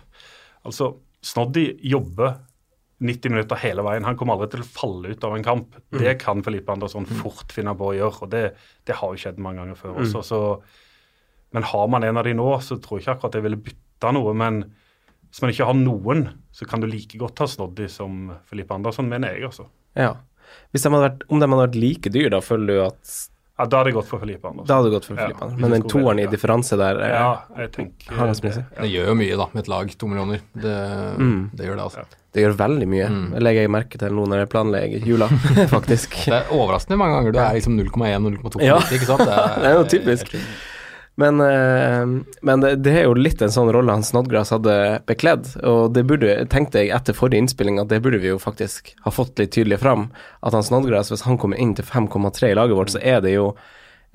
Altså, 0.69 0.91
Snoddy 1.29 1.67
jobber 1.85 2.39
90 2.99 3.31
minutter 3.31 3.61
hele 3.63 3.85
veien. 3.87 4.07
Han 4.09 4.17
kommer 4.19 4.35
aldri 4.35 4.51
til 4.57 4.65
å 4.65 4.69
falle 4.69 5.13
ut 5.15 5.25
av 5.27 5.37
en 5.37 5.45
kamp. 5.47 5.77
Det 5.95 6.17
kan 6.23 6.43
Felipe 6.43 6.75
Andersson 6.75 7.07
fort 7.21 7.53
finne 7.55 7.75
på 7.79 7.93
å 7.93 7.95
gjøre, 7.95 8.25
og 8.27 8.33
det, 8.33 8.43
det 8.89 8.97
har 8.99 9.15
jo 9.15 9.23
skjedd 9.23 9.39
mange 9.43 9.63
ganger 9.63 9.79
før 9.79 10.01
også. 10.03 10.25
Så, 10.27 10.41
men 11.55 11.69
har 11.71 11.87
man 11.93 12.07
en 12.09 12.19
av 12.19 12.27
de 12.27 12.35
nå, 12.39 12.49
så 12.65 12.81
tror 12.83 12.99
jeg 12.99 13.07
ikke 13.07 13.17
akkurat 13.19 13.39
jeg 13.39 13.47
ville 13.47 13.61
bytta 13.69 14.13
noe. 14.17 14.35
Men 14.41 14.65
hvis 15.29 15.45
man 15.45 15.55
ikke 15.55 15.69
har 15.69 15.79
noen, 15.79 16.25
så 16.51 16.67
kan 16.67 16.83
du 16.83 16.89
like 16.91 17.21
godt 17.21 17.45
ha 17.45 17.49
Snoddy 17.51 17.87
som 17.93 18.33
Felipe 18.49 18.75
Andersson, 18.75 19.11
mener 19.11 19.37
jeg, 19.37 19.53
altså. 19.53 19.69
Ja. 19.99 20.17
Hvis 20.73 20.83
de 20.85 20.91
hadde 20.91 21.05
vært, 21.05 21.27
om 21.29 21.39
de 21.39 21.47
hadde 21.47 21.65
vært 21.67 21.79
like 21.79 22.13
dyr, 22.15 22.31
da 22.35 22.43
føler 22.43 22.73
du 22.73 22.87
at 22.89 23.17
Ja, 23.59 23.65
Da 23.67 23.79
hadde 23.81 23.91
jeg 23.91 23.95
gått 23.99 24.07
for 24.07 24.21
Felipe 24.23 24.47
Andersen. 24.49 24.69
Da 24.69 24.77
hadde 24.79 24.91
du 24.91 24.95
gått 24.97 25.05
for 25.09 25.17
Ja, 25.19 25.27
Filippe. 25.27 25.49
Men 25.59 25.71
den 25.75 25.83
toeren 25.91 26.21
i 26.23 26.27
differanse 26.31 26.77
der 26.79 27.01
er, 27.03 27.11
Ja, 27.11 27.31
jeg 27.59 27.73
tenker 27.75 28.15
har 28.15 28.27
det 28.31 28.43
mye. 28.45 28.65
Det 28.79 28.91
gjør 28.93 29.07
jo 29.11 29.15
mye, 29.19 29.37
da, 29.41 29.47
med 29.53 29.65
et 29.65 29.69
lag. 29.73 29.91
To 29.99 30.07
millioner. 30.07 30.41
Det, 30.55 30.77
Mm. 31.19 31.51
det 31.57 31.67
gjør 31.67 31.77
det, 31.77 31.85
altså. 31.89 32.05
Det 32.33 32.43
gjør 32.45 32.55
veldig 32.61 32.87
mye. 32.89 33.09
Mm. 33.09 33.31
Det 33.35 33.43
legger 33.43 33.61
jeg 33.67 33.71
merke 33.71 33.99
til 33.99 34.11
nå 34.15 34.27
når 34.29 34.39
jeg 34.45 34.49
planlegger 34.53 35.07
jula, 35.09 35.27
faktisk. 35.77 36.15
Det 36.29 36.35
er 36.39 36.51
overraskende 36.55 36.99
mange 37.01 37.17
ganger 37.19 37.33
du 37.33 37.39
er 37.43 37.55
liksom 37.59 37.79
0,1-0,2 37.81 38.63
Ja. 38.63 38.79
ikke 38.79 39.07
sant? 39.09 39.25
Det 39.27 39.39
er, 39.39 39.55
Det 39.59 39.67
er 39.73 39.75
jo 39.75 39.85
typisk. 39.91 40.37
Men, 41.19 41.41
eh, 41.43 42.07
men 42.47 42.61
det, 42.63 42.77
det 42.87 42.93
er 42.95 43.09
jo 43.09 43.17
litt 43.19 43.41
en 43.43 43.51
sånn 43.51 43.73
rolle 43.75 43.97
han 43.97 44.07
Snodgrass 44.07 44.53
hadde 44.55 44.75
bekledd, 45.09 45.49
og 45.67 45.91
det 45.97 46.05
burde, 46.07 46.37
tenkte 46.53 46.85
jeg 46.85 46.93
etter 46.95 47.17
forrige 47.17 47.43
innspilling 47.43 47.81
at 47.83 47.91
det 47.91 47.99
burde 48.05 48.21
vi 48.23 48.31
jo 48.31 48.39
faktisk 48.39 48.93
ha 49.03 49.11
fått 49.11 49.43
litt 49.43 49.51
tydelig 49.57 49.81
fram. 49.83 50.09
At 50.47 50.55
han 50.55 50.67
Snodgrass, 50.67 51.11
hvis 51.11 51.27
han 51.27 51.41
kommer 51.43 51.59
inn 51.59 51.75
til 51.75 51.89
5,3 51.89 52.53
i 52.53 52.59
laget 52.59 52.79
vårt, 52.79 52.95
så 52.95 53.03
er 53.03 53.19
det 53.25 53.35
jo 53.35 53.51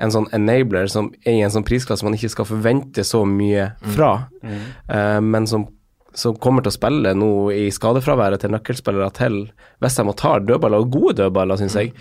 en 0.02 0.16
sånn 0.16 0.30
enabler 0.34 0.88
som 0.90 1.12
er 1.26 1.36
i 1.36 1.44
en 1.46 1.52
sånn 1.54 1.68
prisklasse 1.68 2.08
man 2.08 2.16
ikke 2.16 2.32
skal 2.32 2.48
forvente 2.50 3.04
så 3.06 3.26
mye 3.28 3.74
fra, 3.98 4.14
eh, 4.42 5.20
men 5.22 5.50
som, 5.50 5.68
som 6.14 6.36
kommer 6.38 6.62
til 6.62 6.70
å 6.70 6.76
spille 6.76 7.14
nå 7.18 7.30
i 7.52 7.70
skadefraværet 7.74 8.40
til 8.44 8.52
nøkkelspillere 8.54 9.10
til 9.18 9.38
Westham 9.82 10.10
og 10.12 10.18
tar 10.22 10.40
dødballer, 10.46 10.84
og 10.86 10.92
gode 10.94 11.16
dødballer, 11.18 11.58
syns 11.58 11.74
jeg. 11.80 11.94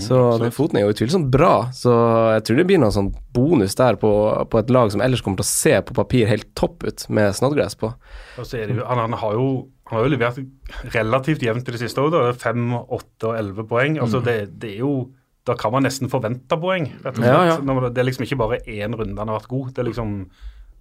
så 0.00 0.38
den 0.40 0.50
foten 0.56 0.78
er 0.78 0.86
jo 0.86 0.94
utvilsomt 0.94 1.30
bra, 1.30 1.68
så 1.76 1.92
jeg 2.34 2.44
tror 2.48 2.56
det 2.56 2.66
blir 2.66 2.78
noen 2.80 2.94
sånn 2.96 3.10
bonus 3.36 3.74
der 3.78 3.96
på, 4.00 4.10
på 4.50 4.58
et 4.58 4.70
lag 4.70 4.90
som 4.90 5.00
ellers 5.04 5.20
kommer 5.22 5.36
til 5.42 5.46
å 5.46 5.52
se 5.52 5.74
på 5.82 5.94
papir 5.94 6.26
helt 6.26 6.48
topp 6.58 6.82
ut 6.88 7.04
med 7.10 7.34
Snodgrass 7.36 7.76
på. 7.78 7.92
Jo, 8.80 8.86
han, 8.88 8.98
han, 9.04 9.12
har 9.20 9.32
jo, 9.38 9.46
han 9.90 9.98
har 10.00 10.04
jo 10.08 10.14
levert 10.16 10.40
relativt 10.94 11.42
jevnt 11.42 11.68
i 11.68 11.72
det 11.76 11.80
siste 11.80 12.00
året. 12.02 12.36
Fem, 12.40 12.72
åtte 12.74 13.30
og 13.32 13.38
elleve 13.38 13.64
poeng. 13.68 13.98
Altså 14.00 14.20
det, 14.24 14.38
det 14.58 14.74
er 14.76 14.84
jo 14.84 14.92
Da 15.48 15.54
kan 15.56 15.72
man 15.72 15.82
nesten 15.86 16.10
forvente 16.12 16.58
poeng, 16.60 16.90
rett 17.04 17.14
og 17.16 17.22
slett. 17.22 17.32
Ja, 17.32 17.44
ja. 17.48 17.56
Det- 17.56 17.94
Det 17.94 18.00
er 18.02 18.04
liksom 18.10 18.24
ikke 18.26 18.36
bare 18.36 18.58
én 18.68 18.92
runde 18.94 19.16
han 19.18 19.28
har 19.28 19.38
vært 19.40 19.48
god. 19.48 19.70
Det 19.72 19.78
er 19.80 19.88
liksom 19.88 20.10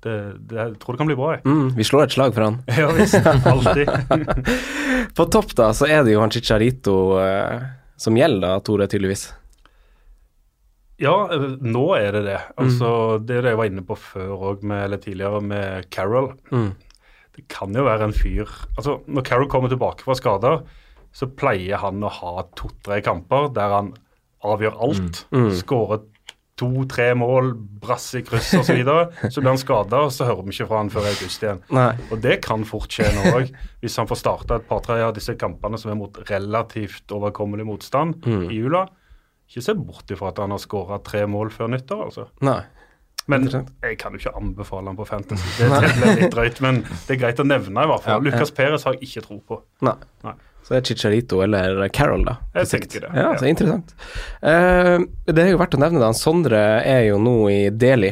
det, 0.06 0.16
det, 0.50 0.58
Jeg 0.60 0.76
tror 0.82 0.96
det 0.96 1.02
kan 1.02 1.10
bli 1.10 1.18
bra, 1.18 1.32
jeg. 1.36 1.44
Mm, 1.48 1.68
vi 1.78 1.86
slår 1.88 2.06
et 2.06 2.16
slag 2.16 2.36
for 2.36 2.46
han. 2.48 2.60
Ja 2.82 2.92
visst. 2.96 3.18
Alltid. 3.26 3.90
På 5.18 5.26
topp 5.34 5.56
da, 5.58 5.72
så 5.78 5.90
er 5.90 6.06
det 6.06 6.14
jo 6.14 6.22
han 6.22 6.34
Chicharito 6.34 6.96
eh, 7.22 7.68
som 7.98 8.18
gjelder, 8.18 8.62
Tore, 8.66 8.88
tydeligvis. 8.92 9.30
Ja, 11.02 11.16
eh, 11.34 11.48
nå 11.62 11.86
er 11.98 12.12
det 12.18 12.24
det. 12.28 12.40
Altså, 12.58 12.90
Det 13.22 13.40
er 13.40 13.46
det 13.46 13.54
jeg 13.56 13.62
var 13.62 13.72
inne 13.72 13.86
på 13.86 13.98
før 14.00 14.52
òg, 14.52 14.66
eller 14.66 15.02
tidligere, 15.02 15.42
med 15.42 15.90
Carroll. 15.94 16.34
Mm. 16.52 16.72
Det 17.38 17.46
kan 17.54 17.74
jo 17.76 17.84
være 17.86 18.08
en 18.08 18.16
fyr 18.18 18.50
Altså, 18.80 18.96
Når 19.06 19.26
Carroll 19.28 19.50
kommer 19.50 19.70
tilbake 19.70 20.02
fra 20.06 20.16
skader, 20.18 20.64
så 21.14 21.30
pleier 21.30 21.80
han 21.82 22.02
å 22.04 22.10
ha 22.14 22.44
to-tre 22.58 23.00
kamper 23.06 23.50
der 23.56 23.74
han 23.74 23.92
avgjør 24.46 24.78
alt. 24.86 25.24
Mm. 25.34 25.50
Skårer 25.58 26.04
to-tre 26.58 27.12
mål, 27.18 27.52
brass 27.84 28.08
i 28.18 28.24
kryss 28.26 28.52
osv. 28.58 28.66
Så, 28.66 28.76
videre. 28.80 29.08
så 29.34 29.42
blir 29.44 29.52
han 29.54 29.62
skada, 29.62 30.00
og 30.08 30.14
så 30.16 30.26
hører 30.30 30.44
vi 30.48 30.56
ikke 30.56 30.68
fra 30.72 30.80
han 30.82 30.92
før 30.94 31.10
august 31.12 31.44
igjen. 31.46 31.60
Nei. 31.78 31.90
Og 32.12 32.22
det 32.24 32.40
kan 32.46 32.66
fort 32.68 32.94
skje 32.98 33.10
nå 33.16 33.34
òg, 33.38 33.52
hvis 33.84 33.98
han 34.02 34.10
får 34.10 34.22
starta 34.24 34.58
et 34.58 34.66
par-tre 34.70 35.00
av 35.06 35.14
disse 35.18 35.36
kampene 35.40 35.78
som 35.82 35.94
er 35.94 36.00
mot 36.00 36.18
relativt 36.32 37.14
overkommelig 37.14 37.68
motstand 37.70 38.26
Mm. 38.28 38.48
i 38.50 38.58
jula. 38.58 38.88
Ikke 39.48 39.62
se 39.64 39.74
bort 39.80 40.10
ifra 40.12 40.34
at 40.34 40.42
han 40.44 40.52
har 40.52 40.60
skåra 40.60 40.98
tre 41.04 41.22
mål 41.30 41.54
før 41.56 41.70
nyttår, 41.72 42.02
altså. 42.10 42.28
Nei. 42.44 42.60
Men 43.28 43.44
jeg 43.48 43.98
kan 44.00 44.16
jo 44.16 44.22
ikke 44.22 44.32
anbefale 44.40 44.88
han 44.88 44.98
på 44.98 45.06
Fantasy. 45.08 45.48
Det, 45.60 45.68
er 45.68 45.96
blir 46.00 46.22
litt 46.22 46.32
drøyt, 46.34 46.62
men 46.64 46.82
det 46.88 47.16
er 47.18 47.20
greit 47.20 47.40
å 47.44 47.46
nevne, 47.48 47.84
i 47.84 47.90
hvert 47.92 48.04
fall. 48.06 48.22
Ja. 48.24 48.24
Lucas 48.24 48.54
Perez 48.56 48.86
har 48.88 48.96
jeg 48.96 49.10
ikke 49.10 49.24
tro 49.26 49.40
på. 49.44 49.58
Nei. 49.84 49.96
Nei. 50.24 50.34
Så 50.68 50.74
det 50.74 50.80
er 50.82 50.88
Chicharito 50.90 51.40
eller 51.46 51.86
Carroll, 51.96 52.26
da. 52.28 52.34
Jeg 52.60 52.68
tenker 52.74 53.06
det, 53.06 53.12
Ja, 53.16 53.30
ja. 53.30 53.38
så 53.40 53.48
interessant. 53.48 53.94
Uh, 54.44 55.08
det 55.32 55.46
er 55.46 55.54
jo 55.54 55.62
verdt 55.62 55.78
å 55.78 55.80
nevne 55.80 56.02
det. 56.02 56.10
han 56.10 56.18
Sondre 56.20 56.60
er 56.84 57.06
jo 57.08 57.22
nå 57.24 57.38
i 57.54 57.62
Delhi. 57.72 58.12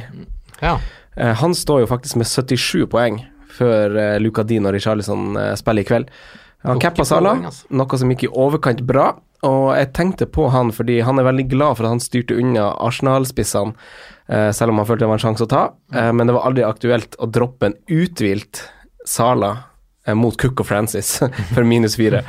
Ja. 0.62 0.78
Uh, 1.20 1.34
han 1.42 1.56
står 1.58 1.84
jo 1.84 1.92
faktisk 1.92 2.16
med 2.22 2.32
77 2.32 2.88
poeng 2.96 3.20
før 3.58 4.00
uh, 4.00 4.16
Luca 4.24 4.48
Dean 4.48 4.68
og 4.70 4.76
Richarlison 4.78 5.36
uh, 5.36 5.52
spiller 5.60 5.84
i 5.84 5.90
kveld. 5.92 6.16
Han 6.66 6.80
cappa 6.82 7.06
Sala, 7.06 7.36
altså. 7.52 7.68
noe 7.76 8.00
som 8.00 8.12
gikk 8.16 8.26
i 8.26 8.32
overkant 8.32 8.82
bra. 8.88 9.12
Og 9.46 9.68
jeg 9.76 9.92
tenkte 9.94 10.28
på 10.30 10.48
han 10.54 10.72
fordi 10.74 11.00
han 11.06 11.20
er 11.22 11.28
veldig 11.28 11.48
glad 11.52 11.78
for 11.78 11.86
at 11.86 11.96
han 11.96 12.04
styrte 12.04 12.38
unna 12.40 12.72
Arsenal-spissene, 12.82 13.76
eh, 14.32 14.50
selv 14.56 14.74
om 14.74 14.82
han 14.82 14.88
følte 14.90 15.06
det 15.06 15.12
var 15.12 15.20
en 15.20 15.26
sjanse 15.28 15.46
å 15.46 15.52
ta. 15.52 15.64
Eh, 15.94 16.12
men 16.16 16.26
det 16.26 16.36
var 16.38 16.48
aldri 16.50 16.66
aktuelt 16.66 17.18
å 17.22 17.30
droppe 17.30 17.70
en 17.70 17.78
uthvilt 17.92 18.64
Sala 19.06 19.52
eh, 19.52 19.64
mot 20.14 20.38
Cook 20.38 20.62
og 20.62 20.70
Francis 20.70 21.18
for 21.56 21.66
minus 21.66 21.98
fire. 21.98 22.22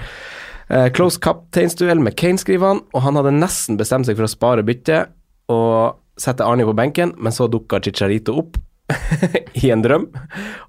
Eh, 0.69 0.89
close 0.97 1.21
kapteinsduell 1.23 2.01
med 2.03 2.17
Kane, 2.19 2.41
skriver 2.41 2.73
han, 2.73 2.83
og 2.95 3.05
han 3.05 3.19
hadde 3.21 3.35
nesten 3.37 3.79
bestemt 3.79 4.09
seg 4.09 4.19
for 4.19 4.27
å 4.27 4.33
spare 4.33 4.65
byttet 4.67 5.13
og 5.53 6.01
sette 6.19 6.47
Arnie 6.47 6.67
på 6.67 6.75
benken, 6.77 7.13
men 7.21 7.35
så 7.35 7.47
dukka 7.51 7.83
Chicharito 7.85 8.35
opp 8.41 8.57
i 9.63 9.71
en 9.75 9.83
drøm, 9.85 10.09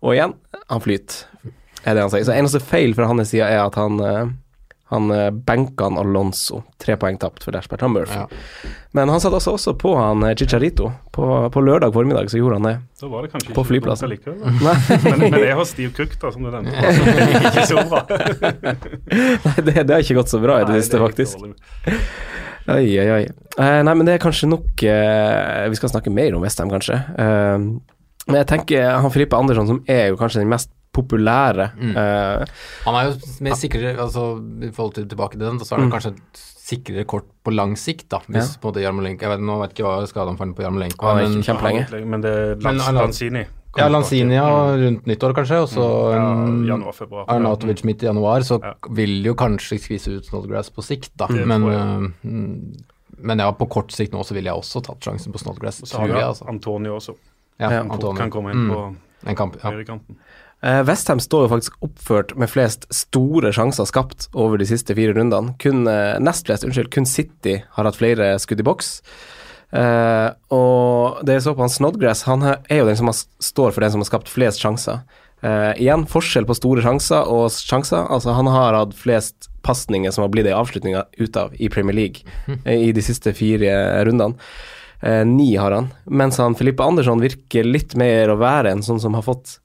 og 0.03 0.13
igjen, 0.13 0.35
han 0.67 0.83
flyter, 0.83 1.23
er 1.85 1.95
det 1.95 2.03
han 2.03 2.11
sier. 2.13 2.27
Så 2.27 2.35
eneste 2.35 2.61
feil 2.61 2.93
fra 2.97 3.07
hans 3.09 3.31
side 3.31 3.47
er 3.47 3.63
at 3.63 3.77
han 3.79 4.01
eh, 4.03 4.35
han 4.89 5.11
eh, 5.11 5.29
benka 5.31 5.83
han 5.83 5.97
Alonso. 5.99 6.61
Tre 6.79 6.95
poeng 6.99 7.17
tapt, 7.19 7.43
for 7.43 7.51
Dashbert 7.55 7.81
han 7.83 7.91
Murphy. 7.91 8.15
Ja. 8.15 8.71
Men 8.95 9.09
han 9.11 9.19
satte 9.19 9.35
altså 9.41 9.55
også 9.57 9.73
på 9.79 9.91
han 9.99 10.23
eh, 10.23 10.35
Chicharito. 10.39 10.91
På, 11.11 11.49
på 11.51 11.63
lørdag 11.65 11.91
formiddag 11.93 12.31
så 12.31 12.39
gjorde 12.39 12.59
han 12.61 12.67
det. 12.69 12.75
Da 13.01 13.09
var 13.11 13.25
det 13.25 13.33
kanskje 13.33 13.51
På 13.53 13.65
ikke 13.65 13.73
flyplassen. 13.73 14.13
dumt 14.13 14.29
allikevel, 14.31 15.19
men, 15.19 15.25
men 15.35 15.43
jeg 15.43 15.59
har 15.59 15.67
Steve 15.67 15.91
Cook, 15.97 16.15
da, 16.21 16.31
som 16.31 16.47
du 16.47 16.51
nevnte. 16.53 16.77
Altså, 16.77 17.03
det 17.17 17.51
ikke 17.51 17.67
så 17.67 17.83
bra. 17.91 18.01
Nei, 19.47 19.57
det, 19.67 19.75
det 19.83 19.91
har 19.91 20.05
ikke 20.05 20.19
gått 20.21 20.31
så 20.33 20.41
bra 20.43 20.61
i 20.63 20.69
det 20.71 20.79
siste, 20.81 21.01
faktisk. 21.03 21.43
Oi, 22.67 22.87
oi, 22.99 23.09
oi. 23.19 23.21
Eh, 23.57 23.81
nei, 23.87 23.93
men 23.95 24.07
det 24.07 24.17
er 24.17 24.21
kanskje 24.23 24.49
nok 24.51 24.81
eh, 24.83 25.67
Vi 25.71 25.77
skal 25.79 25.91
snakke 25.93 26.11
mer 26.11 26.35
om 26.35 26.43
Westham, 26.43 26.71
kanskje. 26.71 26.97
Eh, 27.15 27.67
men 28.27 28.39
jeg 28.41 28.49
tenker 28.49 28.89
han 28.99 29.11
Filippe 29.13 29.39
Andersson, 29.39 29.69
som 29.69 29.83
er 29.87 30.09
jo 30.11 30.17
kanskje 30.19 30.43
den 30.43 30.51
mest 30.51 30.71
populære 30.97 31.69
Mm. 31.77 31.95
Uh, 31.95 32.45
Han 32.85 32.95
er 32.99 33.09
jo 33.11 33.17
mer 33.45 33.55
sikrere, 33.55 33.95
altså 34.01 34.25
i 34.63 34.71
forhold 34.73 34.93
til 34.97 35.07
tilbake 35.07 35.37
til 35.37 35.45
den, 35.45 35.59
så 35.59 35.75
er 35.75 35.79
det 35.83 35.87
Mm. 35.87 35.91
kanskje 35.93 36.13
et 36.15 36.45
sikrere 36.67 37.05
kort 37.07 37.25
på 37.45 37.53
lang 37.55 37.77
sikt, 37.77 38.09
da. 38.09 38.17
Hvis 38.27 38.57
på 38.59 38.67
en 38.67 38.73
måte 38.73 38.81
Jarmolenko 38.83 39.21
Jeg 39.23 39.29
vet, 39.37 39.39
nå 39.45 39.59
vet 39.61 39.71
ikke 39.75 39.85
hva 39.87 40.07
skadeomfanget 40.09 40.55
på 40.57 40.63
Jarmolenko 40.65 41.05
Han 41.07 41.17
er 41.17 41.27
men 41.29 41.37
ikke 41.37 41.47
kjempelenge. 41.53 42.05
Men 42.05 42.21
det 42.21 42.33
er 42.33 42.55
Lans, 42.65 42.89
Lanzini. 42.91 43.45
Ja, 43.77 43.87
Lanzinia 43.93 44.41
Lanzini 44.41 44.85
rundt 44.87 45.05
nyttår, 45.05 45.33
kanskje, 45.37 45.57
og 45.61 45.69
så 45.69 45.85
Ja, 46.13 46.21
um, 46.33 46.65
januar, 46.65 46.93
februar. 46.97 47.25
Arnautovic 47.29 47.83
midt 47.85 48.01
i 48.03 48.07
januar, 48.07 48.39
så 48.41 48.59
Ja. 48.63 48.73
vil 48.89 49.23
jo 49.23 49.35
kanskje 49.35 49.77
skvise 49.79 50.17
ut 50.17 50.25
Snodgrass 50.25 50.71
på 50.73 50.81
sikt, 50.83 51.11
da. 51.15 51.27
Men, 51.27 51.63
uh, 51.63 52.09
mm, 52.25 52.73
men 53.21 53.37
ja, 53.39 53.51
på 53.51 53.69
kort 53.69 53.91
sikt 53.91 54.11
nå 54.13 54.23
så 54.25 54.33
ville 54.33 54.49
jeg 54.49 54.57
også 54.57 54.81
tatt 54.83 54.99
sjansen 54.99 55.31
på 55.31 55.37
Snodgrass, 55.39 55.81
så 55.85 55.99
har 55.99 56.07
vi 56.07 56.13
altså. 56.13 56.47
Antonio 56.49 56.95
også. 56.97 57.15
Ja, 57.59 57.69
Ja, 57.69 57.79
Antonio. 57.81 58.13
kan 58.17 58.29
komme 58.31 58.51
inn 58.51 58.67
Mm, 58.67 58.73
på 58.73 58.95
en 59.27 59.35
kamp, 59.35 59.55
høyrekanten. 59.61 60.15
Eh, 60.65 60.83
Westham 60.83 61.19
står 61.21 61.45
jo 61.45 61.51
faktisk 61.51 61.75
oppført 61.85 62.33
med 62.39 62.49
flest 62.49 62.87
store 62.93 63.51
sjanser 63.53 63.85
skapt 63.85 64.25
over 64.33 64.57
de 64.57 64.65
siste 64.69 64.95
fire 64.97 65.13
rundene. 65.13 65.53
Kun 65.61 65.85
uh, 65.85 66.17
nest 66.23 66.49
flest, 66.49 66.65
unnskyld, 66.65 66.89
kun 66.93 67.05
City 67.05 67.59
har 67.75 67.85
hatt 67.85 67.99
flere 67.99 68.33
skudd 68.41 68.63
i 68.63 68.65
boks. 68.65 68.95
Uh, 69.67 70.33
og 70.55 71.21
det 71.27 71.37
jeg 71.37 71.45
så 71.45 71.53
på 71.53 71.65
han 71.65 71.73
Snodgrass, 71.73 72.25
han 72.25 72.45
er 72.47 72.79
jo 72.79 72.87
den 72.87 72.97
som 72.97 73.11
har, 73.11 73.19
står 73.43 73.75
for 73.75 73.85
den 73.85 73.93
som 73.93 74.01
har 74.01 74.09
skapt 74.09 74.33
flest 74.33 74.63
sjanser. 74.63 75.05
Igjen, 75.77 76.07
forskjell 76.09 76.47
på 76.49 76.55
store 76.57 76.81
sjanser 76.81 77.27
og 77.29 77.51
sjanser. 77.53 78.07
Altså, 78.09 78.31
han 78.33 78.47
har 78.49 78.73
hatt 78.73 78.95
flest 78.97 79.51
pasninger 79.61 80.09
som 80.09 80.23
har 80.25 80.31
blitt 80.33 80.47
ei 80.49 80.55
avslutning 80.57 80.95
ut 80.97 81.37
av 81.37 81.53
i 81.61 81.69
Premier 81.69 81.93
League 81.93 82.25
eh, 82.65 82.87
i 82.87 82.89
de 82.89 83.03
siste 83.05 83.35
fire 83.37 83.69
rundene. 84.09 84.33
Ni 85.29 85.51
har 85.61 85.75
han. 85.75 85.91
Mens 86.09 86.41
han 86.41 86.57
Filippe 86.57 86.81
Andersson 86.81 87.21
virker 87.21 87.69
litt 87.69 87.93
mer 88.01 88.33
å 88.33 88.39
være 88.41 88.73
en 88.73 88.81
sånn 88.81 88.97
som 89.03 89.13
har 89.13 89.27
fått 89.27 89.59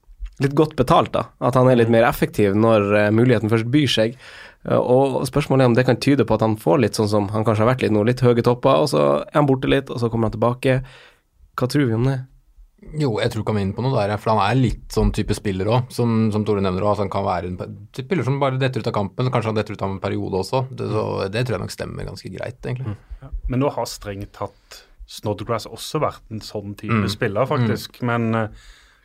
litt 0.45 0.57
godt 0.59 0.75
betalt, 0.79 1.13
da. 1.15 1.27
At 1.45 1.59
han 1.59 1.71
er 1.71 1.79
litt 1.81 1.93
mer 1.93 2.07
effektiv 2.09 2.57
når 2.59 2.89
eh, 2.99 3.13
muligheten 3.15 3.53
først 3.53 3.71
byr 3.73 3.91
seg. 3.91 4.19
Eh, 4.69 4.79
og 4.79 5.23
spørsmålet 5.29 5.65
er 5.65 5.73
om 5.73 5.79
det 5.79 5.87
kan 5.89 6.01
tyde 6.03 6.27
på 6.29 6.37
at 6.39 6.45
han 6.45 6.59
får 6.61 6.83
litt 6.85 6.99
sånn 6.99 7.11
som 7.11 7.31
han 7.35 7.47
kanskje 7.47 7.67
har 7.67 7.73
vært 7.75 7.87
litt 7.87 7.95
nå, 7.95 8.05
litt 8.09 8.25
høye 8.25 8.45
topper, 8.45 8.85
og 8.85 8.93
så 8.93 9.07
er 9.23 9.41
han 9.41 9.49
borte 9.49 9.71
litt, 9.71 9.91
og 9.91 10.03
så 10.03 10.11
kommer 10.13 10.31
han 10.31 10.37
tilbake. 10.37 10.83
Hva 11.59 11.71
tror 11.71 11.89
vi 11.89 11.97
om 11.97 12.07
det? 12.11 12.21
Jo, 12.99 13.13
jeg 13.23 13.31
tror 13.31 13.45
ikke 13.45 13.53
han 13.55 13.61
er 13.61 13.65
inne 13.69 13.77
på 13.77 13.83
noe 13.85 13.95
der, 13.95 14.17
for 14.19 14.35
han 14.35 14.41
er 14.43 14.59
litt 14.59 14.91
sånn 14.91 15.13
type 15.15 15.35
spiller 15.39 15.69
òg, 15.71 15.93
som, 15.95 16.33
som 16.35 16.43
Tore 16.47 16.65
nevner 16.65 16.83
òg. 16.83 16.93
Altså 16.93 17.05
han 17.07 17.13
kan 17.15 17.27
være 17.27 17.53
en 17.53 17.59
type 17.95 18.09
spiller 18.09 18.27
som 18.27 18.41
bare 18.43 18.59
detter 18.59 18.83
ut 18.83 18.91
av 18.91 18.97
kampen, 18.97 19.31
kanskje 19.31 19.53
han 19.53 19.59
detter 19.61 19.77
ut 19.77 19.85
av 19.87 19.93
en 19.95 20.01
periode 20.03 20.41
også. 20.41 20.65
Det, 20.75 20.89
så, 20.91 21.05
det 21.31 21.45
tror 21.47 21.57
jeg 21.57 21.63
nok 21.63 21.75
stemmer 21.77 22.09
ganske 22.11 22.33
greit, 22.35 22.59
egentlig. 22.67 22.97
Men 23.47 23.63
nå 23.63 23.71
har 23.77 23.87
strengt 23.91 24.35
tatt 24.35 24.83
Snodgrass 25.13 25.67
også 25.69 26.01
vært 26.01 26.31
en 26.33 26.41
sånn 26.43 26.75
type 26.79 27.11
spiller, 27.13 27.47
faktisk. 27.51 28.01
Men 28.07 28.31
eh, 28.39 28.63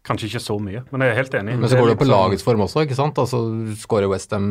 kanskje 0.07 0.29
ikke 0.31 0.41
så 0.43 0.55
mye. 0.63 0.81
Men 0.91 1.03
jeg 1.05 1.13
er 1.13 1.19
helt 1.21 1.35
enig. 1.41 1.57
Men 1.59 1.69
så 1.69 1.77
går 1.79 1.91
det 1.91 1.97
jo 1.97 2.01
på 2.01 2.07
sånn- 2.07 2.15
lagets 2.15 2.43
form 2.47 2.63
også, 2.65 2.85
ikke 2.87 2.95
sant. 2.97 3.19
Altså 3.21 3.43
skårer 3.83 4.09
Westham 4.11 4.47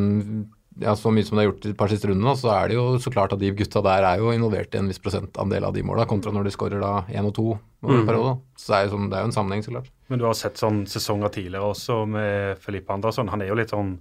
ja, 0.78 0.92
så 0.92 1.08
mye 1.08 1.24
som 1.24 1.38
det 1.38 1.46
har 1.46 1.48
gjort 1.48 1.64
i 1.64 1.70
et 1.72 1.76
par 1.80 1.88
siste 1.88 2.04
rundene, 2.10 2.34
så 2.36 2.50
er 2.52 2.68
det 2.68 2.74
jo 2.76 2.82
så 3.00 3.08
klart 3.08 3.32
at 3.32 3.40
de 3.40 3.48
gutta 3.56 3.80
der 3.80 4.04
er 4.04 4.18
jo 4.20 4.28
involvert 4.36 4.74
i 4.76 4.78
en 4.82 4.90
viss 4.90 5.00
prosentandel 5.00 5.64
av 5.64 5.72
de 5.72 5.80
måla, 5.88 6.04
kontra 6.04 6.28
når 6.36 6.44
de 6.44 6.52
skårer 6.52 6.82
da 6.84 6.90
én 7.08 7.24
og 7.24 7.32
to 7.38 7.46
over 7.82 7.96
en 8.02 8.04
periode. 8.10 8.34
Så 8.60 8.68
det 8.68 8.76
er, 8.76 8.84
jo 8.84 8.92
sånn, 8.92 9.06
det 9.08 9.16
er 9.16 9.24
jo 9.24 9.30
en 9.30 9.36
sammenheng, 9.38 9.64
så 9.64 9.72
klart. 9.72 9.88
Men 10.12 10.20
du 10.20 10.26
har 10.28 10.36
sett 10.36 10.60
sånn 10.60 10.82
sesonger 10.86 11.32
tidligere 11.32 11.70
også 11.72 11.96
med 12.06 12.60
Felipe 12.60 12.92
Andersson. 12.92 13.32
Han 13.32 13.40
er 13.40 13.48
jo 13.48 13.56
litt 13.56 13.72
sånn 13.72 13.94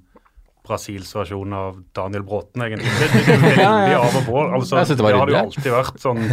Brasils 0.65 1.13
versjon 1.15 1.53
av 1.55 1.79
Daniel 1.95 2.25
Bråten, 2.27 2.65
egentlig. 2.65 2.91
Det, 3.13 3.23
er 3.23 3.39
veldig 3.61 3.95
av 4.01 4.19
og 4.19 4.27
på. 4.27 4.37
Altså, 4.57 4.81
det 4.83 4.97
det 4.99 5.15
har 5.15 5.29
det 5.29 5.35
jo 5.37 5.41
alltid 5.45 5.71
vært. 5.77 5.99
sånn 6.03 6.23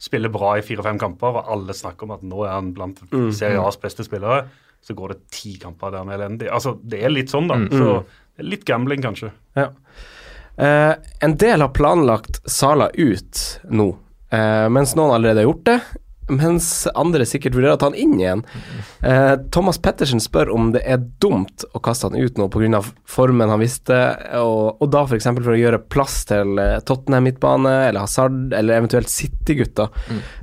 Spiller 0.00 0.32
bra 0.32 0.54
i 0.56 0.62
fire-fem 0.64 0.96
kamper, 0.96 1.42
og 1.42 1.48
alle 1.52 1.74
snakker 1.76 2.06
om 2.08 2.14
at 2.16 2.22
nå 2.24 2.38
er 2.46 2.54
han 2.54 2.70
blant 2.72 3.02
Mm. 3.12 3.26
Serie 3.36 3.60
A's 3.60 3.76
beste 3.76 4.06
spillere. 4.06 4.46
Så 4.82 4.94
går 4.96 5.08
det 5.14 5.18
ti 5.30 5.56
kamper 5.60 5.90
der 5.92 5.98
han 6.04 6.08
er 6.08 6.18
elendig. 6.18 6.48
Altså, 6.50 6.78
det 6.82 7.02
er 7.04 7.10
litt 7.12 7.28
sånn, 7.30 7.46
Mm. 7.50 7.68
da. 7.70 7.76
Så 7.76 8.04
det 8.36 8.44
er 8.44 8.50
litt 8.50 8.64
gambling, 8.64 9.02
kanskje. 9.02 9.32
Ja. 9.56 9.68
Eh, 10.56 10.94
en 11.20 11.36
del 11.36 11.60
har 11.60 11.68
planlagt 11.68 12.40
Sala 12.50 12.90
ut 12.94 13.60
nå, 13.70 13.96
eh, 14.32 14.68
mens 14.68 14.94
noen 14.96 15.14
allerede 15.14 15.44
har 15.44 15.48
gjort 15.52 15.64
det. 15.64 15.80
Mens 16.30 16.86
andre 16.94 17.26
sikkert 17.28 17.56
vurderer 17.56 17.76
å 17.76 17.80
ta 17.80 17.90
han 17.90 17.98
inn 17.98 18.16
igjen. 18.20 18.44
Eh, 19.06 19.34
Thomas 19.54 19.80
Pettersen 19.82 20.22
spør 20.22 20.52
om 20.54 20.70
det 20.74 20.82
er 20.86 21.02
dumt 21.22 21.64
å 21.74 21.82
kaste 21.82 22.10
han 22.10 22.18
ut 22.20 22.38
nå 22.38 22.48
pga. 22.52 22.82
formen 23.08 23.50
han 23.50 23.62
visste, 23.62 23.98
og, 24.38 24.80
og 24.80 24.92
da 24.92 25.04
f.eks. 25.06 25.28
For, 25.30 25.42
for 25.44 25.56
å 25.56 25.60
gjøre 25.60 25.82
plass 25.92 26.20
til 26.30 26.60
eh, 26.62 26.78
Tottenham 26.86 27.26
midtbane, 27.28 27.74
eller 27.88 28.04
Hazard, 28.04 28.52
eller 28.56 28.80
eventuelt 28.80 29.10
City-gutta. 29.10 29.90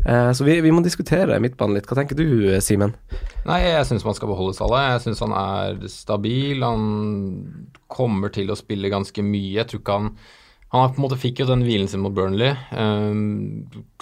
Eh, 0.06 0.32
så 0.36 0.48
vi, 0.48 0.60
vi 0.66 0.74
må 0.74 0.84
diskutere 0.86 1.40
midtbanen 1.44 1.80
litt. 1.80 1.88
Hva 1.90 2.00
tenker 2.00 2.20
du, 2.20 2.58
Simen? 2.64 2.96
Nei, 3.48 3.62
jeg 3.64 3.86
syns 3.88 4.04
man 4.08 4.18
skal 4.18 4.32
beholde 4.32 4.58
Salah. 4.58 4.94
Jeg 4.96 5.06
syns 5.06 5.24
han 5.24 5.36
er 5.38 5.80
stabil. 5.92 6.66
Han 6.66 6.84
kommer 7.88 8.34
til 8.36 8.52
å 8.52 8.60
spille 8.60 8.92
ganske 8.92 9.24
mye. 9.24 9.56
Jeg 9.62 9.72
tror 9.72 9.84
ikke 9.84 9.98
han 10.02 10.12
Han 10.74 10.82
har 10.84 10.90
på 10.92 11.00
en 11.00 11.06
måte 11.06 11.20
fikk 11.20 11.40
jo 11.40 11.48
den 11.48 11.64
hvilen 11.64 11.88
sin 11.88 12.02
mot 12.04 12.12
Burnley. 12.16 12.52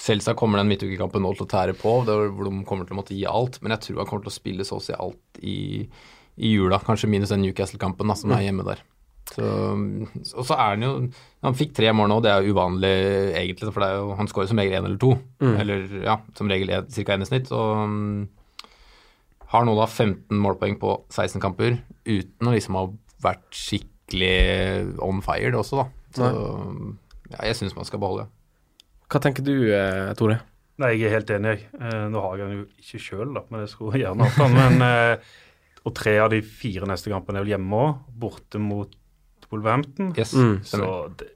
Selvsagt 0.01 0.39
kommer 0.39 0.57
den 0.57 0.71
midtukekampen 0.71 1.21
nå 1.21 1.35
til 1.35 1.45
å 1.45 1.51
tære 1.51 1.75
på, 1.77 1.99
hvor 2.07 2.47
de 2.47 2.53
kommer 2.65 2.87
til 2.87 2.95
å 2.95 2.99
måtte 3.03 3.13
gi 3.17 3.27
alt. 3.29 3.59
Men 3.61 3.75
jeg 3.75 3.83
tror 3.83 4.01
han 4.01 4.09
kommer 4.09 4.25
til 4.25 4.33
å 4.33 4.39
spille 4.39 4.65
så 4.65 4.79
å 4.79 4.83
si 4.83 4.95
alt 4.97 5.41
i, 5.45 5.85
i 6.41 6.55
jula, 6.55 6.81
kanskje 6.81 7.11
minus 7.11 7.33
den 7.35 7.43
Newcastle-kampen 7.45 8.15
som 8.17 8.33
er 8.33 8.47
hjemme 8.47 8.65
der. 8.65 8.81
Så, 9.25 9.45
og 10.37 10.45
så 10.45 10.53
er 10.53 10.75
han 10.75 10.83
jo 10.85 10.89
Han 11.41 11.55
fikk 11.57 11.71
tre 11.73 11.89
mål 11.97 12.11
nå, 12.11 12.19
det 12.21 12.29
er 12.29 12.45
jo 12.45 12.53
uvanlig 12.53 12.91
egentlig, 13.39 13.71
for 13.73 13.81
det 13.81 13.87
jo, 13.95 14.11
han 14.19 14.29
skårer 14.29 14.51
som 14.51 14.59
regel 14.61 14.77
én 14.77 14.85
eller 14.85 14.99
to. 15.01 15.15
Eller 15.61 15.85
ja, 16.05 16.19
som 16.37 16.49
regel 16.49 16.69
ca. 16.69 17.15
én 17.17 17.25
i 17.25 17.29
snitt. 17.29 17.49
Og 17.53 17.85
um, 17.85 18.27
har 19.53 19.65
nå 19.65 19.75
da 19.77 19.85
15 19.85 20.41
målpoeng 20.41 20.77
på 20.81 20.97
16 21.13 21.41
kamper 21.43 21.77
uten 22.05 22.49
å 22.49 22.53
liksom 22.53 22.77
ha 22.79 22.87
vært 23.25 23.45
skikkelig 23.53 24.97
on 25.05 25.21
fire 25.25 25.53
det 25.53 25.61
også, 25.61 25.83
da. 25.83 25.87
Så 26.15 26.31
ja, 27.31 27.39
jeg 27.49 27.55
syns 27.59 27.75
man 27.77 27.87
skal 27.87 28.01
beholde. 28.03 28.27
Hva 29.11 29.21
tenker 29.21 29.45
du, 29.45 29.53
eh, 29.73 30.13
Tore? 30.17 30.39
Nei, 30.81 30.91
jeg 30.97 31.07
er 31.07 31.13
helt 31.19 31.29
enig. 31.31 31.55
Eh, 31.79 32.05
nå 32.11 32.19
har 32.21 32.35
jeg 32.37 32.47
han 32.49 32.57
jo 32.57 32.65
ikke 32.81 32.99
sjøl, 32.99 33.31
men 33.49 33.61
jeg 33.63 33.69
skulle 33.71 34.01
gjerne 34.01 34.25
hatt 34.27 34.41
han. 34.43 34.57
Men, 34.57 34.81
eh, 34.81 35.29
og 35.85 35.93
tre 35.95 36.17
av 36.19 36.31
de 36.33 36.41
fire 36.41 36.87
neste 36.89 37.11
kampene 37.13 37.39
er 37.39 37.45
vel 37.45 37.53
hjemme 37.55 37.79
òg, 37.85 37.95
borte 38.25 38.59
mot 38.59 38.91
Wolverhampton. 39.51 40.13
Yes, 40.17 40.33
Mm, 40.33 40.57
Så 40.65 40.81
det, 41.17 41.29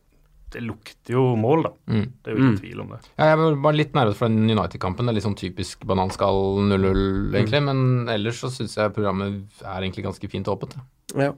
det 0.52 0.63
lukter 0.65 1.13
jo 1.13 1.36
mål, 1.38 1.63
da. 1.68 1.72
Mm. 1.88 2.06
Det 2.24 2.32
er 2.32 2.36
jo 2.36 2.42
ingen 2.42 2.58
tvil 2.60 2.82
om 2.82 2.89
det. 2.89 3.00
Ja, 3.20 3.26
jeg 3.30 3.38
var 3.38 3.56
bare 3.68 3.78
litt 3.78 3.94
nervøs 3.94 4.18
for 4.18 4.28
den 4.34 4.50
United-kampen. 4.50 5.06
Det 5.06 5.13
er 5.13 5.18
litt 5.20 5.28
sånn 5.28 5.38
typisk 5.39 5.86
bananskall 5.86 6.42
0-0, 6.65 7.32
egentlig. 7.38 7.62
Men 7.63 8.10
ellers 8.10 8.42
så 8.42 8.50
syns 8.52 8.76
jeg 8.76 8.92
programmet 8.98 9.62
er 9.62 9.80
egentlig 9.86 10.04
ganske 10.10 10.30
fint 10.34 10.50
åpent. 10.52 10.76
Ja. 11.15 11.32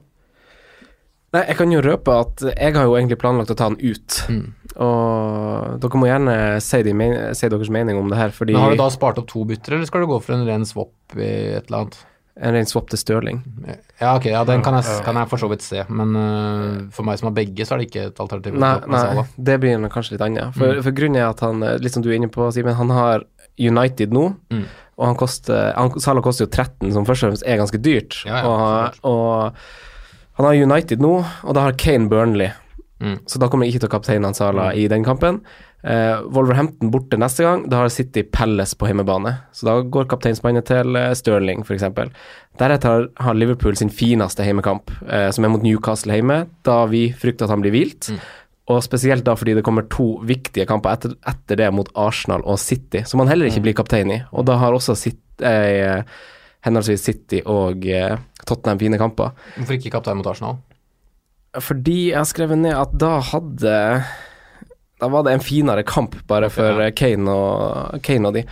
Nei, 1.32 1.42
jeg 1.48 1.56
kan 1.56 1.70
jo 1.72 1.80
røpe 1.80 2.12
at 2.12 2.42
jeg 2.50 2.74
har 2.76 2.84
jo 2.84 2.96
egentlig 2.98 3.16
planlagt 3.22 3.52
å 3.54 3.56
ta 3.56 3.70
han 3.70 3.78
ut. 3.80 4.18
Mm. 4.28 4.46
Og 4.84 5.80
dere 5.80 6.00
må 6.00 6.08
gjerne 6.08 6.36
si, 6.64 6.80
de 6.84 6.92
men 6.96 7.16
si 7.36 7.48
deres 7.52 7.72
mening 7.72 7.98
om 8.00 8.08
det 8.12 8.18
her, 8.20 8.34
fordi 8.36 8.52
Men 8.56 8.66
Har 8.66 8.76
du 8.76 8.82
da 8.82 8.88
spart 8.92 9.20
opp 9.20 9.28
to 9.32 9.44
bytter, 9.48 9.78
eller 9.78 9.88
skal 9.88 10.04
du 10.04 10.10
gå 10.12 10.18
for 10.24 10.36
en 10.36 10.44
ren 10.48 10.66
swap 10.68 11.16
i 11.16 11.30
et 11.58 11.68
eller 11.68 11.84
annet? 11.84 12.00
en 12.40 12.54
ren 12.56 12.66
swap 12.66 12.88
til 12.88 12.96
Stirling. 12.96 13.42
Ja, 14.00 14.14
ok, 14.16 14.30
ja, 14.32 14.40
den 14.48 14.62
kan 14.64 14.74
jeg, 14.78 15.02
kan 15.04 15.18
jeg 15.20 15.28
for 15.28 15.42
så 15.42 15.50
vidt 15.52 15.64
se. 15.64 15.82
Men 15.92 16.14
uh, 16.16 16.78
for 16.94 17.04
meg 17.04 17.20
som 17.20 17.28
har 17.28 17.34
begge, 17.36 17.66
så 17.68 17.76
er 17.76 17.82
det 17.82 17.90
ikke 17.90 18.06
et 18.08 18.22
alternativ. 18.24 18.56
Nei, 18.62 18.72
nei, 18.88 19.24
det 19.36 19.58
blir 19.60 19.84
kanskje 19.92 20.16
litt 20.16 20.24
annet. 20.24 20.56
For, 20.56 20.80
for 20.86 20.96
grunnen 20.96 21.20
er 21.20 21.28
at 21.28 21.42
han, 21.44 21.60
eh, 21.66 21.76
litt 21.82 21.92
som 21.92 22.04
du 22.04 22.08
er 22.10 22.16
inne 22.16 22.30
på, 22.32 22.48
Simen, 22.56 22.78
han 22.78 22.94
har 22.96 23.26
United 23.60 24.16
nå, 24.16 24.30
Mm. 24.52 24.64
og 24.96 25.06
han 25.10 25.16
koster 25.20 25.74
han, 25.76 25.92
Salah 26.00 26.24
koster 26.24 26.46
jo 26.46 26.50
13, 26.50 26.92
som 26.96 27.04
først 27.04 27.26
og 27.26 27.32
fremst 27.32 27.44
er 27.44 27.60
ganske 27.60 27.80
dyrt. 27.84 28.22
Ja, 28.24 28.40
ja, 28.40 28.48
og, 28.48 28.98
og 29.04 29.91
han 30.42 30.52
har 30.52 30.66
United 30.66 31.02
nå, 31.02 31.16
og 31.22 31.56
da 31.56 31.66
har 31.68 31.78
Kane 31.78 32.10
Burnley. 32.10 32.52
Mm. 33.02 33.18
Så 33.26 33.40
da 33.42 33.48
kommer 33.50 33.66
jeg 33.66 33.74
ikke 33.74 33.84
til 33.84 33.90
å 33.90 33.96
kapteine 33.96 34.30
Sala 34.36 34.70
mm. 34.70 34.78
i 34.78 34.88
den 34.90 35.04
kampen. 35.06 35.40
Uh, 35.82 36.22
Wolverhampton 36.30 36.92
borte 36.94 37.18
neste 37.18 37.42
gang. 37.42 37.64
Da 37.70 37.80
har 37.80 37.90
City 37.90 38.22
Palace 38.22 38.78
på 38.78 38.86
hjemmebane. 38.86 39.34
Så 39.50 39.66
da 39.66 39.80
går 39.82 40.06
kapteinspannet 40.12 40.68
til 40.70 40.94
uh, 40.94 41.08
Stirling, 41.18 41.64
f.eks. 41.66 41.88
Deretter 42.60 43.08
har- 43.18 43.38
Liverpool 43.38 43.74
sin 43.78 43.90
fineste 43.90 44.46
heimekamp, 44.46 44.94
uh, 45.08 45.30
som 45.34 45.46
er 45.46 45.50
mot 45.50 45.64
Newcastle 45.66 46.14
hjemme, 46.14 46.44
da 46.62 46.84
vi 46.90 47.08
frykter 47.10 47.48
at 47.48 47.56
han 47.56 47.64
blir 47.64 47.74
hvilt. 47.74 48.12
Og 48.70 48.78
spesielt 48.84 49.26
da 49.26 49.34
fordi 49.34 49.56
det 49.58 49.64
kommer 49.66 49.88
to 49.90 50.20
viktige 50.26 50.68
kamper 50.70 50.94
etter, 50.94 51.16
etter 51.26 51.58
det 51.58 51.72
mot 51.74 51.88
Arsenal 51.98 52.44
og 52.46 52.60
City, 52.62 53.02
som 53.08 53.22
han 53.22 53.32
heller 53.32 53.50
ikke 53.50 53.64
blir 53.64 53.74
kaptein 53.74 54.12
i. 54.14 54.20
Og 54.30 54.46
da 54.46 54.60
har 54.62 54.76
også 54.76 54.94
City, 54.98 55.42
eh, 55.42 56.04
henholdsvis 56.62 57.02
City 57.02 57.40
og 57.42 57.82
eh, 57.90 58.14
Tottenham 58.48 58.80
fine 58.82 58.98
kamper. 59.00 59.32
Hvorfor 59.56 59.78
ikke 59.78 59.92
kaptein 59.94 60.18
mot 60.20 60.28
Arsenal? 60.30 60.58
Fordi 61.60 61.98
jeg 62.10 62.16
har 62.18 62.28
skrevet 62.28 62.58
ned 62.62 62.72
at 62.72 62.94
da 62.96 63.18
hadde 63.28 63.74
Da 65.02 65.08
var 65.12 65.26
det 65.26 65.34
en 65.36 65.42
finere 65.44 65.82
kamp 65.84 66.14
bare 66.30 66.48
for 66.52 66.80
ja. 66.80 66.90
Kane 66.96 67.28
og, 67.28 67.98
Kane 68.06 68.30
og 68.30 68.38
de. 68.38 68.44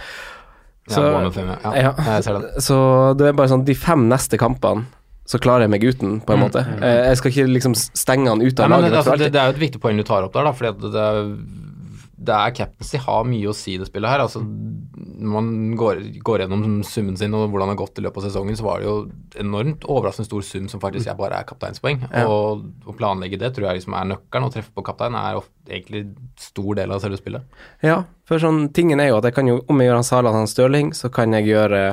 Så, 0.90 1.05
ja, 1.07 1.29
fem, 1.31 1.50
ja. 1.55 1.74
ja. 1.79 1.92
jeg 2.16 2.24
ser 2.26 2.40
den. 2.40 2.48
så 2.66 2.79
det 3.14 3.29
er 3.31 3.37
bare 3.38 3.53
sånn 3.53 3.62
de 3.68 3.76
fem 3.79 4.09
neste 4.11 4.40
kampene 4.40 4.88
så 5.31 5.38
klarer 5.38 5.62
jeg 5.68 5.70
meg 5.70 5.85
uten, 5.87 6.16
på 6.26 6.35
en 6.35 6.40
måte. 6.42 6.64
Eh, 6.83 7.05
Jeg 7.07 7.18
skal 7.20 7.31
ikke 7.31 7.44
liksom 7.53 7.76
stenge 7.79 8.33
han 8.33 8.40
ut 8.42 8.59
av 8.59 8.66
men 8.66 8.81
laget. 8.81 8.90
det, 8.90 8.98
altså, 8.98 9.14
det, 9.20 9.29
det 9.31 9.38
er 9.38 9.53
jo 9.53 9.55
et 9.55 9.61
viktig 9.62 9.81
poeng 9.85 10.00
du 10.00 10.03
tar 10.09 10.26
opp 10.26 10.35
der, 10.35 10.48
da, 10.48 10.53
fordi 10.59 10.90
det, 10.90 11.05
det 12.20 12.37
er 12.37 12.52
captaincy 12.52 12.98
har 13.00 13.24
mye 13.24 13.48
å 13.48 13.56
si 13.56 13.78
det 13.80 13.87
spillet 13.88 14.12
her. 14.12 14.22
Altså, 14.26 14.42
når 14.44 15.30
man 15.33 15.48
går, 15.80 16.02
går 16.24 16.42
gjennom 16.44 16.83
summen 16.85 17.16
sin 17.16 17.33
og 17.37 17.46
hvordan 17.48 17.70
det 17.70 17.74
har 17.74 17.80
gått 17.80 18.00
i 18.00 18.04
løpet 18.04 18.20
av 18.20 18.26
sesongen, 18.26 18.59
så 18.59 18.66
var 18.66 18.83
det 18.83 18.88
jo 18.90 18.96
enormt 19.40 19.87
overraskende 19.88 20.28
stor 20.28 20.44
sum 20.44 20.66
som 20.68 20.83
faktisk 20.83 21.09
er 21.09 21.16
bare 21.16 21.40
er 21.40 21.48
kapteinspoeng. 21.48 22.02
Ja. 22.11 22.26
Og 22.28 22.66
å 22.85 22.96
planlegge 22.96 23.40
det 23.40 23.54
tror 23.56 23.70
jeg 23.70 23.80
liksom 23.80 23.96
er 23.96 24.11
nøkkelen. 24.12 24.48
Å 24.50 24.52
treffe 24.52 24.74
på 24.76 24.85
kaptein 24.85 25.16
er 25.16 25.40
ofte, 25.40 25.54
egentlig 25.70 26.04
stor 26.40 26.76
del 26.76 26.92
av 26.92 27.00
selve 27.04 27.20
spillet. 27.20 27.61
Ja, 27.87 28.02
for 28.28 28.42
sånn, 28.42 28.66
tingen 28.76 29.00
er 29.00 29.12
jo 29.12 29.20
at 29.20 29.30
jeg 29.30 29.38
kan 29.38 29.48
jo, 29.48 29.62
om 29.70 29.80
jeg 29.80 29.88
gjør 29.88 30.00
han 30.02 30.11
Salah 30.11 30.37
han 30.37 30.50
Stirling, 30.50 30.92
så 30.96 31.09
kan 31.14 31.33
jeg 31.38 31.48
gjøre 31.54 31.85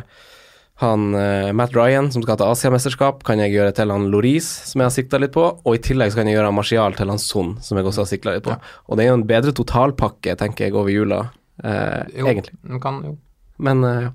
han 0.78 1.16
eh, 1.18 1.52
Matt 1.58 1.74
Ryan, 1.76 2.12
som 2.14 2.22
skal 2.22 2.38
til 2.38 2.52
Asiamesterskap, 2.52 3.24
kan 3.26 3.40
jeg 3.42 3.56
gjøre 3.56 3.74
til 3.74 3.90
han 3.90 4.04
Loris, 4.14 4.46
som 4.70 4.84
jeg 4.84 4.86
har 4.86 4.94
sikta 4.94 5.20
litt 5.22 5.34
på, 5.34 5.46
og 5.58 5.74
i 5.74 5.82
tillegg 5.82 6.14
så 6.14 6.20
kan 6.20 6.30
jeg 6.30 6.38
gjøre 6.38 6.52
han 6.52 6.58
Martial 6.58 6.98
til 6.98 7.10
han 7.10 7.22
Son, 7.22 7.56
som 7.66 7.80
jeg 7.80 7.90
også 7.90 8.04
har 8.04 8.10
sikta 8.12 8.36
litt 8.36 8.46
på. 8.46 8.54
Og 8.86 9.00
det 9.00 9.06
er 9.06 9.10
jo 9.10 9.18
en 9.18 9.26
bedre 9.30 9.56
totalpakke, 9.58 10.36
tenker 10.38 10.68
jeg, 10.68 10.76
over 10.78 10.94
jula, 10.94 11.24
eh, 11.64 12.04
Jo, 12.14 12.30
egentlig. 12.30 12.54
Kan, 12.84 13.02
jo. 13.08 13.16
Men 13.58 13.82
eh, 13.90 14.04
ja. 14.06 14.12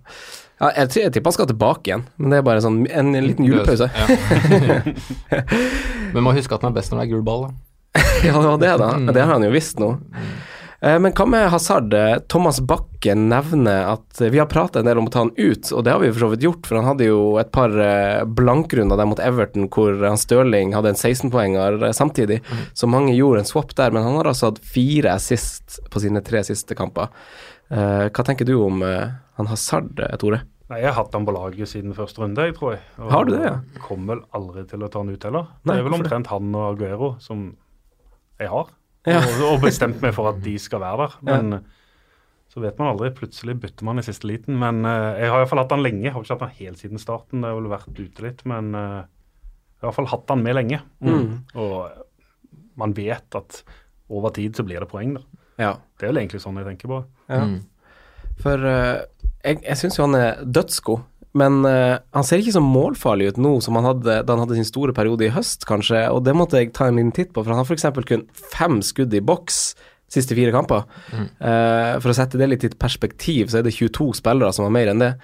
ja, 0.62 0.70
jeg, 0.76 0.92
jeg 1.02 1.14
tipper 1.16 1.32
han 1.32 1.38
skal 1.40 1.50
tilbake 1.50 1.90
igjen, 1.90 2.06
men 2.22 2.30
det 2.30 2.38
er 2.38 2.46
bare 2.46 2.62
sånn 2.62 2.78
en, 2.86 3.10
en 3.18 3.26
liten 3.26 3.48
julepause. 3.48 3.90
Ja. 3.90 4.78
Men 6.12 6.26
må 6.26 6.34
huske 6.36 6.54
at 6.54 6.60
den 6.60 6.68
er 6.68 6.76
best 6.76 6.92
når 6.92 7.00
det 7.00 7.04
er 7.06 7.12
gul 7.14 7.22
ball, 7.26 7.46
da. 7.48 8.02
ja, 8.28 8.36
det 8.36 8.46
var 8.46 8.58
det, 8.62 8.72
da. 8.78 8.88
Det 9.16 9.22
har 9.24 9.34
han 9.34 9.46
jo 9.46 9.52
visst 9.54 9.80
nå. 9.82 9.94
Eh, 10.82 10.98
Men 10.98 11.12
hva 11.14 11.26
med 11.30 11.48
Hazard? 11.52 11.94
Eh, 11.94 12.16
Thomas 12.32 12.58
Bakke 12.60 13.14
nevner 13.14 13.86
at 13.92 14.20
eh, 14.20 14.32
vi 14.34 14.40
har 14.42 14.48
prata 14.50 14.80
en 14.80 14.88
del 14.88 14.98
om 14.98 15.06
å 15.06 15.12
ta 15.14 15.22
han 15.22 15.30
ut, 15.36 15.70
og 15.70 15.84
det 15.86 15.92
har 15.94 16.02
vi 16.02 16.10
for 16.10 16.24
så 16.24 16.30
vidt 16.32 16.46
gjort, 16.46 16.66
for 16.66 16.80
han 16.80 16.88
hadde 16.90 17.06
jo 17.06 17.20
et 17.38 17.52
par 17.54 17.70
blankrunder 18.26 18.98
der 18.98 19.08
mot 19.08 19.22
Everton 19.22 19.68
hvor 19.72 19.94
han 20.02 20.18
Stirling 20.18 20.74
hadde 20.74 20.90
en 20.92 20.98
16-poenger 20.98 21.78
samtidig, 21.94 22.40
samtidig, 22.42 22.74
så 22.76 22.88
mange 22.90 23.14
gjorde 23.14 23.44
en 23.44 23.48
swap 23.48 23.70
der, 23.78 23.92
men 23.94 24.02
han 24.04 24.18
har 24.18 24.28
altså 24.32 24.50
hatt 24.50 24.58
fire 24.66 25.14
assist 25.14 25.78
på 25.92 26.02
sine 26.02 26.20
tre 26.26 26.42
siste 26.44 26.74
kamper. 26.76 27.08
Hva 27.70 28.24
tenker 28.26 28.44
du 28.44 28.52
om 28.58 28.82
han 28.82 29.48
Hazard, 29.48 30.02
Tore? 30.20 30.42
Nei, 30.68 30.82
Jeg 30.82 30.90
har 30.90 30.98
hatt 30.98 31.14
han 31.16 31.24
på 31.28 31.32
laget 31.36 31.70
siden 31.70 31.94
første 31.96 32.20
runde, 32.20 32.44
jeg 32.50 32.56
tror 32.58 32.74
jeg. 32.74 32.82
Og 32.98 33.10
Har 33.14 33.24
du 33.28 33.32
det, 33.36 33.42
ja? 33.46 33.54
Kommer 33.86 34.16
vel 34.16 34.22
aldri 34.36 34.66
til 34.68 34.84
å 34.84 34.90
ta 34.92 35.00
han 35.00 35.14
ut 35.14 35.26
heller. 35.28 35.48
Nei, 35.62 35.76
det 35.76 35.80
er 35.80 35.88
vel 35.88 35.98
omtrent 36.00 36.32
han 36.32 36.52
og 36.58 36.68
Aguero 36.74 37.14
som 37.22 37.50
jeg 38.40 38.52
har. 38.52 38.72
Ja. 39.08 39.20
Og, 39.20 39.40
og 39.48 39.62
bestemt 39.64 40.02
meg 40.04 40.12
for 40.14 40.30
at 40.30 40.42
de 40.44 40.52
skal 40.62 40.82
være 40.82 41.08
der. 41.08 41.16
Men 41.26 41.64
Så 42.52 42.60
vet 42.60 42.76
man 42.78 42.92
aldri. 42.92 43.08
Plutselig 43.16 43.56
bytter 43.62 43.86
man 43.88 43.98
i 43.98 44.04
siste 44.06 44.28
liten. 44.28 44.58
Men 44.60 44.84
uh, 44.84 45.16
jeg 45.16 45.30
har 45.32 45.40
iallfall 45.40 45.62
hatt 45.62 45.72
han 45.72 45.82
lenge. 45.82 46.04
Jeg 46.04 46.12
har 46.14 46.22
ikke 46.22 46.36
hatt 46.36 46.44
han 46.46 46.56
helt 46.58 46.82
siden 46.82 47.00
starten. 47.00 47.40
Det 47.40 47.48
har 47.50 47.56
vel 47.58 47.70
vært 47.72 47.96
ute 47.96 48.26
litt, 48.26 48.44
men 48.50 48.74
uh, 48.76 49.02
jeg 49.02 49.86
har 49.86 49.88
iallfall 49.90 50.10
hatt 50.12 50.34
han 50.34 50.44
med 50.44 50.58
lenge. 50.58 50.82
Og 51.56 52.02
man 52.78 52.94
vet 52.96 53.38
at 53.40 53.62
over 54.12 54.30
tid 54.36 54.56
så 54.56 54.64
blir 54.68 54.84
det 54.84 54.90
poeng, 54.90 55.16
da. 55.16 55.22
Ja. 55.60 55.72
Det 55.96 56.06
er 56.06 56.12
vel 56.12 56.22
egentlig 56.22 56.42
sånn 56.44 56.60
jeg 56.60 56.68
tenker 56.68 56.92
på. 56.92 57.02
ja. 57.32 57.44
Mm. 57.48 57.60
For 58.42 58.62
uh, 58.64 59.02
jeg, 59.44 59.58
jeg 59.60 59.76
syns 59.78 59.98
jo 59.98 60.06
han 60.06 60.16
er 60.16 60.38
dødsgod, 60.48 61.02
men 61.38 61.62
uh, 61.64 61.96
han 62.12 62.26
ser 62.28 62.42
ikke 62.42 62.54
så 62.58 62.60
målfarlig 62.64 63.30
ut 63.32 63.38
nå 63.40 63.54
som 63.64 63.78
han 63.78 63.86
hadde 63.88 64.18
da 64.26 64.34
han 64.34 64.42
hadde 64.44 64.58
sin 64.58 64.68
store 64.68 64.92
periode 64.96 65.24
i 65.24 65.32
høst, 65.32 65.64
kanskje, 65.68 66.04
og 66.12 66.24
det 66.26 66.34
måtte 66.36 66.60
jeg 66.60 66.74
ta 66.76 66.90
en 66.90 67.00
liten 67.00 67.14
titt 67.16 67.32
på, 67.32 67.40
for 67.40 67.54
han 67.54 67.62
har 67.62 67.68
f.eks. 67.68 67.88
kun 68.08 68.26
fem 68.52 68.82
skudd 68.84 69.16
i 69.16 69.24
boks 69.24 69.62
siste 70.12 70.36
fire 70.36 70.52
kamper. 70.54 70.84
Eh, 71.40 71.94
for 72.02 72.12
å 72.12 72.16
sette 72.16 72.40
det 72.40 72.50
litt 72.50 72.66
i 72.66 72.70
et 72.70 72.76
perspektiv, 72.80 73.48
så 73.48 73.60
er 73.60 73.66
det 73.66 73.74
22 73.76 74.10
spillere 74.20 74.52
som 74.52 74.66
har 74.66 74.74
mer 74.74 74.92
enn 74.92 75.00
det. 75.00 75.14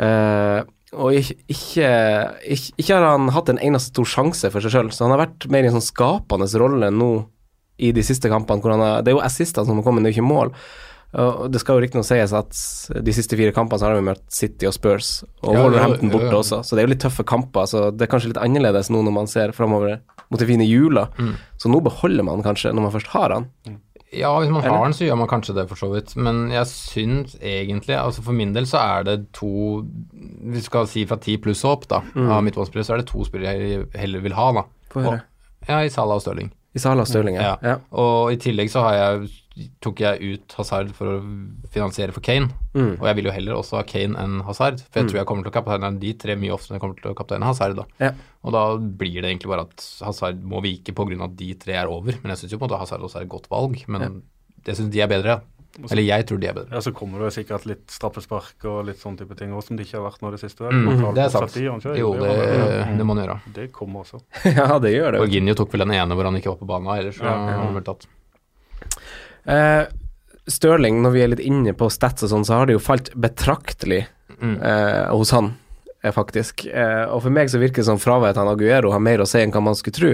Uh, 0.00 0.64
og 0.94 1.14
ikke, 1.18 1.36
ikke, 1.50 1.90
ikke, 2.54 2.72
ikke 2.80 2.96
har 2.96 3.04
han 3.06 3.28
hatt 3.34 3.50
en 3.50 3.60
eneste 3.62 3.92
stor 3.92 4.08
sjanse 4.08 4.50
for 4.50 4.64
seg 4.64 4.74
sjøl, 4.74 4.90
så 4.94 5.06
han 5.06 5.14
har 5.14 5.24
vært 5.26 5.46
mer 5.52 5.66
i 5.66 5.70
en 5.70 5.76
sånn 5.76 5.86
skapende 5.86 6.48
rolle 6.62 6.90
nå 6.94 7.10
i 7.82 7.90
de 7.94 8.04
siste 8.06 8.30
kampene. 8.30 8.62
har, 8.78 9.02
Det 9.02 9.12
er 9.12 9.18
jo 9.18 9.22
assistene 9.26 9.66
som 9.66 9.78
har 9.78 9.86
kommet, 9.86 10.06
det 10.06 10.12
er 10.12 10.14
jo 10.14 10.22
ikke 10.22 10.32
mål. 10.32 10.54
Og 11.14 11.46
det 11.52 11.60
skal 11.62 11.78
jo 11.78 11.84
riktignok 11.84 12.06
sies 12.08 12.32
at 12.34 12.56
de 13.06 13.14
siste 13.14 13.38
fire 13.38 13.54
kampene 13.54 13.78
så 13.78 13.86
har 13.86 13.98
vi 13.98 14.06
møtt 14.08 14.24
City 14.34 14.66
og 14.66 14.74
Spurs, 14.74 15.12
og 15.44 15.54
Ja, 15.54 15.62
Wolverhampton 15.62 16.08
ja, 16.08 16.10
ja, 16.10 16.16
borte 16.16 16.32
ja. 16.32 16.40
også, 16.40 16.58
så 16.66 16.74
det 16.74 16.82
er 16.82 16.88
jo 16.88 16.94
litt 16.94 17.04
tøffe 17.04 17.26
kamper. 17.28 17.68
Så 17.70 17.86
det 17.94 18.06
er 18.06 18.10
kanskje 18.10 18.32
litt 18.32 18.42
annerledes 18.42 18.90
nå 18.90 19.02
når 19.06 19.14
man 19.14 19.30
ser 19.30 19.54
framover 19.54 20.00
mot 20.32 20.40
de 20.40 20.48
fine 20.48 20.66
jula. 20.66 21.06
Mm. 21.18 21.34
Så 21.60 21.70
nå 21.70 21.78
beholder 21.84 22.26
man 22.26 22.42
kanskje, 22.46 22.72
når 22.74 22.88
man 22.88 22.94
først 22.96 23.12
har 23.14 23.36
han. 23.36 23.48
Ja, 24.14 24.30
hvis 24.38 24.50
man 24.50 24.62
Eller? 24.62 24.76
har 24.76 24.84
den, 24.86 24.94
så 24.94 25.06
gjør 25.08 25.18
man 25.18 25.30
kanskje 25.30 25.54
det, 25.56 25.64
for 25.70 25.80
så 25.80 25.88
vidt. 25.90 26.14
Men 26.16 26.48
jeg 26.52 26.66
syns 26.70 27.36
egentlig, 27.40 27.96
altså 27.98 28.22
for 28.22 28.36
min 28.36 28.52
del, 28.54 28.66
så 28.70 28.78
er 28.78 29.06
det 29.08 29.16
to 29.34 29.82
Hvis 29.82 30.60
vi 30.60 30.66
skal 30.68 30.90
si 30.90 31.06
fra 31.08 31.18
ti 31.22 31.36
pluss 31.42 31.64
og 31.66 31.72
opp, 31.72 31.88
da, 31.90 32.02
av 32.14 32.44
midtbanespillere, 32.46 32.86
så 32.86 32.94
er 32.94 33.02
det 33.02 33.08
to 33.10 33.24
spillere 33.26 33.54
jeg 33.54 33.86
heller 33.98 34.22
vil 34.24 34.36
ha, 34.38 34.50
da. 34.60 34.66
Få 34.92 35.02
høre. 35.06 35.22
Og, 35.22 35.66
ja, 35.70 35.80
i 35.82 35.90
Salah 35.90 36.20
og 36.20 36.22
Stirling. 36.22 36.52
I 36.74 36.82
Sala 36.82 37.06
og 37.06 37.10
Stirling, 37.10 37.38
ja. 37.38 37.54
Ja. 37.54 37.74
ja. 37.74 37.76
Og 38.02 38.34
i 38.34 38.38
tillegg 38.40 38.70
så 38.70 38.84
har 38.86 38.98
jeg 38.98 39.32
tok 39.84 40.00
jeg 40.02 40.32
ut 40.34 40.54
Hazard 40.58 40.88
for 40.96 41.12
å 41.12 41.16
finansiere 41.70 42.10
for 42.16 42.24
Kane. 42.26 42.48
Mm. 42.74 42.96
Og 42.98 43.04
jeg 43.06 43.18
vil 43.20 43.28
jo 43.28 43.34
heller 43.36 43.54
også 43.60 43.78
ha 43.78 43.84
Kane 43.86 44.18
enn 44.18 44.40
Hazard, 44.48 44.80
for 44.82 45.00
jeg 45.00 45.10
tror 45.12 45.20
jeg 45.20 45.28
kommer 45.30 45.46
til 45.46 45.52
å 45.52 45.54
kapteine 45.54 45.90
de 46.02 46.12
tre 46.18 46.34
mye 46.40 46.54
oftere 46.56 46.74
enn 46.74 46.80
jeg 46.80 46.84
kommer 46.86 46.98
til 47.00 47.12
å 47.12 47.16
kapteine 47.18 47.46
Hazard. 47.46 47.76
da. 47.78 47.86
Ja. 48.02 48.12
Og 48.42 48.52
da 48.56 48.64
blir 48.82 49.20
det 49.22 49.30
egentlig 49.30 49.52
bare 49.54 49.66
at 49.68 49.86
Hazard 50.02 50.42
må 50.42 50.62
vike 50.64 50.92
pga. 50.96 51.22
at 51.24 51.36
de 51.38 51.54
tre 51.54 51.78
er 51.78 51.86
over. 51.86 52.18
Men 52.22 52.34
jeg 52.34 52.42
syns 52.42 52.52
jo 52.56 52.58
på 52.58 52.66
en 52.66 52.70
måte 52.72 52.82
Hazard 52.82 53.00
også 53.06 53.20
er 53.22 53.28
et 53.28 53.34
godt 53.36 53.50
valg, 53.50 53.78
men 53.86 54.22
jeg 54.66 54.76
syns 54.80 54.90
de 54.90 55.00
er 55.04 55.08
bedre. 55.08 55.40
Eller 55.90 56.04
jeg 56.06 56.26
tror 56.26 56.38
de 56.38 56.46
er 56.46 56.54
bedre. 56.54 56.70
Ja, 56.70 56.80
Så 56.80 56.92
kommer 56.94 57.18
det 57.18 57.32
sikkert 57.34 57.64
litt 57.66 57.90
straffespark 57.90 58.62
og 58.70 58.84
litt 58.86 58.98
sånn 59.02 59.16
type 59.18 59.34
ting 59.34 59.50
også, 59.50 59.68
som 59.72 59.76
det 59.78 59.86
ikke 59.88 59.98
har 59.98 60.04
vært 60.06 60.22
nå 60.22 60.28
i 60.30 60.34
det 60.36 60.42
siste. 60.44 60.62
Mm, 60.70 61.14
det 61.16 61.24
er 61.24 61.32
sant. 61.34 61.56
i, 61.58 61.64
Jo, 61.98 62.12
det, 62.14 62.28
det, 62.30 62.98
det 62.98 63.06
må 63.06 63.14
han 63.16 63.24
gjøre. 63.24 63.38
det 63.56 63.64
kommer 63.74 64.04
også. 64.06 64.20
ja, 64.58 64.78
det 64.78 64.92
gjør 64.94 65.16
det. 65.16 65.22
Borginio 65.24 65.54
tok 65.58 65.72
vel 65.74 65.82
den 65.86 65.94
ene 65.98 66.14
hvor 66.14 66.26
han 66.30 66.38
ikke 66.38 66.52
var 66.54 66.60
på 66.62 66.68
banen, 66.70 66.92
ellers 66.94 67.18
så 67.18 67.26
Ja, 67.26 67.34
ja. 67.50 67.56
han 67.64 67.74
vel 67.74 67.86
tatt. 67.90 68.06
Eh, 69.46 69.84
Stirling, 70.48 70.98
når 71.00 71.12
vi 71.14 71.20
er 71.24 71.28
litt 71.32 71.40
inne 71.40 71.72
på 71.72 71.86
stats 71.92 72.22
og 72.26 72.28
sånn, 72.28 72.44
så 72.44 72.58
har 72.58 72.66
det 72.68 72.74
jo 72.76 72.82
falt 72.84 73.12
betraktelig 73.16 74.06
Mm. 74.40 74.56
eh, 74.62 75.08
hos 75.14 75.30
han, 75.30 75.52
eh, 76.02 76.10
faktisk. 76.12 76.66
Eh, 76.66 77.04
og 77.06 77.22
for 77.22 77.30
meg 77.30 77.48
så 77.48 77.58
virker 77.60 77.76
det 77.80 77.84
som 77.86 77.98
fraværet 78.02 78.36
av 78.36 78.48
Aguero 78.50 78.90
har 78.90 79.00
mer 79.00 79.18
å 79.22 79.26
si 79.28 79.38
enn 79.38 79.52
hva 79.52 79.62
man 79.62 79.74
skulle 79.78 79.94
tro. 79.94 80.10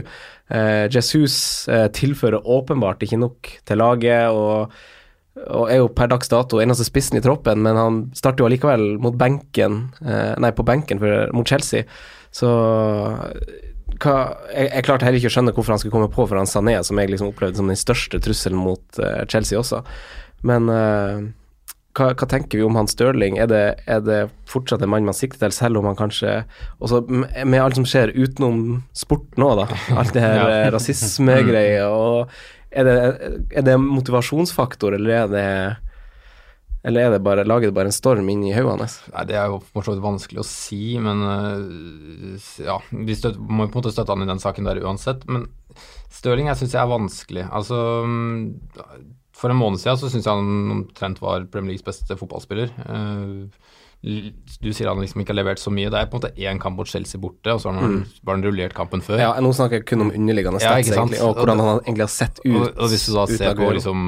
Eh, 0.50 0.88
Jesus 0.92 1.66
eh, 1.68 1.88
tilfører 1.88 2.44
åpenbart 2.44 3.00
ikke 3.02 3.18
nok 3.18 3.48
til 3.64 3.78
laget, 3.80 4.28
og, 4.30 4.70
og 5.48 5.70
er 5.70 5.76
jo 5.80 5.88
per 5.88 6.06
dags 6.12 6.28
dato 6.28 6.60
eneste 6.60 6.84
spissen 6.84 7.16
i 7.18 7.24
troppen, 7.24 7.62
men 7.62 7.76
han 7.76 7.98
starter 8.14 8.44
jo 8.44 8.50
allikevel 8.50 8.98
mot 9.00 9.16
benken, 9.16 9.88
eh, 10.04 10.34
nei, 10.38 10.50
på 10.52 10.66
benken 10.68 11.00
for, 11.00 11.32
mot 11.32 11.46
Chelsea. 11.48 11.82
Så 12.30 12.50
hva, 14.00 14.14
jeg, 14.54 14.70
jeg 14.70 14.86
klarte 14.86 15.06
heller 15.06 15.20
ikke 15.20 15.30
å 15.30 15.34
skjønne 15.36 15.52
hvorfor 15.56 15.74
han 15.74 15.82
skulle 15.82 15.96
komme 15.96 16.12
på 16.12 16.26
foran 16.30 16.48
Sané, 16.48 16.78
som 16.86 16.98
jeg 17.00 17.12
liksom 17.12 17.32
opplevde 17.32 17.60
som 17.60 17.68
den 17.70 17.78
største 17.78 18.20
trusselen 18.22 18.60
mot 18.60 19.00
uh, 19.02 19.22
Chelsea 19.30 19.58
også. 19.60 19.82
Men 20.46 20.70
uh, 20.72 21.20
hva, 21.98 22.12
hva 22.14 22.28
tenker 22.30 22.60
vi 22.60 22.64
om 22.64 22.78
han 22.78 22.88
Stirling? 22.90 23.36
Er 23.42 23.50
det, 23.50 23.64
er 23.90 24.00
det 24.06 24.20
fortsatt 24.50 24.82
en 24.84 24.92
mann 24.92 25.08
man 25.08 25.16
sikter 25.16 25.42
til, 25.44 25.56
selv 25.56 25.80
om 25.80 25.88
han 25.90 25.98
kanskje 25.98 26.40
også 26.78 27.02
Med, 27.08 27.28
med 27.50 27.60
alt 27.62 27.78
som 27.80 27.86
skjer 27.88 28.12
utenom 28.14 28.80
sport 28.96 29.36
nå, 29.40 29.50
da. 29.58 29.66
Alt 29.98 30.14
det 30.16 30.24
her 30.24 30.38
Ja. 30.40 30.48
eh, 30.60 30.70
rasismegreier 30.74 31.90
og 31.90 32.34
er 32.70 32.86
det, 32.86 32.96
er 33.50 33.64
det 33.66 33.74
motivasjonsfaktor, 33.82 34.94
eller 34.94 35.24
er 35.24 35.30
det 35.32 35.46
eller 36.86 37.06
er 37.06 37.14
det 37.14 37.20
bare, 37.24 37.44
lager 37.44 37.68
det 37.68 37.76
bare 37.76 37.90
en 37.90 37.96
storm 37.96 38.28
inni 38.32 38.54
hodet 38.56 38.76
hans? 38.78 38.96
Nei, 39.12 39.24
Det 39.28 39.36
er 39.36 39.50
jo 39.52 39.58
for 39.68 39.84
så 39.84 39.92
vidt 39.92 40.04
vanskelig 40.04 40.40
å 40.40 40.46
si, 40.48 40.96
men 41.02 41.24
øh, 41.26 42.46
ja, 42.64 42.78
vi 42.90 43.16
støt, 43.18 43.36
må 43.36 43.66
jo 43.66 43.72
på 43.72 43.78
en 43.78 43.82
måte 43.82 43.92
støtte 43.92 44.16
han 44.16 44.24
i 44.24 44.30
den 44.30 44.40
saken 44.40 44.68
der 44.68 44.80
uansett. 44.84 45.26
Men 45.28 45.50
Stirling 46.10 46.48
jeg 46.50 46.58
syns 46.62 46.72
jeg 46.74 46.82
er 46.82 46.90
vanskelig. 46.90 47.44
Altså 47.54 47.76
mm, 48.08 48.40
For 49.36 49.52
en 49.52 49.60
måned 49.60 49.82
siden 49.82 50.00
så 50.00 50.08
syns 50.10 50.26
jeg 50.26 50.40
han 50.40 50.72
omtrent 50.78 51.20
var 51.22 51.44
Premier 51.52 51.74
Leagues 51.74 51.86
beste 51.86 52.16
fotballspiller. 52.18 52.72
Eh, 52.88 53.68
du 54.00 54.70
sier 54.72 54.88
han 54.88 55.00
liksom 55.02 55.20
ikke 55.20 55.34
har 55.34 55.40
levert 55.42 55.60
så 55.60 55.68
mye. 55.72 55.90
Det 55.92 55.98
er 56.00 56.08
på 56.08 56.16
en 56.16 56.22
måte 56.22 56.32
én 56.40 56.60
kamp 56.60 56.78
mot 56.80 56.88
Chelsea 56.88 57.20
borte, 57.20 57.52
og 57.52 57.60
så 57.60 57.68
har 57.68 57.82
han, 57.84 57.98
var 58.24 58.38
han 58.38 58.44
rullert 58.46 58.72
kampen 58.76 59.04
før. 59.04 59.20
Ja, 59.20 59.34
Nå 59.44 59.52
snakker 59.56 59.82
jeg 59.82 59.88
kun 59.90 60.06
om 60.06 60.12
underliggende 60.14 60.62
stats, 60.62 60.88
ja, 60.88 61.04
og 61.26 61.36
hvordan 61.36 61.60
han 61.60 61.82
egentlig 61.84 62.06
har 62.08 62.14
sett 62.14 62.40
ut. 62.40 62.54
Og, 62.54 62.66
og 62.80 62.88
hvis 62.88 63.04
du 63.04 63.12
da 63.18 63.26
ser 63.28 63.60
på 63.60 63.68
liksom 63.76 64.06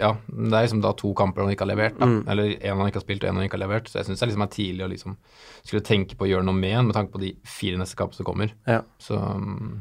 Ja, 0.00 0.14
det 0.26 0.48
er 0.48 0.64
liksom 0.64 0.82
da 0.84 0.94
to 0.96 1.12
kamper 1.16 1.44
han 1.44 1.52
ikke 1.52 1.66
har 1.66 1.72
levert, 1.74 1.98
da. 2.00 2.08
Mm. 2.08 2.20
Eller 2.32 2.54
en 2.56 2.80
han 2.80 2.90
ikke 2.90 3.00
har 3.02 3.06
spilt, 3.06 3.24
og 3.24 3.30
en 3.30 3.40
han 3.40 3.46
ikke 3.46 3.58
har 3.58 3.66
levert. 3.66 3.90
Så 3.90 4.00
jeg 4.00 4.08
syns 4.08 4.22
det 4.22 4.30
liksom 4.30 4.46
er 4.46 4.54
tidlig 4.54 4.86
å 4.86 4.90
liksom 4.94 5.16
skulle 5.60 5.84
tenke 5.86 6.16
på 6.16 6.26
å 6.26 6.30
gjøre 6.30 6.46
noe 6.48 6.56
med 6.56 6.76
han, 6.78 6.88
med 6.88 6.96
tanke 6.96 7.14
på 7.14 7.22
de 7.22 7.34
fire 7.44 7.80
neste 7.80 7.98
kampene 8.00 8.20
som 8.20 8.28
kommer. 8.28 8.54
Ja. 8.70 8.80
Så 9.02 9.20
um, 9.20 9.80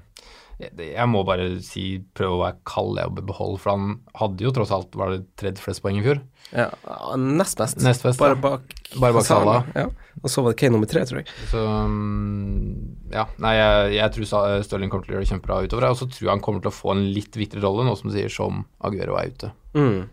jeg, 0.59 1.07
må 1.07 1.21
bare 1.23 1.45
si 1.63 2.01
prøve 2.17 2.35
å 2.35 2.41
være 2.41 2.57
kald 2.67 2.97
jeg, 2.99 3.07
og 3.07 3.21
beholde, 3.29 3.59
for 3.63 3.71
han 3.71 3.93
hadde 4.19 4.43
jo 4.43 4.51
tross 4.55 4.73
alt 4.75 4.97
var 4.99 5.13
det 5.13 5.21
tredje 5.39 5.63
flest 5.63 5.83
poeng 5.83 6.01
i 6.01 6.03
fjor. 6.03 6.19
Ja, 6.51 6.67
nest 7.15 7.59
best. 7.59 7.79
Nest 7.85 8.03
best, 8.03 8.19
bare 8.19 8.35
bak, 8.39 8.73
Bare 8.99 9.15
bak 9.15 9.27
Salah. 9.27 9.69
Ja. 9.77 9.87
Og 10.19 10.33
så 10.33 10.43
var 10.43 10.51
det 10.51 10.59
Kane 10.59 10.75
nummer 10.75 10.89
tre, 10.91 11.05
tror 11.07 11.21
jeg. 11.21 11.31
Så 11.51 11.63
um, 11.63 12.97
ja, 13.13 13.23
nei, 13.39 13.53
jeg, 13.55 13.93
jeg 13.95 14.15
tror 14.17 14.63
Stirling 14.67 14.91
kommer 14.91 15.07
til 15.07 15.13
å 15.13 15.17
gjøre 15.17 15.27
det 15.27 15.31
kjempebra 15.31 15.61
utover. 15.63 15.87
Og 15.93 16.01
så 16.01 16.09
tror 16.11 16.25
jeg 16.25 16.33
han 16.33 16.43
kommer 16.43 16.65
til 16.65 16.73
å 16.73 16.75
få 16.75 16.91
en 16.95 17.05
litt 17.15 17.39
viktigere 17.39 17.63
rolle 17.63 17.87
nå 17.87 17.95
som 17.95 18.11
du 18.11 18.17
sier, 18.17 18.33
som 18.33 18.65
Aguero 18.83 19.15
er 19.21 19.31
ute. 19.31 19.53
Mm. 19.79 20.09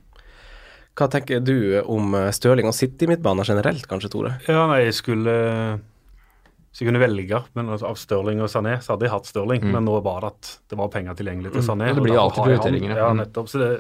Hva 0.97 1.11
tenker 1.13 1.43
du 1.45 1.83
om 1.83 2.15
Stirling 2.33 2.71
og 2.71 2.79
City-midtbaner 2.79 3.51
generelt, 3.51 3.91
kanskje, 3.91 4.13
Tore? 4.15 4.37
Ja, 4.47 4.63
nei, 4.71 4.85
jeg 4.87 4.95
skulle 5.01 5.35
Hvis 6.77 6.83
jeg 6.85 6.91
kunne 6.91 7.01
velge 7.01 7.39
men 7.57 7.71
altså, 7.73 7.89
av 7.89 7.97
Stirling 7.97 8.41
og 8.45 8.51
Sané, 8.53 8.75
så 8.85 8.93
hadde 8.93 9.07
jeg 9.07 9.13
hatt 9.15 9.29
Stirling. 9.31 9.63
Mm. 9.65 9.71
Men 9.73 9.87
nå 9.89 9.95
var 10.05 10.27
det 10.27 10.29
at 10.35 10.49
det 10.69 10.77
var 10.77 10.91
penger 10.93 11.15
tilgjengelig 11.17 11.55
til 11.55 11.63
Sané. 11.65 11.87
Mm. 11.89 11.97
det 11.97 12.03
blir 12.05 12.19
alltid 12.21 12.45
prioriteringer, 12.45 12.93
ja. 13.01 13.07
Mm. 13.15 13.23
nettopp. 13.23 13.49
Så 13.49 13.63
det, 13.63 13.71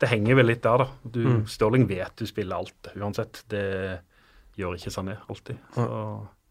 det 0.00 0.08
henger 0.08 0.38
vel 0.40 0.48
litt 0.48 0.62
der, 0.64 0.86
da. 0.86 0.88
Du, 1.04 1.20
Mm. 1.28 1.42
Stirling 1.52 1.84
vet 1.90 2.16
du 2.16 2.24
spiller 2.24 2.62
alt 2.62 2.88
uansett. 2.96 3.42
Det 3.52 3.66
gjør 4.56 4.80
ikke 4.80 4.94
Sané 4.94 5.18
alltid. 5.28 5.60
Så 5.76 5.84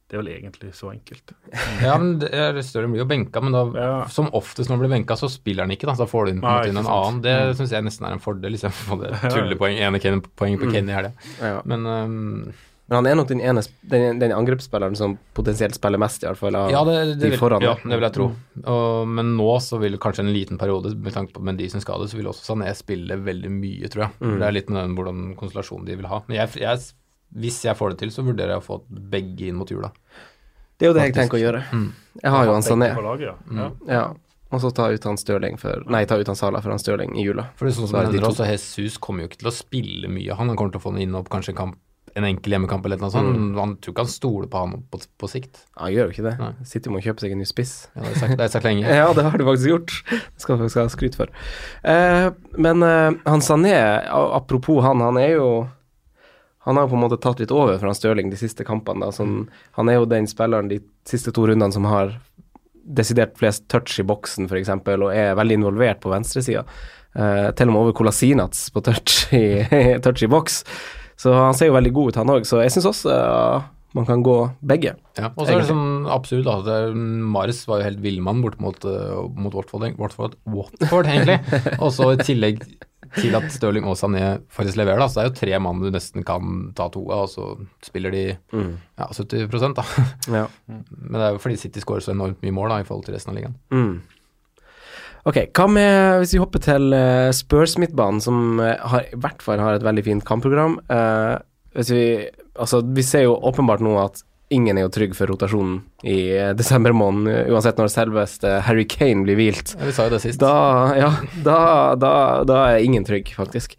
det 0.07 0.15
er 0.15 0.21
vel 0.21 0.29
egentlig 0.35 0.69
så 0.77 0.91
enkelt. 0.93 1.33
Ja, 1.81 1.97
men 1.97 2.13
det 2.21 2.63
Stirling 2.69 2.93
blir 2.93 3.01
jo 3.01 3.09
benka, 3.09 3.41
men 3.41 3.57
da, 3.57 3.65
Ja. 3.81 4.05
som 4.13 4.29
oftest 4.37 4.69
når 4.69 4.77
han 4.77 4.85
blir 4.85 4.93
benka, 4.93 5.17
så 5.17 5.25
spiller 5.25 5.65
han 5.65 5.73
ikke. 5.73 5.89
Da, 5.89 5.97
så 5.97 6.05
da 6.05 6.11
får 6.13 6.25
du 6.29 6.35
inn, 6.35 6.45
Nei, 6.45 6.67
inn 6.69 6.77
en 6.77 6.85
annen. 6.85 7.23
Det 7.25 7.35
syns 7.57 7.73
jeg 7.73 7.83
nesten 7.89 8.05
er 8.05 8.13
en 8.13 8.21
fordel. 8.21 8.53
Liksom, 8.53 8.77
få 8.77 9.01
det 9.01 9.17
tullepoeng, 9.33 9.81
ene 9.81 10.21
poeng 10.37 10.61
på 10.61 10.69
Kenny 10.69 10.93
i 10.93 10.99
helga. 11.01 11.13
Ja. 11.41 11.61
Men 11.65 11.89
um, 11.89 12.53
Men 12.87 12.95
han 12.95 13.07
er 13.09 13.17
nok 13.19 13.27
den 13.27 13.41
ene 13.43 13.61
den, 13.91 14.19
den 14.21 14.31
angrepsspilleren 14.31 14.95
som 14.95 15.17
potensielt 15.35 15.75
spiller 15.75 15.99
mest, 15.99 16.23
i 16.23 16.29
hvert 16.29 16.39
fall. 16.39 16.55
Av 16.55 16.71
ja, 16.71 16.83
det, 16.87 16.93
det, 17.09 17.15
de 17.19 17.31
vil, 17.33 17.39
foran 17.41 17.65
ja, 17.65 17.73
det 17.83 17.91
vil 17.91 18.05
jeg 18.07 18.15
tro. 18.15 18.27
Og, 18.63 19.09
men 19.11 19.33
nå 19.35 19.49
så 19.63 19.79
vil 19.81 19.99
kanskje 20.01 20.23
en 20.23 20.31
liten 20.31 20.59
periode, 20.61 20.93
med 20.95 21.15
tanke 21.15 21.35
på 21.35 21.43
Mendy 21.43 21.67
sin 21.71 21.83
skade, 21.83 22.07
så 22.07 22.19
vil 22.19 22.29
også 22.31 22.53
Sané 22.53 22.71
spille 22.77 23.19
veldig 23.19 23.51
mye, 23.51 23.91
tror 23.91 24.07
jeg. 24.07 24.15
Mm. 24.21 24.37
Det 24.37 24.47
er 24.47 24.55
litt 24.55 24.71
med 24.71 24.79
den 24.81 24.95
hvordan 24.99 25.27
konstellasjonen 25.39 25.89
de 25.89 25.99
vil 25.99 26.07
ha. 26.11 26.21
Men 26.29 26.39
jeg, 26.39 26.63
jeg, 26.63 26.85
hvis 27.43 27.59
jeg 27.67 27.75
får 27.79 27.93
det 27.93 27.99
til, 28.05 28.13
så 28.15 28.23
vurderer 28.27 28.55
jeg 28.55 28.63
å 28.63 28.67
få 28.69 28.79
begge 28.87 29.51
inn 29.51 29.59
mot 29.59 29.73
jula. 29.73 29.91
Det 30.77 30.87
er 30.87 30.93
jo 30.93 30.95
det 30.95 31.09
jeg 31.09 31.17
tenker 31.17 31.41
å 31.41 31.43
gjøre. 31.43 31.65
Mm. 31.73 31.89
Jeg 32.21 32.35
har 32.37 32.47
jo 32.47 32.55
han 32.55 32.65
Sané. 32.65 32.93
laget, 32.95 33.27
ja. 33.33 33.35
Mm. 33.51 33.91
Ja. 33.91 34.07
Og 34.47 34.61
så 34.63 34.71
ta 34.71 34.87
ut 34.91 35.03
han 35.03 35.17
Stirling 35.19 35.57
for 35.59 35.83
Nei, 35.91 36.05
ta 36.07 36.15
ut 36.19 36.29
han 36.29 36.37
Sala 36.39 36.61
for 36.63 36.71
han 36.71 36.79
Stirling 36.79 37.17
i 37.19 37.25
jula. 37.25 37.49
For 37.59 37.67
det 37.67 37.73
er 37.73 37.79
sånn 37.81 37.89
Så 37.91 37.99
er 37.99 38.07
det 38.07 38.21
de 38.21 38.27
også, 38.29 38.47
Jesus 38.47 38.95
kommer 39.03 39.25
jo 39.25 39.31
ikke 39.31 39.41
til 39.41 39.51
å 39.51 39.55
spille 39.55 40.11
mye. 40.11 40.37
Han 40.39 40.53
Han 40.53 40.59
kommer 40.59 40.75
til 40.75 40.79
å 40.79 40.85
få 40.85 40.93
noe 40.95 41.03
inn 41.03 41.17
opp 41.19 41.27
kanskje 41.33 41.51
en, 41.51 41.59
kamp, 41.59 41.79
en 42.17 42.25
enkel 42.27 42.55
hjemmekamp 42.55 42.85
eller 42.87 42.99
noe 43.01 43.13
sånt. 43.13 43.29
Mm. 43.35 43.47
Han 43.57 43.75
tror 43.81 43.93
ikke 43.93 44.05
han 44.05 44.11
stoler 44.11 44.49
på 44.51 44.61
han 44.63 44.75
på, 44.91 44.99
på 45.21 45.29
sikt. 45.31 45.61
Ja, 45.75 45.85
han 45.85 45.93
gjør 45.93 46.09
jo 46.09 46.15
ikke 46.15 46.25
det. 46.25 46.33
Nei. 46.41 46.67
City 46.69 46.93
må 46.93 47.01
kjøpe 47.03 47.23
seg 47.23 47.35
en 47.35 47.41
ny 47.43 47.47
spiss. 47.49 47.73
Ja, 47.93 48.01
det 48.01 48.05
har 48.07 48.13
jeg 48.13 48.21
sagt, 48.23 48.37
det 48.41 48.49
sagt 48.55 48.67
lenge. 48.67 48.91
Ja, 48.97 49.07
det 49.13 49.25
har 49.27 49.37
du 49.37 49.45
faktisk 49.47 49.71
gjort. 49.71 49.95
Det 50.11 50.43
skal 50.43 50.57
du 50.57 50.63
faktisk 50.63 50.81
ha 50.81 50.87
skryt 50.93 51.17
for. 51.19 51.33
Eh, 51.93 52.27
men 52.57 52.85
eh, 52.87 53.09
han 53.29 53.45
Sané, 53.45 53.75
apropos 54.09 54.81
han, 54.85 55.03
han 55.05 55.19
er 55.21 55.35
jo 55.37 55.49
Han 56.67 56.75
har 56.75 56.89
på 56.91 56.97
en 56.97 57.03
måte 57.05 57.15
tatt 57.23 57.39
litt 57.39 57.51
over 57.55 57.77
for 57.77 57.87
han 57.87 57.95
Stirling 57.95 58.31
de 58.33 58.39
siste 58.39 58.65
kampene. 58.67 59.05
Da. 59.05 59.15
Sånn, 59.15 59.45
han 59.77 59.87
er 59.87 60.01
jo 60.01 60.09
den 60.09 60.25
spilleren 60.27 60.67
de 60.67 60.81
siste 61.07 61.31
to 61.31 61.45
rundene 61.47 61.71
som 61.71 61.87
har 61.87 62.17
desidert 62.87 63.37
flest 63.39 63.69
touch 63.71 63.99
i 63.99 64.05
boksen, 64.07 64.47
f.eks., 64.47 64.71
og 64.73 65.09
er 65.11 65.35
veldig 65.39 65.61
involvert 65.61 66.01
på 66.03 66.11
venstresida. 66.11 66.65
Eh, 67.17 67.49
til 67.57 67.69
og 67.69 67.73
med 67.73 67.81
over 67.81 67.95
Kolasinac 67.97 68.59
på 68.73 68.83
touch 68.85 69.33
i, 69.35 69.63
touch 70.03 70.23
i 70.23 70.29
boks. 70.31 70.61
Så 71.17 71.33
han 71.33 71.57
ser 71.57 71.71
jo 71.71 71.77
veldig 71.77 71.93
god 71.95 72.11
ut, 72.11 72.21
han 72.21 72.35
òg. 72.35 72.45
Så 72.47 72.61
jeg 72.61 72.73
syns 72.75 72.89
også 72.91 73.13
uh, 73.13 73.65
man 73.97 74.05
kan 74.05 74.23
gå 74.25 74.35
begge. 74.67 74.93
Ja, 75.17 75.31
og 75.33 75.45
så 75.45 75.55
er 75.55 75.61
det 75.61 75.69
sånn 75.69 76.09
absurd 76.11 76.45
da, 76.47 76.59
at 76.61 76.93
Mars 76.93 77.31
Mares 77.37 77.63
var 77.69 77.81
jo 77.81 77.87
helt 77.87 78.03
villmann 78.03 78.43
bort 78.43 78.59
mot, 78.61 78.83
eh, 78.85 79.23
mot 79.39 79.55
Watford, 79.55 79.87
Watford, 79.97 80.35
Watford 80.51 81.09
egentlig. 81.09 81.39
og 81.83 81.89
så 81.95 82.11
i 82.13 82.19
tillegg 82.21 82.61
til 83.15 83.37
at 83.39 83.47
Stirling 83.53 83.87
og 83.87 83.95
Sané 83.97 84.35
faktisk 84.53 84.77
leverer, 84.77 84.99
da, 85.01 85.07
så 85.09 85.21
det 85.21 85.23
er 85.23 85.29
jo 85.29 85.37
tre 85.39 85.61
mann 85.63 85.81
du 85.81 85.87
nesten 85.93 86.25
kan 86.27 86.59
ta 86.77 86.89
to 86.93 87.05
av, 87.07 87.25
og 87.25 87.31
så 87.31 87.47
spiller 87.85 88.13
de 88.13 88.25
ja, 88.35 89.07
70 89.07 89.77
da. 89.77 89.87
Ja. 90.35 90.45
Men 90.67 91.17
det 91.17 91.23
er 91.23 91.37
jo 91.37 91.41
fordi 91.41 91.57
City 91.61 91.81
skårer 91.81 92.03
så 92.03 92.13
enormt 92.13 92.43
mye 92.45 92.55
mål 92.59 92.75
da, 92.75 92.81
i 92.83 92.87
forhold 92.87 93.07
til 93.07 93.15
resten 93.17 93.33
av 93.33 93.39
ligaen. 93.39 93.57
Mm. 93.73 93.95
Ok, 95.27 95.41
hva 95.51 95.65
med 95.67 96.21
hvis 96.21 96.37
vi 96.37 96.39
hopper 96.39 96.61
til 96.63 96.93
uh, 96.95 97.33
Spurs-midtbanen, 97.35 98.21
som 98.23 98.61
eh, 98.63 98.79
har, 98.79 99.09
i 99.11 99.17
hvert 99.19 99.41
fall 99.43 99.59
har 99.59 99.75
et 99.75 99.83
veldig 99.83 100.05
fint 100.05 100.23
kampprogram. 100.27 100.77
Uh, 100.87 101.35
vi, 101.75 102.29
altså, 102.55 102.79
vi 102.95 103.03
ser 103.03 103.25
jo 103.25 103.35
åpenbart 103.49 103.83
nå 103.83 103.97
at 103.99 104.23
ingen 104.55 104.79
er 104.79 104.85
jo 104.85 104.93
trygg 104.95 105.17
for 105.17 105.27
rotasjonen 105.27 105.81
i 106.07 106.31
desember 106.55 106.95
måned, 106.95 107.49
uansett 107.51 107.75
når 107.81 107.91
selveste 107.91 108.53
Harry 108.63 108.85
Kane 108.87 109.25
blir 109.27 109.35
hvilt. 109.35 109.75
Ja, 109.75 109.89
vi 109.89 109.97
sa 109.97 110.05
jo 110.07 110.13
det 110.15 110.21
sist. 110.23 110.39
Da, 110.39 110.53
ja, 110.95 111.11
da, 111.43 111.59
da, 111.99 112.13
da 112.47 112.61
er 112.69 112.87
ingen 112.87 113.03
trygg, 113.07 113.33
faktisk. 113.35 113.75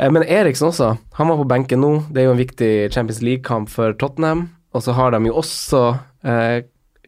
Uh, 0.00 0.10
Men 0.10 0.26
Eriksen 0.26 0.72
også, 0.72 0.96
han 1.14 1.30
var 1.30 1.38
på 1.44 1.48
benken 1.54 1.84
nå. 1.84 1.92
Det 2.10 2.24
er 2.24 2.30
jo 2.32 2.34
en 2.34 2.42
viktig 2.42 2.72
Champions 2.90 3.22
League-kamp 3.22 3.70
for 3.70 3.94
Tottenham. 4.02 4.48
Og 4.74 4.82
så 4.82 4.98
har 4.98 5.14
de 5.14 5.28
jo 5.28 5.36
også 5.36 5.86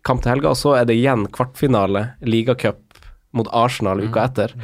kamp 0.05 0.21
til 0.21 0.35
helga, 0.35 0.51
og 0.53 0.59
så 0.61 0.75
er 0.77 0.87
det 0.87 0.99
igjen 0.99 1.23
kvartfinale, 1.33 2.11
ligacup 2.29 2.84
mot 3.37 3.51
Arsenal 3.53 4.03
uka 4.05 4.29
etter. 4.29 4.55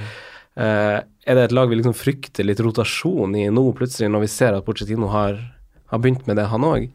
Uh, 0.59 1.01
er 1.27 1.37
det 1.37 1.47
et 1.49 1.55
lag 1.55 1.71
vi 1.71 1.79
liksom 1.79 1.97
frykter 1.97 2.47
litt 2.47 2.61
rotasjon 2.63 3.37
i 3.39 3.47
nå, 3.53 3.65
plutselig, 3.77 4.11
når 4.11 4.25
vi 4.25 4.33
ser 4.33 4.57
at 4.57 4.67
Pochettino 4.67 5.11
har, 5.13 5.39
har 5.93 6.03
begynt 6.03 6.27
med 6.31 6.41
det, 6.41 6.49
han 6.51 6.67
òg? 6.67 6.89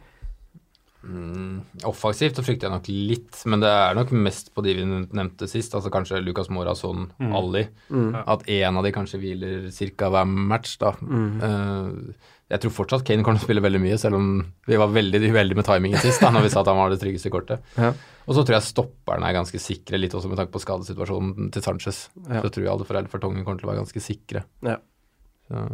Mm, 1.05 1.57
offensivt 1.85 2.39
så 2.39 2.43
frykter 2.45 2.67
jeg 2.67 2.73
nok 2.73 2.87
litt, 2.89 3.41
men 3.51 3.61
det 3.61 3.69
er 3.69 3.97
nok 3.97 4.13
mest 4.25 4.49
på 4.55 4.63
de 4.65 4.73
vi 4.79 4.85
nevnte 4.85 5.47
sist. 5.49 5.75
altså 5.77 5.91
Kanskje 5.93 6.21
Lucas 6.23 6.49
Morazon, 6.53 7.09
Ali. 7.21 7.67
At 8.25 8.47
én 8.49 8.79
av 8.79 8.85
de 8.85 8.93
kanskje 8.95 9.19
hviler 9.21 9.67
ca. 9.69 10.09
hver 10.09 10.25
match. 10.25 10.77
da. 10.81 10.95
Uh, 10.97 12.15
jeg 12.51 12.61
tror 12.61 12.73
fortsatt 12.75 13.05
Kane 13.05 13.25
kommer 13.25 13.41
til 13.41 13.47
å 13.47 13.49
spille 13.49 13.63
veldig 13.65 13.81
mye, 13.81 13.97
selv 14.01 14.19
om 14.19 14.25
vi 14.69 14.77
var 14.77 14.91
veldig 14.93 15.21
uheldige 15.33 15.57
med 15.57 15.67
timingen 15.69 16.01
sist, 16.01 16.21
da, 16.21 16.29
når 16.33 16.45
vi 16.45 16.51
sa 16.53 16.61
at 16.61 16.69
han 16.69 16.81
var 16.81 16.93
det 16.93 16.99
tryggeste 17.01 17.33
kortet. 17.33 17.63
Ja. 17.77 17.93
Og 18.25 18.37
så 18.37 18.41
tror 18.41 18.57
jeg 18.57 18.67
stopperne 18.67 19.29
er 19.29 19.37
ganske 19.37 19.61
sikre, 19.61 20.01
litt 20.01 20.13
også 20.17 20.29
med 20.31 20.41
tanke 20.41 20.53
på 20.53 20.61
skadesituasjonen 20.61 21.53
til 21.53 21.65
Sanchez. 21.65 22.07
Ja. 22.25 22.41
Så 22.41 22.49
tror 22.49 22.65
jeg 22.65 22.73
alle 22.73 22.89
foreldre 22.89 23.13
for 23.13 23.21
Tongen 23.23 23.45
kommer 23.45 23.61
til 23.61 23.69
å 23.69 23.73
være 23.73 23.83
ganske 23.83 24.03
sikre. 24.03 24.45
Ja. 24.65 24.79
Så. 25.49 25.65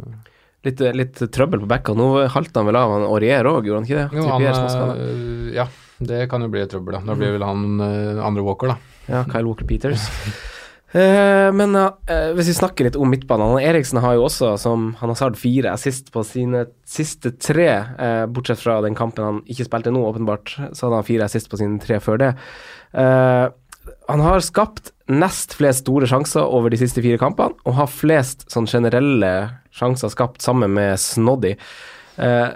Litt, 0.62 0.82
litt 0.94 1.18
trøbbel 1.34 1.64
på 1.64 1.70
backa. 1.70 1.94
Nå 1.98 2.08
halta 2.30 2.62
han 2.62 2.68
vel 2.68 2.78
av 2.78 2.92
han 2.94 3.08
Aurier 3.08 3.48
òg, 3.50 3.66
gjorde 3.66 3.80
han 3.80 3.88
ikke 3.88 3.98
det? 3.98 4.20
Jo, 4.20 4.28
han, 4.30 5.00
øh, 5.02 5.50
ja, 5.56 5.66
det 6.06 6.24
kan 6.30 6.44
jo 6.44 6.52
bli 6.52 6.62
et 6.62 6.70
trøbbel, 6.70 7.00
da. 7.00 7.02
Da 7.10 7.18
blir 7.18 7.34
vel 7.34 7.46
han 7.46 7.82
øh, 7.82 8.22
andre 8.22 8.46
Walker, 8.46 8.74
da. 8.74 8.96
Ja, 9.10 9.24
Kyle 9.26 9.48
Walker 9.50 9.66
Peters. 9.68 10.06
Eh, 10.92 11.48
men 11.56 11.72
eh, 11.72 12.32
hvis 12.36 12.50
vi 12.50 12.54
snakker 12.58 12.84
litt 12.84 12.98
om 13.00 13.08
midtbanen 13.08 13.54
Eriksen 13.64 14.02
har 14.04 14.18
jo 14.18 14.26
også, 14.26 14.50
som 14.60 14.90
han 15.00 15.08
har 15.08 15.16
sagt, 15.16 15.38
fire 15.40 15.72
assist 15.72 16.10
på 16.12 16.20
sine 16.28 16.66
siste 16.84 17.32
tre, 17.40 17.68
eh, 17.96 18.24
bortsett 18.28 18.60
fra 18.60 18.76
den 18.84 18.96
kampen 18.98 19.24
han 19.24 19.38
ikke 19.48 19.64
spilte 19.70 19.92
nå, 19.94 20.02
åpenbart, 20.10 20.52
så 20.76 20.86
hadde 20.86 20.98
han 20.98 21.08
fire 21.08 21.30
assist 21.30 21.48
på 21.48 21.62
sine 21.62 21.80
tre 21.80 21.96
før 22.04 22.20
det. 22.20 22.30
Eh, 22.92 23.46
han 24.10 24.24
har 24.26 24.44
skapt 24.44 24.92
nest 25.12 25.54
flest 25.58 25.84
store 25.84 26.08
sjanser 26.10 26.42
over 26.46 26.72
de 26.72 26.78
siste 26.80 27.02
fire 27.04 27.18
kampene, 27.20 27.54
og 27.68 27.74
har 27.78 27.90
flest 27.92 28.46
sånn 28.52 28.66
generelle 28.70 29.32
sjanser 29.74 30.12
skapt 30.12 30.42
sammen 30.44 30.72
med 30.76 30.98
Snoddy. 31.00 31.54
Eh, 32.18 32.48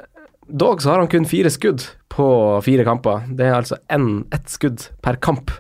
dog 0.49 0.81
så 0.85 0.93
har 0.95 1.03
han 1.03 1.11
kun 1.13 1.27
fire 1.29 1.51
skudd 1.53 1.85
på 2.13 2.27
fire 2.65 2.85
kamper. 2.87 3.27
Det 3.37 3.47
er 3.49 3.59
altså 3.59 3.77
en, 3.93 4.25
ett 4.33 4.49
skudd 4.53 4.89
per 5.05 5.19
kamp. 5.21 5.51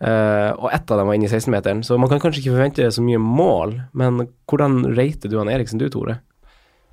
Eh, 0.00 0.50
og 0.56 0.70
ett 0.72 0.88
av 0.90 0.96
dem 1.02 1.10
var 1.10 1.18
inne 1.18 1.28
i 1.28 1.32
16-meteren, 1.32 1.82
så 1.84 1.98
man 2.00 2.08
kan 2.08 2.20
kanskje 2.22 2.40
ikke 2.44 2.54
forvente 2.56 2.86
så 2.94 3.02
mye 3.04 3.20
mål. 3.20 3.74
Men 3.92 4.22
hvordan 4.48 4.82
rater 4.96 5.28
du 5.28 5.36
han 5.42 5.50
Eriksen 5.52 5.80
du, 5.82 5.88
Tore? 5.92 6.20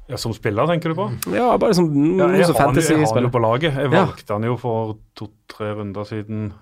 Ja, 0.08 0.16
Som 0.20 0.32
spiller, 0.36 0.68
tenker 0.68 0.94
du 0.94 0.96
på? 0.96 1.06
Ja, 1.36 1.50
bare 1.60 1.74
som 1.76 1.88
Ja, 1.92 2.28
noe 2.28 2.38
jeg, 2.38 2.46
som 2.48 2.56
har 2.56 2.70
han, 2.70 2.76
jo- 2.76 2.82
jeg 2.82 3.06
har 3.06 3.14
han 3.16 3.24
jo 3.28 3.32
på 3.34 3.42
laget. 3.44 3.74
Jeg 3.76 3.92
Ja. 3.92 4.06
valgte 4.06 4.34
han 4.34 4.44
jo 4.44 4.56
for 4.58 4.98
to-tre 5.20 5.74
runder 5.76 6.06
siden 6.08 6.54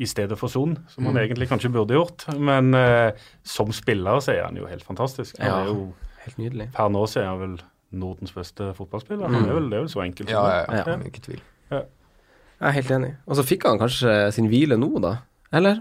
i 0.00 0.06
stedet 0.08 0.38
for 0.40 0.48
Son, 0.48 0.78
som 0.88 1.04
Mm. 1.04 1.10
han 1.12 1.18
egentlig 1.26 1.48
kanskje 1.50 1.70
burde 1.72 1.94
gjort. 1.98 2.24
Men 2.38 2.72
eh, 2.74 3.12
som 3.44 3.70
spiller 3.76 4.20
så 4.24 4.32
er 4.34 4.44
han 4.46 4.56
jo 4.56 4.66
helt 4.66 4.84
fantastisk. 4.86 5.36
Han 5.38 5.46
Ja. 5.48 5.60
er 5.62 5.66
jo, 5.74 5.92
Helt 6.24 6.36
nydelig. 6.38 6.66
Per 6.74 6.88
nå 6.92 7.06
så 7.08 7.20
er 7.22 7.28
han 7.30 7.38
vel 7.40 7.54
Nordens 7.92 8.32
beste 8.32 8.72
fotballspiller. 8.76 9.26
Han 9.26 9.48
er 9.48 9.54
vel, 9.54 9.70
det 9.70 9.76
er 9.78 9.80
vel 9.86 9.88
så 9.88 10.02
enkelt. 10.04 10.28
Ja, 10.30 10.42
Ja, 10.46 10.64
ja, 10.68 10.76
ja, 10.76 10.84
Ja. 10.86 10.96
ikke 11.08 11.20
tvil. 11.24 11.40
Jeg 11.70 12.68
er 12.68 12.72
helt 12.76 12.90
enig. 12.90 13.14
Og 13.26 13.36
så 13.36 13.42
fikk 13.42 13.62
han 13.64 13.78
kanskje 13.80 14.32
sin 14.36 14.48
hvile 14.48 14.76
nå, 14.76 15.00
da? 15.00 15.14
Eller? 15.52 15.78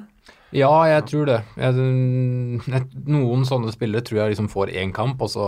Ja, 0.56 0.72
jeg 0.88 1.04
tror 1.12 1.26
det. 1.28 1.42
Jeg, 1.58 1.76
jeg, 1.76 2.86
noen 3.06 3.44
sånne 3.46 3.72
spillere 3.76 4.02
tror 4.02 4.22
jeg 4.24 4.32
liksom 4.38 4.48
får 4.50 4.72
én 4.74 4.94
kamp, 4.96 5.22
og 5.22 5.30
så 5.30 5.44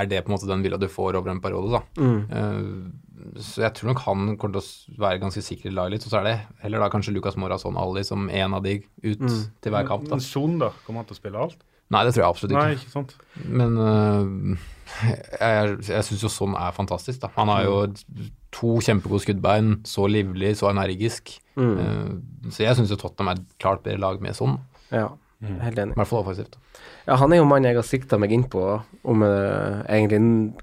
er 0.00 0.06
det 0.10 0.24
på 0.24 0.32
en 0.32 0.34
måte 0.38 0.48
den 0.48 0.62
hvila 0.64 0.78
du 0.80 0.88
får 0.88 1.14
over 1.14 1.30
en 1.30 1.40
periode, 1.44 1.70
da. 1.76 1.82
Mm. 2.00 2.26
Eh, 2.32 2.90
så 3.38 3.64
jeg 3.64 3.74
tror 3.76 3.90
nok 3.92 4.02
han 4.04 4.26
kommer 4.40 4.58
til 4.58 4.62
å 4.62 5.00
være 5.02 5.22
ganske 5.22 5.42
sikker 5.44 5.70
i 5.70 5.74
laget 5.74 5.96
litt, 5.96 6.06
og 6.08 6.12
så 6.12 6.20
er 6.20 6.28
det 6.28 6.36
heller 6.62 6.84
da 6.84 6.90
kanskje 6.92 7.14
Lucas 7.16 7.38
Morazon 7.40 7.78
Ali 7.80 8.04
som 8.06 8.28
en 8.30 8.56
av 8.58 8.64
de 8.66 8.78
ut 9.04 9.24
til 9.26 9.74
hver 9.74 9.88
kamp, 9.88 10.06
da. 10.08 10.18
Men 10.18 10.24
Son, 10.24 10.58
da? 10.62 10.70
Kommer 10.86 11.02
han 11.02 11.10
til 11.10 11.18
å 11.18 11.20
spille 11.20 11.42
alt? 11.46 11.66
Nei, 11.94 12.02
det 12.02 12.14
tror 12.14 12.24
jeg 12.24 12.32
absolutt 12.34 12.54
ikke. 12.54 12.62
Nei, 12.64 12.74
ikke. 12.74 12.88
ikke 12.88 12.94
sant? 12.96 13.12
Men 13.46 13.76
uh, 13.78 14.56
jeg, 15.38 15.76
jeg 15.86 16.06
syns 16.08 16.24
jo 16.24 16.30
sånn 16.32 16.56
er 16.58 16.74
fantastisk, 16.74 17.20
da. 17.22 17.30
Han 17.36 17.52
har 17.52 17.66
jo 17.66 17.76
to 18.56 18.72
kjempegode 18.82 19.22
skuddbein, 19.22 19.76
så 19.86 20.08
livlig, 20.10 20.56
så 20.58 20.72
energisk. 20.72 21.36
Mm. 21.54 21.76
Uh, 21.78 22.50
så 22.50 22.66
jeg 22.66 22.78
syns 22.78 22.90
jo 22.90 22.98
Tottenham 23.00 23.34
er 23.34 23.38
et 23.40 23.54
klart 23.62 23.84
bedre 23.86 24.02
lag 24.02 24.24
med 24.24 24.38
sånn, 24.38 24.58
Ja, 24.90 25.12
helt 25.42 25.78
enig. 25.78 25.92
i 25.94 26.00
hvert 26.00 26.08
fall 26.10 26.22
offensivt. 26.24 26.56
Ja, 27.06 27.16
han 27.20 27.32
er 27.32 27.40
jo 27.42 27.46
mannen 27.48 27.68
jeg 27.70 27.76
har 27.78 27.86
sikta 27.86 28.18
meg 28.18 28.32
inn 28.32 28.44
på 28.50 28.62
om 29.06 29.22
eh, 29.22 29.82
egentlig 29.92 30.54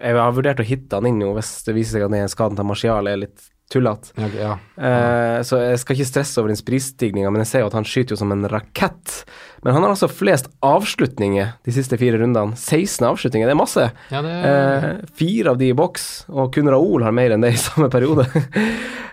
Jeg 0.00 0.16
har 0.18 0.32
vurdert 0.36 0.60
å 0.60 0.66
hitte 0.66 0.98
han 0.98 1.06
inn 1.08 1.20
jo 1.22 1.34
hvis 1.36 1.52
det 1.66 1.74
viser 1.76 1.96
seg 1.98 2.08
at 2.08 2.12
den 2.16 2.28
skaden 2.32 2.58
til 2.58 2.66
Martial 2.68 3.06
er 3.08 3.22
litt 3.22 3.50
tullete. 3.72 4.12
Ja, 4.14 4.26
ja. 4.38 4.50
Eh, 4.78 5.40
så 5.42 5.58
jeg 5.58 5.78
skal 5.82 5.96
ikke 5.96 6.06
stresse 6.06 6.38
over 6.38 6.52
den 6.52 6.60
prisstigninga, 6.62 7.32
men 7.34 7.42
jeg 7.42 7.48
ser 7.50 7.64
jo 7.64 7.70
at 7.70 7.74
han 7.74 7.86
skyter 7.88 8.14
jo 8.14 8.20
som 8.20 8.30
en 8.30 8.46
rakett. 8.52 9.24
Men 9.64 9.74
han 9.74 9.82
har 9.82 9.90
altså 9.96 10.06
flest 10.06 10.46
avslutninger 10.62 11.56
de 11.66 11.74
siste 11.74 11.98
fire 11.98 12.20
rundene. 12.20 12.54
16 12.54 13.02
avslutninger, 13.08 13.48
det 13.50 13.56
er 13.56 13.58
masse. 13.58 13.88
ja, 14.12 14.22
det 14.22 14.36
Eh, 14.46 14.86
fire 15.18 15.50
av 15.50 15.58
de 15.58 15.72
i 15.72 15.74
boks, 15.74 16.26
og 16.30 16.52
kun 16.54 16.70
Raoul 16.70 17.02
har 17.02 17.14
mer 17.16 17.34
enn 17.34 17.42
det 17.42 17.56
i 17.56 17.62
samme 17.66 17.90
periode. 17.90 18.28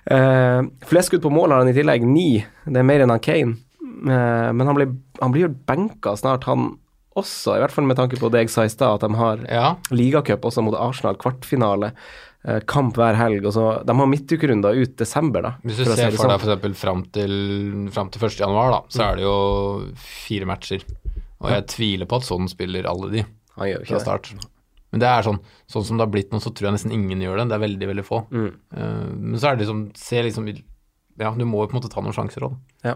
eh, 0.05 0.61
flest 0.85 1.09
skudd 1.09 1.23
på 1.25 1.33
mål 1.33 1.49
har 1.55 1.63
han 1.63 1.73
i 1.73 1.77
tillegg, 1.77 2.05
ni. 2.05 2.45
Det 2.67 2.77
er 2.77 2.85
mer 2.85 3.01
enn 3.07 3.13
han 3.13 3.23
Kane. 3.23 3.57
Eh, 4.03 4.49
men 4.53 4.67
han 4.67 4.75
blir, 4.75 4.93
han 5.21 5.31
blir 5.31 5.47
jo 5.47 5.53
benka 5.67 6.15
snart, 6.19 6.43
han 6.49 6.73
også, 7.15 7.53
i 7.55 7.61
hvert 7.61 7.71
fall 7.75 7.85
med 7.85 7.97
tanke 7.99 8.17
på 8.17 8.29
det 8.33 8.45
jeg 8.45 8.49
sa 8.49 8.63
i 8.65 8.71
stad, 8.73 8.95
at 8.97 9.03
de 9.05 9.15
har 9.19 9.41
Ja, 9.45 9.75
ligacup 9.93 10.45
også 10.49 10.63
mot 10.65 10.73
Arsenal, 10.73 11.15
kvartfinale. 11.21 11.91
eh, 12.43 12.59
Kamp 12.67 12.97
hver 12.97 13.15
helg. 13.15 13.45
Og 13.45 13.53
så, 13.53 13.67
de 13.85 13.93
har 13.95 14.09
midtukerunder 14.09 14.75
ut 14.81 14.95
desember, 14.97 15.41
da. 15.45 15.51
Hvis 15.63 15.77
du 15.77 15.85
for 15.85 15.95
ser 15.95 16.09
for 16.11 16.25
sånn. 16.25 16.33
deg 16.33 16.57
f.eks. 16.57 16.79
fram 16.81 17.03
til, 17.13 17.35
fram 17.93 18.09
til 18.09 18.25
1. 18.27 18.39
januar, 18.41 18.71
da, 18.73 18.81
så 18.89 19.05
er 19.11 19.21
det 19.21 19.23
jo 19.27 19.35
fire 19.95 20.49
matcher. 20.49 20.83
Og 21.43 21.51
jeg 21.51 21.67
tviler 21.67 22.09
på 22.09 22.17
at 22.19 22.27
sånn 22.27 22.49
spiller 22.51 22.87
alle 22.89 23.11
de 23.11 23.23
Han 23.59 23.69
gjør 23.69 23.85
fra 23.85 24.01
ikke 24.17 24.33
det. 24.33 24.49
Men 24.93 25.01
det 25.01 25.07
er 25.09 25.23
sånn, 25.25 25.39
sånn 25.69 25.85
som 25.85 25.97
det 25.97 26.05
har 26.05 26.11
blitt 26.13 26.33
nå, 26.33 26.39
så 26.41 26.51
tror 26.53 26.69
jeg 26.69 26.75
nesten 26.75 26.91
ingen 26.93 27.21
gjør 27.21 27.39
det. 27.41 27.47
Det 27.49 27.55
er 27.57 27.63
veldig, 27.63 27.87
veldig 27.93 28.05
få. 28.05 28.19
Mm. 28.33 28.51
Eh, 28.77 29.07
men 29.21 29.39
så 29.41 29.49
er 29.49 29.55
det 29.55 29.65
liksom, 29.65 29.87
se 29.97 30.21
liksom 30.25 30.49
Ja, 31.19 31.31
du 31.37 31.45
må 31.45 31.61
jo 31.63 31.69
på 31.69 31.75
en 31.75 31.81
måte 31.81 31.93
ta 31.93 32.01
noen 32.01 32.13
sjanser 32.13 32.45
òg. 32.49 32.57
Ja. 32.85 32.95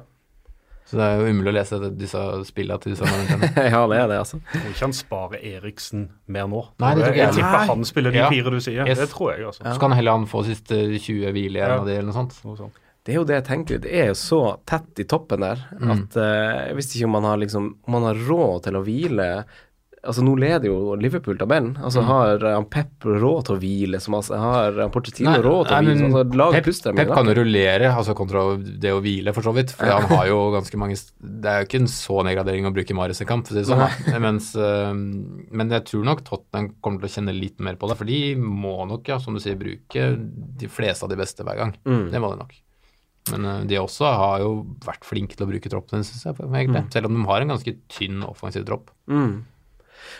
Så 0.87 0.95
det 0.95 1.03
er 1.03 1.19
jo 1.19 1.27
umulig 1.35 1.51
å 1.51 1.55
lese 1.57 1.77
disse 1.99 2.19
spillene 2.47 2.79
til 2.79 2.93
disse 2.93 3.03
managerne. 3.03 3.49
ja, 3.73 3.81
det 3.91 3.97
er 3.99 4.07
det, 4.07 4.17
altså. 4.23 4.37
Jeg 4.53 4.61
tror 4.63 4.71
ikke 4.71 4.85
han 4.85 4.93
sparer 4.95 5.45
Eriksen 5.51 6.05
mer 6.31 6.47
nå. 6.47 6.61
Nei, 6.79 6.91
det 6.95 7.03
tror 7.03 7.11
ikke 7.11 7.19
jeg 7.19 7.27
jeg. 7.27 7.35
tipper 7.41 7.65
han 7.73 7.83
spiller 7.89 8.15
de 8.15 8.21
Ja. 8.21 8.29
fire 8.31 8.53
du 8.55 8.59
sier. 8.63 8.87
Yes. 8.87 9.01
Det 9.03 9.09
tror 9.11 9.33
jeg, 9.33 9.45
altså. 9.49 9.65
Så 9.67 9.79
kan 9.83 9.91
heller 9.97 10.15
han 10.15 10.27
få 10.31 10.45
siste 10.47 10.79
20 10.95 11.33
hvile 11.35 11.59
igjen 11.59 11.73
Ja. 11.75 11.79
av 11.81 11.85
det, 11.89 11.97
eller 11.99 12.07
noe 12.13 12.17
sånt. 12.21 12.37
Noe 12.47 12.55
sånt. 12.61 12.79
Det 13.07 13.13
er 13.13 13.19
jo 13.21 13.27
det 13.27 13.35
jeg 13.37 13.45
tenker. 13.47 13.77
Det 13.83 13.91
er 14.01 14.07
jo 14.09 14.15
så 14.19 14.39
tett 14.67 14.99
i 14.99 15.05
toppen 15.07 15.39
der 15.43 15.61
at 15.95 16.15
eh, 16.19 16.55
jeg 16.71 16.75
visste 16.75 16.97
ikke 16.97 17.07
om 17.07 17.13
man 17.15 17.23
har 17.23 17.37
liksom 17.39 17.69
Om 17.87 17.93
man 17.95 18.03
har 18.09 18.17
råd 18.27 18.63
til 18.65 18.75
å 18.75 18.81
hvile 18.83 19.27
Altså 20.07 20.23
Nå 20.23 20.33
leder 20.39 20.69
jo 20.69 20.95
Liverpool 20.99 21.37
tabellen. 21.39 21.73
Altså 21.83 22.03
Har 22.07 22.41
eh, 22.41 22.55
han 22.55 22.67
Pep 22.71 23.05
råd 23.07 23.47
til 23.47 23.57
å 23.57 23.59
hvile? 23.61 23.99
Som 24.03 24.17
altså, 24.17 24.37
har 24.39 24.77
han 24.81 24.93
Pochettino 24.93 25.33
Nei, 25.33 25.41
råd 25.43 25.69
til 25.69 25.75
å 25.75 25.77
nei, 25.77 25.81
hvile? 25.85 25.95
men 26.01 26.17
Altså, 26.17 26.37
lag 26.41 26.57
Pep, 26.57 26.67
puster 26.69 26.97
Pep 26.97 27.13
kan 27.13 27.31
jo 27.31 27.37
rullere, 27.41 27.91
altså 27.91 28.15
kontra 28.17 28.43
det 28.57 28.93
å 28.95 29.01
hvile, 29.03 29.33
for 29.35 29.47
så 29.47 29.53
vidt. 29.57 29.73
For 29.77 29.91
han 29.91 30.07
har 30.11 30.29
jo 30.31 30.37
ganske 30.55 30.81
mange 30.81 30.97
Det 30.97 31.51
er 31.51 31.63
jo 31.63 31.69
ikke 31.69 31.81
en 31.83 31.91
så 31.91 32.21
nedgradering 32.27 32.69
å 32.69 32.73
bruke 32.75 32.97
Marius 32.97 33.23
i 33.25 33.29
kamp, 33.29 33.47
for 33.47 33.55
å 33.55 33.59
si 33.59 33.65
det 33.65 33.71
sånn. 33.71 34.21
Mens, 34.27 34.51
øh, 34.59 34.93
men 34.95 35.75
jeg 35.75 35.87
tror 35.91 36.07
nok 36.07 36.23
Tottenham 36.27 36.71
kommer 36.83 37.03
til 37.03 37.11
å 37.11 37.15
kjenne 37.17 37.35
litt 37.35 37.59
mer 37.63 37.79
på 37.79 37.89
det, 37.91 37.99
for 37.99 38.09
de 38.09 38.21
må 38.39 38.77
nok, 38.89 39.11
ja, 39.11 39.19
som 39.23 39.35
du 39.35 39.43
sier, 39.43 39.59
bruke 39.59 40.07
de 40.17 40.71
fleste 40.71 41.05
av 41.05 41.11
de 41.11 41.19
beste 41.19 41.45
hver 41.45 41.59
gang. 41.59 41.75
Mm. 41.87 42.07
Det 42.13 42.23
må 42.23 42.31
de 42.33 42.41
nok. 42.41 42.55
Men 43.33 43.45
eh, 43.45 43.65
de 43.69 43.79
også 43.81 44.07
har 44.07 44.41
jo 44.43 44.51
vært 44.85 45.05
flinke 45.07 45.37
til 45.37 45.47
å 45.47 45.51
bruke 45.51 45.71
troppen, 45.71 46.05
syns 46.07 46.25
jeg. 46.27 46.37
egentlig. 46.47 46.85
Selv 46.93 47.09
om 47.09 47.17
de 47.17 47.27
har 47.29 47.43
en 47.43 47.53
ganske 47.55 47.75
tynn 47.91 48.23
offensiv 48.27 48.65
tropp. 48.67 48.91
Mm. 49.11 49.43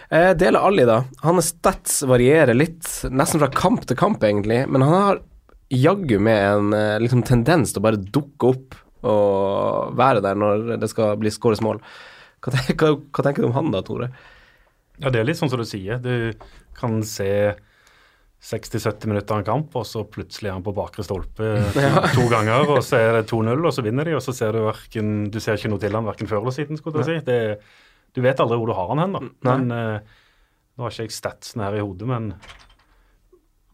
Eh, 0.09 0.31
deler 0.39 0.63
Ali, 0.67 0.85
da. 0.87 1.01
Hans 1.23 1.51
stats 1.53 2.01
varierer 2.07 2.57
litt, 2.57 2.85
nesten 3.11 3.41
fra 3.43 3.51
kamp 3.53 3.85
til 3.87 3.99
kamp, 3.99 4.23
egentlig. 4.23 4.63
Men 4.71 4.85
han 4.85 4.95
har 4.95 5.21
jaggu 5.73 6.17
med 6.23 6.43
en 6.47 6.73
eh, 6.77 6.97
liksom, 7.03 7.25
tendens 7.27 7.73
til 7.73 7.81
å 7.81 7.87
bare 7.87 8.01
dukke 8.01 8.53
opp 8.53 8.77
og 9.07 9.93
være 9.97 10.23
der 10.25 10.39
når 10.39 10.77
det 10.81 10.89
skal 10.91 11.19
bli 11.21 11.31
skåres 11.31 11.61
mål. 11.63 11.81
Hva, 12.43 12.53
hva, 12.73 12.91
hva 12.97 13.25
tenker 13.25 13.43
du 13.43 13.49
om 13.49 13.55
han 13.57 13.71
da, 13.73 13.83
Tore? 13.85 14.09
Ja, 14.97 15.11
det 15.13 15.21
er 15.21 15.27
litt 15.27 15.39
sånn 15.39 15.51
som 15.51 15.61
du 15.61 15.67
sier. 15.67 15.99
Du 16.01 16.33
kan 16.77 17.01
se 17.05 17.29
60-70 18.47 19.09
minutter 19.09 19.33
av 19.33 19.41
en 19.41 19.47
kamp, 19.47 19.75
og 19.77 19.85
så 19.89 20.03
plutselig 20.09 20.51
er 20.51 20.55
han 20.57 20.65
på 20.65 20.73
bakre 20.77 21.05
stolpe 21.05 21.49
to, 21.75 21.83
to 22.15 22.27
ganger, 22.31 22.69
og 22.77 22.83
så 22.85 22.99
er 23.01 23.19
det 23.19 23.27
2-0, 23.31 23.65
og 23.65 23.73
så 23.73 23.83
vinner 23.85 24.07
de, 24.07 24.15
og 24.17 24.23
så 24.23 24.33
ser 24.35 24.53
du 24.53 24.61
hverken 24.67 25.29
Du 25.33 25.39
ser 25.41 25.57
ikke 25.57 25.71
noe 25.73 25.81
til 25.81 25.97
han 25.97 26.07
verken 26.07 26.29
før 26.29 26.43
eller 26.43 26.55
siden, 26.55 26.79
skulle 26.79 27.01
du 27.01 27.09
si. 27.09 27.17
Det, 27.25 27.39
du 28.17 28.23
vet 28.25 28.39
aldri 28.43 28.57
hvor 28.59 28.71
du 28.71 28.75
har 28.77 28.89
han 28.93 29.03
hen, 29.05 29.13
da. 29.17 29.21
Men 29.47 29.67
uh, 29.69 30.15
nå 30.77 30.85
har 30.87 30.93
ikke 30.95 31.05
jeg 31.07 31.13
statsene 31.15 31.67
her 31.69 31.77
i 31.77 31.83
hodet, 31.85 32.09
men 32.09 32.31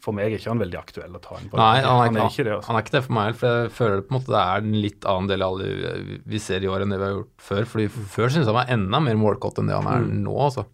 for 0.04 0.16
meg 0.16 0.28
er 0.34 0.36
ikke 0.36 0.52
han 0.52 0.60
veldig 0.60 0.80
aktuell 0.82 1.14
å 1.16 1.20
ta 1.24 1.38
inn 1.39 1.48
på. 1.52 1.56
Nei, 1.60 1.80
han 1.80 1.86
er, 1.88 2.08
han 2.10 2.18
er 2.20 2.26
ikke 2.28 2.44
det. 2.44 2.56
Altså. 2.58 2.68
Han 2.68 2.76
er 2.78 2.84
ikke 2.84 2.96
det 2.98 3.04
for 3.06 3.16
meg, 3.16 3.36
for 3.39 3.54
jeg 3.62 3.74
føler 3.78 4.02
på 4.04 4.12
en 4.12 4.18
måte 4.18 4.34
det 4.34 4.41
er 4.41 4.66
en 4.66 4.74
litt 4.84 5.06
annen 5.08 5.30
del 5.32 5.46
av 5.46 5.54
alle 5.54 6.18
vi 6.34 6.41
ser 6.44 6.66
i 6.66 6.72
år 6.72 6.84
enn 6.84 6.91
det 6.91 7.00
vi 7.00 7.08
har 7.08 7.14
gjort 7.14 7.46
før. 7.48 7.70
Fordi 7.72 7.86
Før 8.18 8.34
syntes 8.34 8.50
han 8.52 8.58
var 8.58 8.74
enda 8.76 9.00
mer 9.06 9.22
målkåt 9.22 9.62
enn 9.64 9.72
det 9.72 9.78
han 9.80 9.88
er 9.94 10.10
nå. 10.28 10.36
altså. 10.50 10.66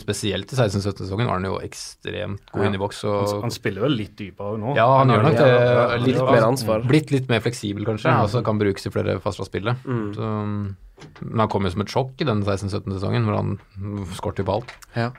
Spesielt 0.00 0.52
i 0.52 0.56
16-17-sesongen 0.56 1.28
var 1.28 1.36
han 1.38 1.48
jo 1.48 1.58
ekstremt 1.62 2.48
god 2.52 2.62
Ja. 2.64 2.68
inn 2.68 2.76
i 2.76 2.80
boks. 2.80 3.02
Han, 3.04 3.16
og 3.36 3.42
han 3.46 3.52
spiller 3.54 3.84
vel 3.86 3.96
litt 3.96 4.16
dypere 4.18 4.56
nå. 4.60 4.72
Ja, 4.76 4.86
han 4.98 5.12
gjør 5.12 5.24
nok 5.26 5.36
det. 5.36 5.48
Ja, 5.52 5.66
ja, 5.92 5.98
Litt 6.00 6.20
mer 6.20 6.46
ansvar. 6.48 6.86
Blitt 6.88 7.12
litt 7.12 7.28
mer 7.32 7.44
fleksibel, 7.44 7.84
kanskje. 7.88 8.12
Altså 8.12 8.42
kan 8.44 8.60
brukes 8.60 8.88
i 8.88 8.92
flere 8.92 9.16
av 9.20 9.36
spillet. 9.40 9.84
Så, 10.16 10.30
men 11.20 11.44
han 11.44 11.52
kom 11.52 11.66
jo 11.66 11.74
som 11.74 11.84
et 11.84 11.92
sjokk 11.92 12.24
i 12.24 12.26
den 12.28 12.42
16-17-sesongen, 12.42 13.28
hvor 13.28 13.38
han 13.38 13.56
skåret 14.16 14.44
på 14.46 14.58
alt. 14.58 14.74
Ja. 14.96 15.12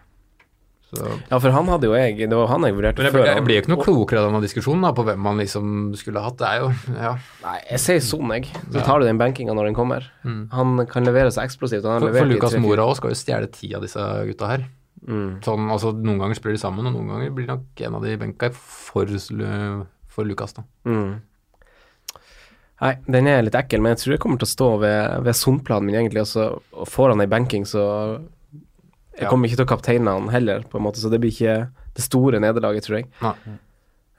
Så. 0.88 1.04
ja, 1.04 1.36
for 1.36 1.52
han 1.52 1.68
hadde 1.68 1.90
jo 1.90 1.96
jeg 1.98 2.30
Det 2.32 2.32
var 2.32 2.48
han 2.48 2.64
jeg 2.64 2.78
vurderte 2.78 3.04
jeg, 3.04 3.12
før. 3.12 3.26
jeg, 3.28 3.42
blir 3.44 3.58
jo 3.58 3.64
ikke 3.66 3.72
noe 3.74 3.84
klokere 3.84 4.22
av 4.22 4.30
denne 4.30 4.40
diskusjonen 4.40 4.86
da, 4.88 4.94
på 4.96 5.04
hvem 5.04 5.20
man 5.20 5.42
liksom 5.42 5.74
skulle 6.00 6.24
hatt. 6.24 6.38
Det 6.40 6.48
er 6.48 6.62
jo 6.64 6.70
ja. 6.96 7.12
Nei, 7.44 7.58
jeg 7.74 7.82
sier 7.84 8.06
Son, 8.06 8.32
jeg. 8.32 8.48
Så 8.72 8.86
tar 8.88 9.04
du 9.04 9.08
den 9.10 9.20
bankinga 9.20 9.56
når 9.58 9.68
den 9.68 9.78
kommer. 9.78 10.08
Han 10.24 10.86
kan 10.88 11.08
levere 11.08 11.34
seg 11.36 11.50
eksplosivt. 11.50 11.84
For, 11.84 12.08
for 12.16 12.32
Lukas 12.32 12.56
Mora 12.64 12.88
òg 12.88 12.96
skal 13.02 13.12
jo 13.12 13.20
stjele 13.20 13.52
ti 13.52 13.74
av 13.76 13.84
disse 13.84 14.06
gutta 14.32 14.54
her. 14.54 14.64
Mm. 15.08 15.40
Sånn, 15.46 15.68
altså, 15.72 15.92
noen 15.92 16.22
ganger 16.24 16.40
spiller 16.40 16.56
de 16.58 16.62
sammen, 16.62 16.88
og 16.88 16.96
noen 16.96 17.12
ganger 17.12 17.36
blir 17.36 17.52
nok 17.52 17.84
en 17.88 18.00
av 18.00 18.08
de 18.08 18.16
benka 18.20 18.50
for, 18.56 19.12
for 20.16 20.28
Lukas, 20.28 20.56
da. 20.56 20.64
Mm. 20.88 21.18
Nei, 22.82 22.92
den 23.10 23.26
er 23.28 23.42
litt 23.42 23.56
ekkel, 23.58 23.82
men 23.82 23.96
jeg 23.96 24.04
tror 24.04 24.14
jeg 24.14 24.22
kommer 24.22 24.38
til 24.42 24.46
å 24.46 24.54
stå 24.54 24.66
ved, 24.84 25.24
ved 25.26 25.38
Son-planen 25.38 25.88
min, 25.90 25.96
egentlig. 25.98 26.22
Og 26.22 26.30
så 26.30 26.86
får 26.92 27.16
han 27.16 27.24
ei 27.24 27.30
banking, 27.32 27.66
så 27.66 27.84
Jeg 29.18 29.24
Ja. 29.26 29.30
kommer 29.32 29.48
ikke 29.50 29.58
til 29.58 29.66
å 29.66 29.72
kapteine 29.72 30.12
han 30.14 30.28
heller, 30.30 30.62
på 30.70 30.78
en 30.78 30.84
måte, 30.86 31.02
så 31.02 31.10
det 31.10 31.18
blir 31.20 31.32
ikke 31.34 31.72
det 31.98 32.04
store 32.06 32.38
nederlaget, 32.40 32.86
tror 32.86 33.00
jeg. 33.00 33.08
Nei. 33.22 33.34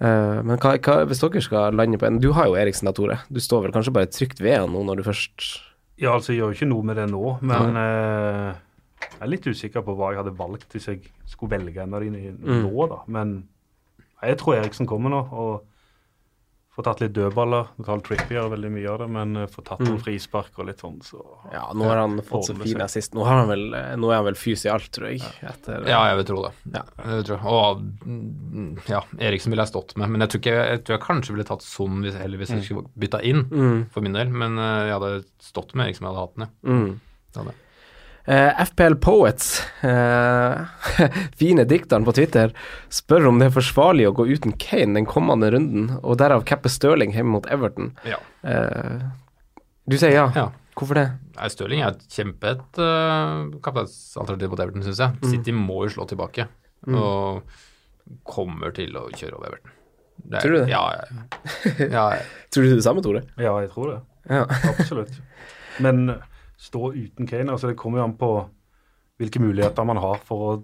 Uh, 0.02 0.42
men 0.46 0.58
hva, 0.58 0.76
hva, 0.78 1.04
hvis 1.06 1.18
dere 1.22 1.40
skal 1.42 1.74
lande 1.74 1.98
på 1.98 2.06
en 2.06 2.20
Du 2.22 2.28
har 2.32 2.46
jo 2.46 2.54
Eriksen 2.54 2.86
da, 2.86 2.92
Tore. 2.94 3.16
Du 3.30 3.40
står 3.42 3.64
vel 3.64 3.72
kanskje 3.74 3.92
bare 3.94 4.06
trygt 4.06 4.38
ved 4.40 4.54
han 4.54 4.70
nå 4.70 4.84
når 4.86 5.00
du 5.00 5.02
først 5.02 5.46
Ja, 5.98 6.12
altså, 6.14 6.30
jeg 6.30 6.38
gjør 6.38 6.52
jo 6.52 6.54
ikke 6.58 6.68
noe 6.70 6.86
med 6.86 6.96
det 7.00 7.06
nå, 7.10 7.22
men 7.42 7.74
uh, 7.78 8.54
jeg 9.02 9.22
er 9.22 9.32
litt 9.32 9.46
usikker 9.50 9.82
på 9.82 9.96
hva 9.98 10.12
jeg 10.12 10.20
hadde 10.22 10.36
valgt 10.38 10.70
hvis 10.74 10.86
jeg 10.86 11.00
skulle 11.26 11.56
velge 11.58 11.82
en 11.82 11.94
av 11.94 12.02
de 12.02 12.10
nå, 12.10 12.86
da. 12.90 13.00
Men 13.10 13.48
jeg 14.22 14.38
tror 14.38 14.54
Eriksen 14.60 14.86
kommer 14.86 15.10
nå, 15.10 15.24
og 15.30 15.64
får 16.78 16.86
tatt 16.86 17.00
litt 17.02 17.12
dødballer. 17.16 17.66
Carl 17.84 18.00
Trippier 18.06 18.38
gjør 18.38 18.52
veldig 18.54 18.68
mye 18.70 18.88
av 18.92 18.98
det, 19.02 19.08
men 19.10 19.36
eh, 19.42 19.46
får 19.50 19.64
tatt 19.66 19.80
noen 19.82 19.98
frispark 20.02 20.60
og 20.62 20.68
litt 20.70 20.78
sånn, 20.84 21.00
så 21.02 21.18
Ja, 21.52 21.64
nå 21.74 21.88
har 21.90 21.98
han 22.04 22.14
fått 22.22 22.46
så 22.48 22.54
fin 22.60 22.80
assist. 22.84 23.16
Nå, 23.18 23.24
har 23.26 23.40
han 23.42 23.50
vel, 23.50 23.64
eh, 23.74 23.92
nå 23.98 24.12
er 24.12 24.20
han 24.20 24.28
vel 24.30 24.38
fys 24.38 24.62
i 24.68 24.70
alt, 24.72 24.86
tror 24.94 25.10
jeg. 25.10 25.20
Etter, 25.42 25.82
Ja, 25.90 26.04
jeg 26.12 26.20
vil 26.22 26.28
tro 26.30 26.44
det. 26.46 26.52
Ja. 26.78 26.84
Jeg 27.02 27.18
vil 27.18 27.26
tro. 27.32 27.38
Og 27.50 27.82
mm, 28.06 28.70
ja, 28.88 29.02
Eriksen 29.28 29.50
ville 29.52 29.66
jeg 29.66 29.72
stått 29.74 29.96
med, 29.98 30.08
men 30.14 30.22
jeg 30.22 30.30
tror, 30.36 30.44
ikke, 30.46 30.56
jeg 30.70 30.84
tror 30.86 30.96
jeg 30.98 31.04
kanskje 31.08 31.34
ville 31.36 31.48
tatt 31.50 31.66
Son 31.66 31.98
hvis, 32.06 32.14
heller 32.22 32.38
hvis 32.38 32.54
jeg 32.54 32.64
skulle 32.70 32.86
bytta 32.96 33.20
inn, 33.26 33.44
Mm. 33.50 33.80
for 33.90 34.00
min 34.06 34.14
del. 34.14 34.30
Men 34.30 34.56
eh, 34.58 34.86
jeg 34.88 34.94
hadde 35.00 35.12
stått 35.42 35.74
med 35.74 35.88
Eriksen 35.88 36.06
om 36.06 36.12
jeg 36.12 36.14
hadde 36.16 36.26
hatt 36.26 36.36
den. 36.38 36.46
ja. 36.46 36.78
Mm. 36.78 37.00
Det 37.28 37.42
hadde 37.42 37.54
jeg. 38.28 38.36
Eh, 38.36 38.60
FPL 38.68 38.96
Poets, 39.00 39.62
uh, 39.82 40.66
fine 41.40 41.64
dikteren 41.68 42.04
på 42.04 42.12
Twitter, 42.16 42.52
spør 42.92 43.30
om 43.30 43.38
det 43.40 43.48
er 43.48 43.54
forsvarlig 43.54 44.08
å 44.08 44.14
gå 44.16 44.26
uten 44.28 44.52
Kane 44.60 44.98
den 44.98 45.08
kommende 45.08 45.50
runden, 45.54 45.90
og 46.02 46.18
derav 46.20 46.44
cappe 46.48 46.68
Stirling 46.72 47.14
hjemme 47.16 47.38
mot 47.38 47.48
Everton. 47.52 47.94
Ja. 48.08 48.20
Uh, 48.44 49.08
du 49.88 49.96
sier 49.96 50.12
ja. 50.12 50.26
ja. 50.36 50.48
Hvorfor 50.78 50.94
det? 51.00 51.06
Nei, 51.38 51.48
Stirling 51.50 51.80
er 51.82 51.96
et 51.96 52.04
kjempet 52.14 52.78
uh, 52.78 53.48
kapteinsalternativ 53.64 54.52
mot 54.52 54.60
Everton, 54.62 54.84
syns 54.86 55.00
jeg. 55.02 55.32
City 55.32 55.54
må 55.56 55.82
jo 55.86 55.96
slå 55.96 56.06
tilbake, 56.12 56.46
og 56.92 57.42
kommer 58.28 58.72
til 58.76 58.94
å 58.96 59.08
kjøre 59.10 59.36
over 59.40 59.50
Everton. 59.54 59.74
Det 60.18 60.38
er- 60.38 60.42
Tror 60.42 60.54
du 60.54 60.58
det? 60.60 60.68
Ja, 60.70 60.84
ja, 60.92 61.04
ja. 61.88 62.06
Tror 62.52 62.64
du 62.66 62.74
det 62.76 62.84
samme, 62.84 63.02
Tore? 63.04 63.22
ja, 63.38 63.52
jeg 63.62 63.70
tror 63.72 63.92
det. 63.94 63.98
Ja. 64.28 64.44
Absolutt. 64.68 65.14
Men 65.80 66.18
stå 66.58 66.92
uten 66.94 67.26
Kane, 67.30 67.52
altså 67.54 67.68
det 67.70 67.76
kommer 67.78 68.00
jo 68.02 68.04
an 68.08 68.16
på 68.18 68.30
hvilke 69.18 69.40
muligheter 69.42 69.86
man 69.86 69.98
har 70.02 70.20
for 70.26 70.46
å 70.52 70.62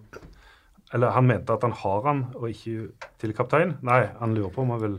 Eller 0.94 1.10
han 1.10 1.26
mente 1.26 1.50
at 1.50 1.62
han 1.66 1.72
har 1.74 2.02
han, 2.04 2.18
og 2.38 2.44
ikke 2.52 2.84
til 3.18 3.32
kaptein. 3.34 3.72
Nei, 3.82 4.04
han 4.20 4.34
lurer 4.36 4.52
på 4.54 4.62
om 4.62 4.68
han 4.70 4.80
vil 4.82 4.92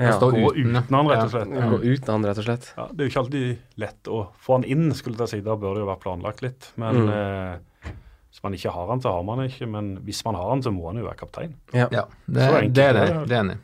Ja. 0.00 0.16
Stå 0.16 0.32
gå 0.32 0.48
uten, 0.56 0.74
uten 0.74 0.96
han, 0.96 1.06
rett 1.06 1.20
og 1.22 1.28
Ja. 1.28 1.44
slett. 1.44 1.70
Gå 1.70 1.78
uten 1.84 2.10
han, 2.10 2.24
rett 2.26 2.38
og 2.38 2.44
slett. 2.48 2.72
Ja, 2.76 2.86
det 2.90 2.98
er 2.98 3.04
jo 3.06 3.10
ikke 3.12 3.22
alltid 3.22 3.58
lett 3.78 4.02
å 4.10 4.18
få 4.42 4.52
han 4.56 4.64
inn, 4.64 4.88
skulle 4.94 5.16
jeg 5.18 5.28
si. 5.28 5.40
Da 5.40 5.54
bør 5.54 5.74
det 5.76 5.84
jo 5.84 5.86
være 5.92 6.00
planlagt 6.02 6.42
litt. 6.42 6.72
Men 6.76 6.96
Mm. 6.96 7.08
eh, 7.12 7.58
hvis 8.32 8.42
man 8.42 8.52
ikke 8.54 8.72
har 8.72 8.86
han, 8.88 9.00
så 9.00 9.12
har 9.14 9.22
man 9.22 9.38
det 9.38 9.52
ikke. 9.52 9.68
Men 9.70 9.96
hvis 10.02 10.24
man 10.24 10.34
har 10.34 10.48
han, 10.50 10.62
så 10.62 10.72
må 10.74 10.86
han 10.88 10.96
jo 10.96 11.04
være 11.06 11.16
kaptein. 11.22 11.54
ja 11.72 11.86
det, 11.86 12.02
Så 12.34 12.54
enkelt 12.58 12.74
det 12.74 12.84
er 12.84 12.92
det. 12.94 13.06
det. 13.06 13.28
Det 13.28 13.36
er 13.36 13.44
enig. 13.44 13.58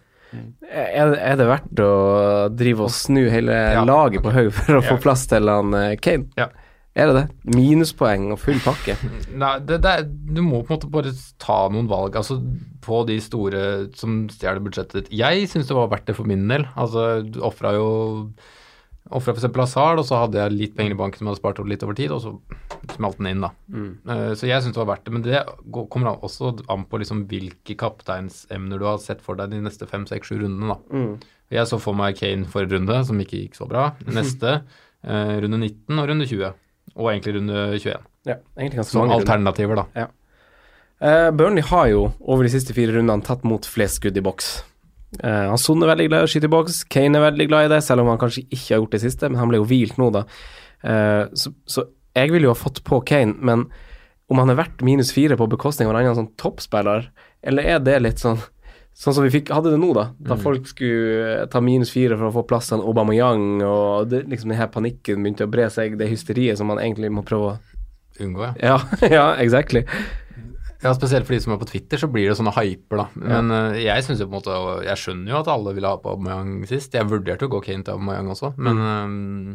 Er, 0.70 1.14
er 1.14 1.36
det 1.36 1.46
verdt 1.48 1.74
å 1.80 2.54
drive 2.54 2.80
og 2.82 2.90
snu 2.90 3.28
hele 3.30 3.84
laget 3.86 4.22
på 4.22 4.30
haug 4.32 4.52
for 4.52 4.74
å 4.78 4.82
få 4.82 5.00
plass 5.02 5.26
til 5.26 5.48
han 5.48 5.74
eh, 5.74 5.96
Kane? 5.96 6.26
Ja. 6.36 6.48
Er 6.94 7.10
det 7.10 7.14
det? 7.16 7.24
Minuspoeng 7.56 8.28
og 8.30 8.38
full 8.38 8.60
pakke? 8.62 8.94
Nei, 9.42 9.54
det, 9.66 9.80
det 9.82 9.94
du 10.34 10.42
må 10.46 10.60
på 10.62 10.70
en 10.70 10.76
måte 10.78 10.90
bare 10.94 11.10
ta 11.42 11.64
noen 11.74 11.88
valg 11.90 12.14
altså 12.20 12.36
på 12.84 13.00
de 13.08 13.16
store 13.24 13.62
som 13.98 14.28
stjeler 14.30 14.62
budsjettet 14.62 15.00
ditt. 15.08 15.14
Jeg 15.18 15.48
syns 15.50 15.66
det 15.70 15.74
var 15.74 15.88
verdt 15.90 16.06
det 16.10 16.14
for 16.18 16.28
min 16.30 16.46
del. 16.50 16.68
Altså, 16.78 17.22
du 17.26 17.40
ofra 17.42 17.74
jo 17.78 17.88
Ofra 19.12 19.34
f.eks. 19.36 19.44
Lazard, 19.52 19.98
og 20.00 20.06
så 20.08 20.16
hadde 20.16 20.38
jeg 20.40 20.52
litt 20.56 20.72
penger 20.78 20.94
i 20.94 20.96
banken 20.96 21.18
som 21.20 21.26
jeg 21.28 21.34
hadde 21.34 21.40
spart 21.42 21.58
opp 21.60 21.66
litt 21.68 21.82
over 21.84 21.92
tid, 21.98 22.08
og 22.14 22.22
så 22.24 22.30
smalt 22.94 23.18
den 23.20 23.26
inn, 23.34 23.42
da. 23.44 23.50
Eh, 24.14 24.30
så 24.32 24.48
jeg 24.48 24.64
syns 24.64 24.72
det 24.72 24.80
var 24.80 24.88
verdt 24.94 25.04
det. 25.04 25.12
Men 25.12 25.24
det 25.26 25.42
går- 25.76 25.90
kommer 25.92 26.14
også 26.24 26.54
an 26.72 26.86
på 26.88 27.02
liksom 27.02 27.26
hvilke 27.28 27.76
kapteinsemner 27.76 28.80
du 28.80 28.86
har 28.88 28.96
sett 29.04 29.20
for 29.20 29.36
deg 29.36 29.52
de 29.52 29.60
neste 29.60 29.84
fem, 29.90 30.06
seks, 30.08 30.30
sju 30.32 30.38
rundene, 30.40 30.72
da. 30.72 30.78
Jeg 31.52 31.68
så 31.68 31.76
for 31.84 31.92
meg 32.00 32.16
Kane 32.16 32.48
forrige 32.48 32.78
runde, 32.78 32.96
som 33.04 33.20
ikke 33.20 33.42
gikk 33.42 33.60
så 33.60 33.68
bra. 33.68 33.90
Neste, 34.08 34.54
uh, 35.04 35.34
runde 35.44 35.60
19 35.60 36.00
og 36.00 36.08
runde 36.08 36.24
20. 36.32 36.54
Og 36.94 37.10
egentlig 37.10 37.34
runde 37.38 37.64
21. 37.74 38.04
Ja, 38.28 38.38
egentlig 38.58 38.80
ganske 38.80 38.92
Som 38.92 39.04
mange 39.04 39.16
runder. 39.16 39.26
alternativer, 39.26 39.80
da. 39.82 40.06
Uh, 41.04 41.30
Burnley 41.36 41.64
har 41.66 41.88
jo 41.90 42.04
over 42.22 42.46
de 42.46 42.52
siste 42.54 42.76
fire 42.76 42.94
rundene 42.94 43.24
tatt 43.26 43.42
mot 43.44 43.66
flest 43.66 43.98
skudd 44.00 44.16
i 44.16 44.22
boks. 44.24 44.52
Uh, 45.18 45.50
han 45.50 45.60
Son 45.60 45.82
er 45.82 45.90
veldig 45.90 46.06
glad 46.08 46.22
i 46.22 46.28
å 46.28 46.30
skyte 46.30 46.48
i 46.48 46.54
boks, 46.54 46.84
Kane 46.90 47.18
er 47.18 47.26
veldig 47.26 47.48
glad 47.50 47.66
i 47.66 47.72
det, 47.74 47.82
selv 47.86 48.04
om 48.04 48.12
han 48.12 48.20
kanskje 48.22 48.46
ikke 48.46 48.76
har 48.76 48.80
gjort 48.80 48.94
det 48.94 49.02
siste, 49.04 49.30
men 49.30 49.42
han 49.42 49.50
ble 49.50 49.60
jo 49.60 49.68
hvilt 49.68 49.98
nå, 50.00 50.08
da. 50.14 50.24
Uh, 50.84 51.26
så, 51.36 51.52
så 51.66 51.86
jeg 52.14 52.30
ville 52.30 52.48
jo 52.48 52.54
ha 52.54 52.58
fått 52.58 52.82
på 52.86 53.00
Kane, 53.10 53.34
men 53.42 53.66
om 54.32 54.40
han 54.40 54.54
er 54.54 54.58
verdt 54.58 54.82
minus 54.86 55.12
fire 55.14 55.36
på 55.36 55.50
bekostning 55.50 55.90
av 55.90 55.94
en 55.94 56.00
annen 56.00 56.18
sånn 56.22 56.32
toppspiller, 56.40 57.10
eller 57.44 57.74
er 57.74 57.82
det 57.84 57.98
litt 58.00 58.22
sånn 58.22 58.40
Sånn 58.94 59.16
som 59.16 59.24
vi 59.26 59.32
fikk, 59.34 59.50
hadde 59.50 59.72
det 59.72 59.78
nå, 59.82 59.88
da. 59.96 60.04
Da 60.22 60.36
folk 60.38 60.68
skulle 60.70 61.48
ta 61.50 61.58
minus 61.64 61.90
fire 61.90 62.14
for 62.14 62.28
å 62.28 62.34
få 62.36 62.44
plass 62.46 62.70
til 62.70 62.82
Aubameyang, 62.84 63.58
og 63.66 64.10
det, 64.12 64.22
liksom 64.30 64.52
den 64.52 64.60
her 64.60 64.70
panikken 64.70 65.24
begynte 65.24 65.48
å 65.48 65.50
bre 65.50 65.66
seg, 65.74 65.96
det 65.98 66.06
hysteriet 66.12 66.60
som 66.60 66.70
man 66.70 66.78
egentlig 66.82 67.10
må 67.10 67.26
prøve 67.26 67.54
å 67.54 67.56
Unngå, 68.22 68.44
ja. 68.44 68.52
Ja, 68.62 68.76
ja, 69.16 69.24
exactly. 69.42 69.82
Ja, 70.84 70.92
Spesielt 70.94 71.26
for 71.26 71.34
de 71.34 71.40
som 71.40 71.54
er 71.54 71.60
på 71.60 71.66
Twitter, 71.66 71.98
så 71.98 72.06
blir 72.12 72.28
det 72.28 72.36
sånne 72.38 72.52
hyper, 72.54 73.00
da. 73.00 73.06
Men 73.16 73.50
eh, 73.56 73.80
jeg 73.86 74.04
synes 74.04 74.20
jo 74.20 74.28
på 74.28 74.36
en 74.36 74.40
måte 74.42 74.84
Jeg 74.84 75.00
skjønner 75.00 75.32
jo 75.32 75.38
at 75.40 75.50
alle 75.50 75.72
ville 75.76 75.90
ha 75.90 76.00
på 76.00 76.12
Aubameyang 76.12 76.66
sist. 76.68 76.94
Jeg 76.94 77.08
vurderte 77.10 77.48
å 77.48 77.52
gå 77.54 77.62
Kane 77.64 77.86
til 77.86 77.96
Aubameyang 77.96 78.28
også, 78.34 78.52
men 78.60 78.82
um, 78.84 79.54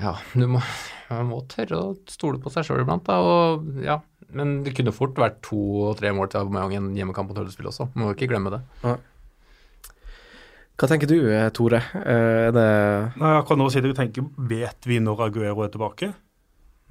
Ja, 0.00 0.14
du 0.32 0.46
må, 0.54 0.62
må 1.30 1.42
tørre 1.50 1.80
å 1.80 1.92
stole 2.10 2.40
på 2.42 2.52
seg 2.54 2.68
sjøl 2.68 2.84
iblant, 2.84 3.04
da. 3.10 3.18
Og 3.20 3.84
ja, 3.84 3.98
men 4.34 4.62
det 4.66 4.74
kunne 4.76 4.92
fort 4.94 5.14
vært 5.20 5.40
to-tre 5.46 6.10
mål 6.16 6.28
til 6.32 6.40
Aubameyang 6.42 6.72
i 6.74 6.76
en 6.80 6.90
hjemmekamp 6.98 7.30
mot 7.30 7.38
Høllespill 7.40 7.70
også. 7.70 7.88
Må 7.94 8.12
ikke 8.14 8.28
glemme 8.32 8.50
det. 8.54 8.62
Hva 10.74 10.88
tenker 10.90 11.06
du, 11.06 11.18
eh, 11.30 11.48
Tore? 11.54 11.78
Eh, 11.94 12.48
Er 12.48 12.52
det 12.52 13.16
Nei, 13.20 13.32
akkurat 13.38 13.58
nå 13.60 13.68
sitter 13.70 13.90
jeg 13.92 13.94
og 13.94 14.00
tenker, 14.00 14.26
vet 14.50 14.88
vi 14.90 14.98
når 14.98 15.20
Aguero 15.28 15.62
er 15.62 15.68
tilbake? 15.70 16.12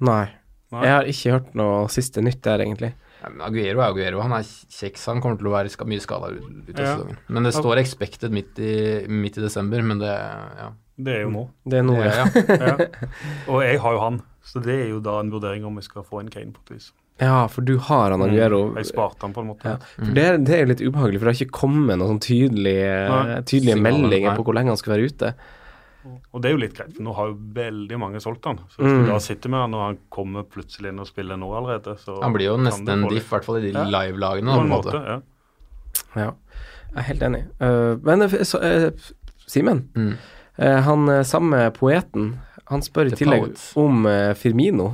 Nei. 0.00 0.24
Nei. 0.72 0.82
Jeg 0.86 0.94
har 0.96 1.04
ikke 1.10 1.32
hørt 1.36 1.54
noe 1.54 1.88
siste 1.92 2.22
nytt 2.24 2.40
der, 2.42 2.64
egentlig. 2.64 2.94
Ja, 3.22 3.28
Aguero 3.46 3.80
er 3.84 3.90
Aguero. 3.92 4.22
Han 4.24 4.32
er 4.32 4.42
kjeks. 4.42 5.04
Han 5.06 5.20
kommer 5.20 5.36
til 5.38 5.46
å 5.50 5.52
være 5.52 5.86
mye 5.86 6.00
skada 6.02 6.32
ut, 6.32 6.40
ut 6.68 6.78
av 6.78 6.84
Ja. 6.84 6.96
sesongen. 6.96 7.18
Men 7.28 7.42
det 7.44 7.52
står 7.54 7.78
expected 7.78 8.32
midt 8.32 8.58
i, 8.58 9.06
midt 9.08 9.36
i 9.38 9.44
desember, 9.44 9.82
men 9.82 9.98
det 10.00 10.08
Ja. 10.08 10.70
Det 10.96 11.10
er 11.16 11.22
jo 11.24 11.30
nå. 11.30 11.50
Det 11.66 11.78
er 11.78 11.82
nå, 11.82 11.94
Ja, 11.98 12.04
ja. 12.04 12.26
ja. 12.48 12.76
Ja. 12.78 13.08
Og 13.48 13.62
jeg 13.62 13.80
har 13.80 13.92
jo 13.92 14.00
han, 14.00 14.22
så 14.44 14.62
det 14.62 14.74
er 14.84 14.88
jo 14.92 15.00
da 15.00 15.18
en 15.20 15.30
vurdering 15.32 15.64
om 15.66 15.74
vi 15.80 15.82
skal 15.86 16.04
få 16.06 16.20
en 16.20 16.28
Kane 16.30 16.52
på 16.52 16.60
et 16.68 16.74
vis. 16.76 16.92
Ja, 17.20 17.46
for 17.46 17.62
du 17.62 17.76
har 17.78 18.10
han 18.10 18.22
Aguero. 18.22 18.74
Jeg 18.76 18.86
sparte 18.90 19.22
han 19.22 19.32
på 19.32 19.40
en 19.44 19.52
måte. 19.52 19.64
Ja. 19.64 19.76
For 19.96 20.14
det, 20.16 20.24
er- 20.24 20.38
det 20.42 20.54
er 20.56 20.64
jo 20.64 20.70
litt 20.72 20.80
ubehagelig, 20.82 21.20
for 21.20 21.28
det 21.30 21.34
har 21.36 21.44
ikke 21.46 21.58
kommet 21.60 21.98
noen 22.00 22.10
sånn 22.16 22.24
tydelige, 22.26 22.94
Nei, 23.08 23.36
tydelige 23.46 23.76
meldinger 23.80 24.30
nei. 24.32 24.36
på 24.36 24.44
hvor 24.48 24.54
lenge 24.58 24.72
han 24.74 24.80
skal 24.80 24.96
være 24.96 25.06
ute. 25.12 25.34
Og 26.34 26.42
det 26.42 26.50
er 26.50 26.52
jo 26.52 26.58
litt 26.60 26.74
greit, 26.76 26.90
for 26.96 27.02
nå 27.06 27.14
har 27.16 27.28
jo 27.30 27.36
veldig 27.56 27.98
mange 28.02 28.20
solgt 28.20 28.44
han. 28.44 28.58
Så 28.68 28.82
hvis 28.82 28.92
Mm. 28.92 29.04
du 29.06 29.12
da 29.12 29.18
sitter 29.18 29.48
med 29.48 29.60
han 29.60 29.74
og 29.74 29.80
han 29.86 29.98
kommer 30.10 30.42
plutselig 30.42 30.90
inn 30.90 30.98
og 31.00 31.06
spiller 31.06 31.36
nå 31.38 31.48
allerede, 31.56 31.96
så 32.02 32.18
Han 32.22 32.32
blir 32.34 32.44
jo 32.50 32.56
nesten 32.58 32.88
en 32.90 33.08
diff, 33.08 33.30
i 33.32 33.36
hvert 33.36 33.44
fall 33.44 33.56
i 33.56 33.60
de 33.70 33.72
Ja. 33.72 33.84
live-lagene. 33.84 34.52
På 34.52 34.60
en 34.60 34.68
måte, 34.68 34.92
måte. 34.92 35.06
ja. 35.06 35.20
Ja, 36.16 36.30
jeg 36.94 36.98
er 36.98 37.02
helt 37.02 37.22
enig. 37.22 37.44
Uh, 37.60 37.96
men 38.02 38.22
uh, 38.22 38.34
eh, 38.60 38.90
Simen, 39.46 39.88
Mm. 39.94 40.16
uh, 40.58 40.80
han 40.82 41.06
samme 41.24 41.70
poeten, 41.72 42.38
han 42.70 42.84
spør 42.84 43.10
i 43.10 43.18
tillegg 43.18 43.50
om 43.80 44.06
eh, 44.08 44.32
Firmino. 44.38 44.92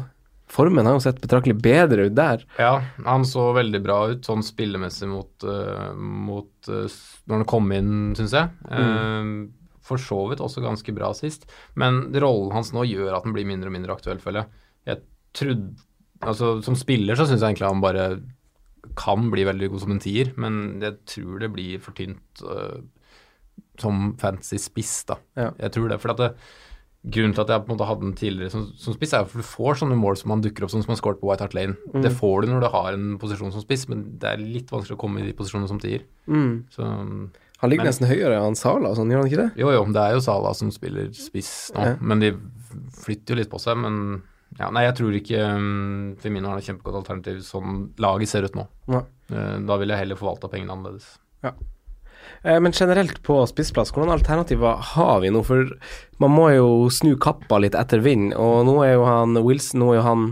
Formen 0.50 0.86
har 0.88 0.96
jo 0.96 1.02
sett 1.04 1.20
betraktelig 1.22 1.54
bedre 1.62 2.08
ut 2.08 2.16
der. 2.18 2.42
Ja, 2.58 2.80
han 3.06 3.26
så 3.28 3.50
veldig 3.54 3.80
bra 3.84 4.00
ut 4.10 4.26
sånn 4.26 4.42
spillemessig 4.42 5.06
mot, 5.10 5.46
eh, 5.46 5.92
mot 5.94 6.70
eh, 6.70 6.96
når 7.30 7.42
han 7.42 7.50
kom 7.52 7.70
inn, 7.76 7.92
syns 8.18 8.34
jeg. 8.34 8.50
Uh, 8.66 9.46
for 9.86 10.02
så 10.02 10.18
vidt 10.30 10.42
også 10.42 10.62
ganske 10.64 10.94
bra 10.94 11.12
sist. 11.14 11.46
Men 11.78 12.08
rollen 12.10 12.50
hans 12.56 12.72
nå 12.74 12.82
gjør 12.88 13.14
at 13.14 13.26
den 13.26 13.36
blir 13.36 13.46
mindre 13.46 13.70
og 13.70 13.76
mindre 13.76 13.94
aktuell, 13.94 14.22
føler 14.22 14.42
jeg. 14.42 14.66
Jeg 14.90 15.02
trodde 15.38 15.86
Altså, 16.20 16.58
som 16.60 16.74
spiller 16.76 17.16
så 17.16 17.24
syns 17.24 17.40
jeg 17.40 17.54
egentlig 17.54 17.64
han 17.64 17.80
bare 17.80 18.02
kan 18.98 19.30
bli 19.32 19.46
veldig 19.48 19.70
god 19.72 19.80
som 19.80 19.94
en 19.94 20.02
tier, 20.04 20.34
men 20.36 20.82
jeg 20.82 20.98
tror 21.08 21.38
det 21.40 21.48
blir 21.54 21.80
for 21.80 21.96
tynt 21.96 22.42
uh, 22.44 22.82
som 23.80 24.10
fancy 24.20 24.58
spiss, 24.60 24.98
da. 25.08 25.16
Ja. 25.38 25.48
Jeg 25.64 25.72
tror 25.76 25.88
det. 25.88 25.96
For 26.02 26.12
at 26.12 26.20
det, 26.20 26.28
Grunnen 27.00 27.32
til 27.32 27.40
at 27.46 27.48
jeg 27.48 27.62
på 27.64 27.70
en 27.70 27.78
måte 27.78 27.86
hadde 27.88 28.04
den 28.04 28.16
tidligere 28.18 28.50
som, 28.52 28.66
som 28.76 28.92
spiss, 28.92 29.14
er 29.16 29.22
at 29.24 29.30
for 29.32 29.40
du 29.40 29.46
får 29.48 29.78
sånne 29.80 29.96
mål 29.96 30.18
som 30.20 30.28
man 30.34 30.42
dukker 30.44 30.66
opp 30.66 30.70
som, 30.74 30.82
som 30.84 30.90
man 30.92 30.98
skåret 31.00 31.16
på 31.22 31.30
White 31.30 31.40
Hart 31.46 31.54
Lane. 31.56 31.76
Det 32.04 32.10
får 32.12 32.42
du 32.44 32.50
når 32.52 32.60
du 32.66 32.68
har 32.74 32.92
en 32.92 33.14
posisjon 33.22 33.52
som 33.54 33.62
spiss, 33.64 33.86
men 33.88 34.02
det 34.20 34.28
er 34.34 34.42
litt 34.42 34.68
vanskelig 34.68 34.98
å 34.98 35.00
komme 35.00 35.22
i 35.22 35.28
de 35.30 35.32
posisjonene 35.38 35.70
som 35.70 35.80
tier. 35.80 36.04
Mm. 36.28 36.66
Så 36.74 36.84
Han 37.60 37.68
ligger 37.70 37.84
Men- 37.84 37.92
nesten 37.92 38.08
høyere 38.08 38.36
enn 38.44 38.54
Sala, 38.56 38.92
sånn, 38.96 39.08
gjør 39.12 39.22
han 39.22 39.28
ikke 39.30 39.40
det? 39.42 39.50
jo, 39.60 39.70
jo, 39.72 39.84
det 39.92 40.02
er 40.04 40.12
jo 40.16 40.20
Sala 40.24 40.52
som 40.54 40.70
spiller 40.70 41.08
spiss 41.16 41.70
nå, 41.74 41.80
Ja. 41.80 41.96
men 42.00 42.20
de 42.20 42.30
flytter 43.00 43.34
jo 43.34 43.40
litt 43.40 43.50
på 43.50 43.60
seg. 43.60 43.76
Men 43.80 44.22
ja, 44.58 44.68
nei, 44.70 44.84
jeg 44.84 44.96
tror 45.00 45.12
ikke 45.16 45.42
um, 45.56 46.16
Femino 46.20 46.48
har 46.48 46.58
et 46.58 46.64
kjempegodt 46.68 47.00
alternativ 47.00 47.40
sånn 47.44 47.90
laget 47.98 48.28
ser 48.28 48.44
ut 48.44 48.54
nå. 48.56 48.66
Ja. 48.88 49.02
Uh, 49.32 49.58
da 49.64 49.76
vil 49.80 49.88
jeg 49.88 49.98
heller 50.04 50.16
forvalta 50.20 50.48
pengene 50.52 50.72
annerledes. 50.76 51.18
Eh, 51.44 51.52
Men 52.42 52.72
generelt 52.72 53.18
på 53.26 53.34
spissplass, 53.50 53.90
hvilke 53.92 54.14
alternativer 54.14 54.78
har 54.94 55.18
vi 55.20 55.28
nå? 55.28 55.42
For 55.44 55.74
man 56.22 56.32
må 56.32 56.46
jo 56.54 56.68
snu 56.88 57.12
kappa 57.20 57.58
litt 57.60 57.76
etter 57.76 58.00
vind, 58.00 58.30
og 58.32 58.62
nå 58.64 58.78
er 58.86 58.94
jo 58.94 59.04
han 59.04 59.36
Wilson 59.44 59.82
nå 59.82 59.90
er 59.92 59.98
jo 59.98 60.06
han 60.06 60.24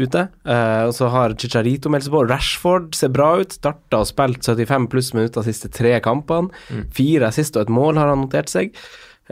ute. 0.00 0.26
Eh, 0.44 0.82
og 0.88 0.92
så 0.96 1.08
har 1.12 1.36
Chicharito 1.38 1.90
meldt 1.92 2.08
seg 2.08 2.14
på. 2.14 2.24
Rashford 2.28 2.94
ser 2.98 3.12
bra 3.14 3.34
ut. 3.40 3.54
Starta 3.54 4.02
og 4.02 4.10
spilt 4.10 4.46
75 4.46 4.88
pluss 4.92 5.12
minutter 5.14 5.40
de 5.40 5.52
siste 5.52 5.70
tre 5.74 5.96
kampene. 6.04 6.50
Fire 6.94 7.30
sist 7.34 7.56
og 7.58 7.66
et 7.66 7.74
mål 7.74 8.00
har 8.00 8.10
han 8.10 8.24
notert 8.24 8.52
seg. 8.52 8.74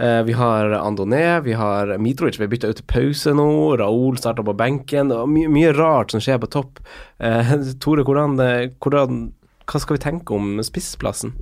Eh, 0.01 0.23
vi 0.25 0.33
har 0.39 0.73
Andoné, 0.79 1.43
vi 1.45 1.53
har 1.59 1.99
Mitrovic, 2.01 2.39
vi 2.41 2.49
bytta 2.49 2.71
ut 2.73 2.81
til 2.81 2.89
pause 2.89 3.35
nå. 3.37 3.49
Raoul 3.81 4.19
starta 4.21 4.45
på 4.47 4.57
benken. 4.57 5.13
Det 5.13 5.19
er 5.19 5.31
my 5.31 5.47
mye 5.53 5.75
rart 5.77 6.15
som 6.15 6.23
skjer 6.23 6.41
på 6.43 6.53
topp. 6.53 6.83
Eh, 7.19 7.57
Tore, 7.83 8.07
hvordan, 8.07 8.39
hvordan, 8.79 9.25
hva 9.67 9.83
skal 9.83 9.99
vi 9.99 10.07
tenke 10.07 10.39
om 10.39 10.63
spissplassen? 10.65 11.35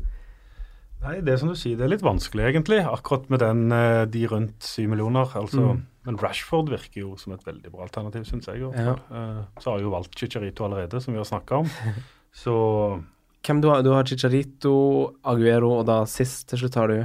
Nei, 1.01 1.14
det 1.24 1.32
er 1.32 1.38
som 1.40 1.48
du 1.48 1.57
sier, 1.57 1.78
det 1.80 1.86
er 1.86 1.92
litt 1.94 2.05
vanskelig 2.05 2.44
egentlig, 2.51 2.82
akkurat 2.84 3.30
med 3.32 3.40
den, 3.40 3.61
eh, 3.72 4.03
de 4.12 4.26
rundt 4.28 4.61
syv 4.62 4.90
millioner. 4.92 5.30
altså. 5.34 5.78
Men 6.05 6.16
Rashford 6.20 6.68
virker 6.72 7.01
jo 7.01 7.14
som 7.16 7.32
et 7.32 7.44
veldig 7.46 7.70
bra 7.72 7.86
alternativ, 7.86 8.24
syns 8.28 8.46
jeg. 8.48 8.61
Ja. 8.61 8.96
Eh, 9.11 9.40
Så 9.61 9.70
har 9.70 9.78
jeg 9.78 9.84
jo 9.88 9.94
valgt 9.94 10.14
Chicharito 10.16 10.64
allerede, 10.64 11.01
som 11.01 11.14
vi 11.14 11.18
har 11.20 11.24
snakka 11.28 11.62
om. 11.62 11.70
Så 12.32 13.03
Hvem 13.42 13.62
du 13.62 13.68
har? 13.70 13.80
Du 13.82 13.90
har 13.94 14.05
Chicharito, 14.05 15.14
Aguero, 15.24 15.78
og 15.80 15.86
da 15.88 16.03
sist 16.05 16.48
til 16.51 16.59
slutt 16.61 16.74
har 16.76 16.88
du 16.92 16.98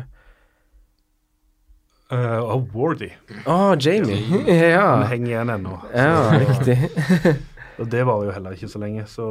uh, 2.11 2.41
og 2.43 2.67
Wardy. 2.75 3.07
Å, 3.47 3.75
Jamie. 3.79 4.19
Han 4.19 4.45
Den 4.45 5.07
henger 5.13 5.31
igjen 5.31 5.53
ennå. 5.55 5.77
ja, 5.95 6.35
riktig. 6.43 6.75
Og 7.79 7.89
det 7.91 8.05
var 8.07 8.23
jo 8.23 8.31
heller 8.31 8.51
ikke 8.55 8.69
så 8.71 8.79
lenge, 8.79 9.03
så 9.07 9.25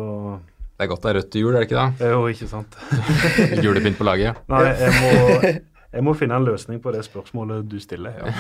Det 0.75 0.85
er 0.87 0.91
godt 0.91 1.05
det 1.05 1.11
er 1.13 1.17
rødt 1.21 1.31
til 1.31 1.45
jul, 1.45 1.55
er 1.55 1.63
det 1.63 1.69
ikke 1.69 1.85
det 2.01 2.09
jo 2.11 2.25
ikke 2.33 2.49
sant. 2.51 2.75
Julepynt 3.65 3.99
på 4.01 4.07
laget. 4.09 4.41
Nei, 4.51 4.63
jeg 4.81 4.95
må, 4.99 5.53
jeg 5.95 6.03
må 6.03 6.15
finne 6.19 6.35
en 6.41 6.47
løsning 6.49 6.81
på 6.83 6.91
det 6.91 7.05
spørsmålet 7.07 7.69
du 7.71 7.77
stiller. 7.79 8.17
Ja. 8.19 8.33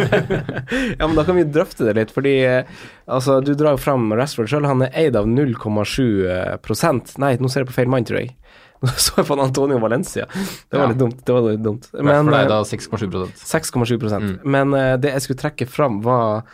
ja, 1.00 1.06
men 1.08 1.16
da 1.18 1.24
kan 1.26 1.34
vi 1.40 1.42
drøfte 1.50 1.88
det 1.88 1.96
litt, 1.98 2.12
fordi 2.14 2.36
eh, 2.46 2.68
altså, 3.10 3.40
du 3.42 3.50
drar 3.58 3.74
jo 3.74 3.82
fram 3.82 4.06
Rashford 4.14 4.50
sjøl. 4.52 4.68
Han 4.70 4.84
er 4.86 4.94
eid 4.94 5.18
av 5.18 5.26
0,7 5.26 6.60
prosent. 6.62 7.16
Nei, 7.22 7.34
nå 7.42 7.50
ser 7.50 7.64
jeg 7.64 7.72
på 7.72 7.76
feil 7.80 7.90
mann, 7.90 8.06
tror 8.06 8.22
jeg. 8.22 8.36
Nå 8.84 8.92
så 9.00 9.22
jeg 9.22 9.26
på 9.30 9.38
Antonio 9.40 9.78
Valencia. 9.82 10.26
Det 10.30 10.76
var 10.76 10.84
Ja. 10.84 10.88
litt 10.92 11.00
dumt. 11.00 11.18
Det 11.26 11.34
var 11.34 11.46
litt 11.48 11.62
dumt. 11.64 11.88
Men, 11.96 12.28
for 12.28 12.36
deg 12.36 12.50
da 12.52 12.60
6,7% 12.68 13.44
6,7 13.50 13.98
Mm. 14.20 14.34
Men 14.44 14.74
eh, 14.76 14.94
det 15.00 15.14
jeg 15.16 15.24
skulle 15.24 15.40
trekke 15.40 15.66
fram, 15.66 15.98
var 16.04 16.44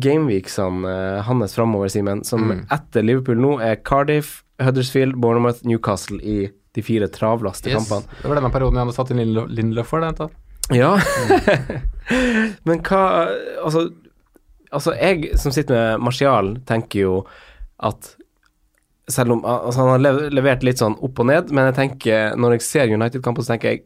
gameweeksene 0.00 0.86
uh, 0.88 1.22
hans 1.26 1.54
framover, 1.54 1.88
Simen. 1.92 2.24
Som 2.24 2.44
Mm. 2.48 2.66
etter 2.70 3.02
Liverpool 3.04 3.36
nå 3.36 3.60
er 3.62 3.76
Cardiff, 3.76 4.42
Huddersfield, 4.62 5.16
Bournemouth, 5.20 5.64
Newcastle 5.64 6.18
i 6.22 6.50
de 6.74 6.82
fire 6.82 7.08
travleste 7.08 7.68
Yes. 7.70 7.76
kampene. 7.88 8.08
Det 8.22 8.28
var 8.30 8.36
denne 8.40 8.52
perioden 8.52 8.78
jeg 8.78 8.86
hadde 8.86 8.94
satt 8.96 9.10
inn 9.10 9.34
Lindløf- 9.52 9.86
for. 9.86 10.00
Det. 10.00 10.30
Ja. 10.72 10.96
Men 12.64 12.80
hva 12.86 13.02
Altså, 13.64 13.90
altså 14.72 14.94
jeg 14.96 15.38
som 15.38 15.52
sitter 15.52 15.74
med 15.98 16.00
Martial, 16.08 16.54
tenker 16.68 17.00
jo 17.06 17.14
at 17.82 18.14
selv 19.10 19.32
om 19.32 19.42
altså 19.44 19.82
Han 19.82 20.02
har 20.04 20.30
levert 20.30 20.62
litt 20.62 20.78
sånn 20.78 20.94
opp 21.02 21.18
og 21.18 21.26
ned, 21.26 21.50
men 21.50 21.66
jeg 21.72 21.74
tenker 21.74 22.36
når 22.38 22.52
jeg 22.56 22.62
ser 22.62 22.92
United-kampen, 22.94 23.42
så 23.44 23.52
tenker 23.56 23.68
jeg 23.74 23.82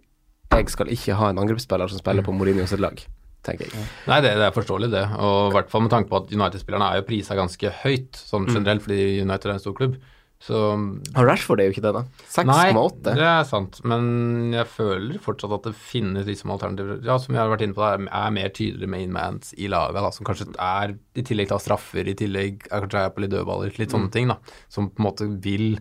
jeg 0.52 0.68
skal 0.70 0.86
ikke 0.92 1.16
ha 1.18 1.30
en 1.32 1.38
angrepsspiller 1.42 1.88
som 1.90 1.98
spiller 1.98 2.22
på 2.22 2.32
Mourinho 2.36 2.66
sitt 2.70 2.78
lag, 2.80 3.00
tenker 3.46 3.70
jeg. 3.70 3.86
Nei, 4.10 4.20
det, 4.24 4.34
det 4.40 4.48
er 4.48 4.56
forståelig, 4.56 4.90
det. 4.92 5.06
Og 5.22 5.52
i 5.52 5.56
hvert 5.56 5.72
fall 5.72 5.86
med 5.86 5.94
tanke 5.94 6.10
på 6.12 6.20
at 6.20 6.34
United-spillerne 6.34 6.90
er 6.90 7.00
jo 7.00 7.08
prisa 7.08 7.38
ganske 7.38 7.72
høyt, 7.84 8.18
sånn 8.18 8.50
generelt, 8.50 8.84
fordi 8.84 9.22
United 9.22 9.50
er 9.50 9.56
en 9.56 9.64
stor 9.64 9.76
klubb. 9.78 9.96
Så 10.42 10.58
Og 10.76 11.22
Rashford 11.24 11.62
er 11.62 11.70
jo 11.70 11.72
ikke 11.72 11.84
det, 11.86 11.92
da. 11.96 12.02
6,8. 12.28 12.44
Nei, 12.50 13.14
det 13.16 13.24
er 13.24 13.46
sant, 13.48 13.78
men 13.88 14.52
jeg 14.52 14.68
føler 14.68 15.22
fortsatt 15.24 15.54
at 15.56 15.70
det 15.70 15.72
finnes 15.80 16.26
liksom 16.28 16.52
alternativer. 16.52 17.00
Ja, 17.06 17.16
som 17.22 17.34
jeg 17.34 17.40
har 17.40 17.52
vært 17.52 17.64
inne 17.64 17.76
på, 17.76 17.84
er, 17.86 18.04
er 18.04 18.34
mer 18.36 18.52
tydeligere 18.52 18.92
mainmans 18.92 19.54
i 19.56 19.70
laget, 19.72 19.96
da, 20.04 20.12
som 20.12 20.28
kanskje 20.28 20.50
er 20.52 20.92
i 21.16 21.24
tillegg 21.26 21.48
til 21.50 21.62
straffer, 21.64 22.12
i 22.12 22.16
tillegg 22.18 22.68
er 22.68 22.84
kanskje 22.84 23.06
på 23.16 23.24
litt 23.24 23.32
dødballer, 23.32 23.72
litt 23.80 23.96
sånne 23.96 24.12
ting, 24.12 24.28
da. 24.34 24.38
Som 24.72 24.90
på 24.92 25.00
en 25.00 25.08
måte 25.08 25.30
vil 25.46 25.80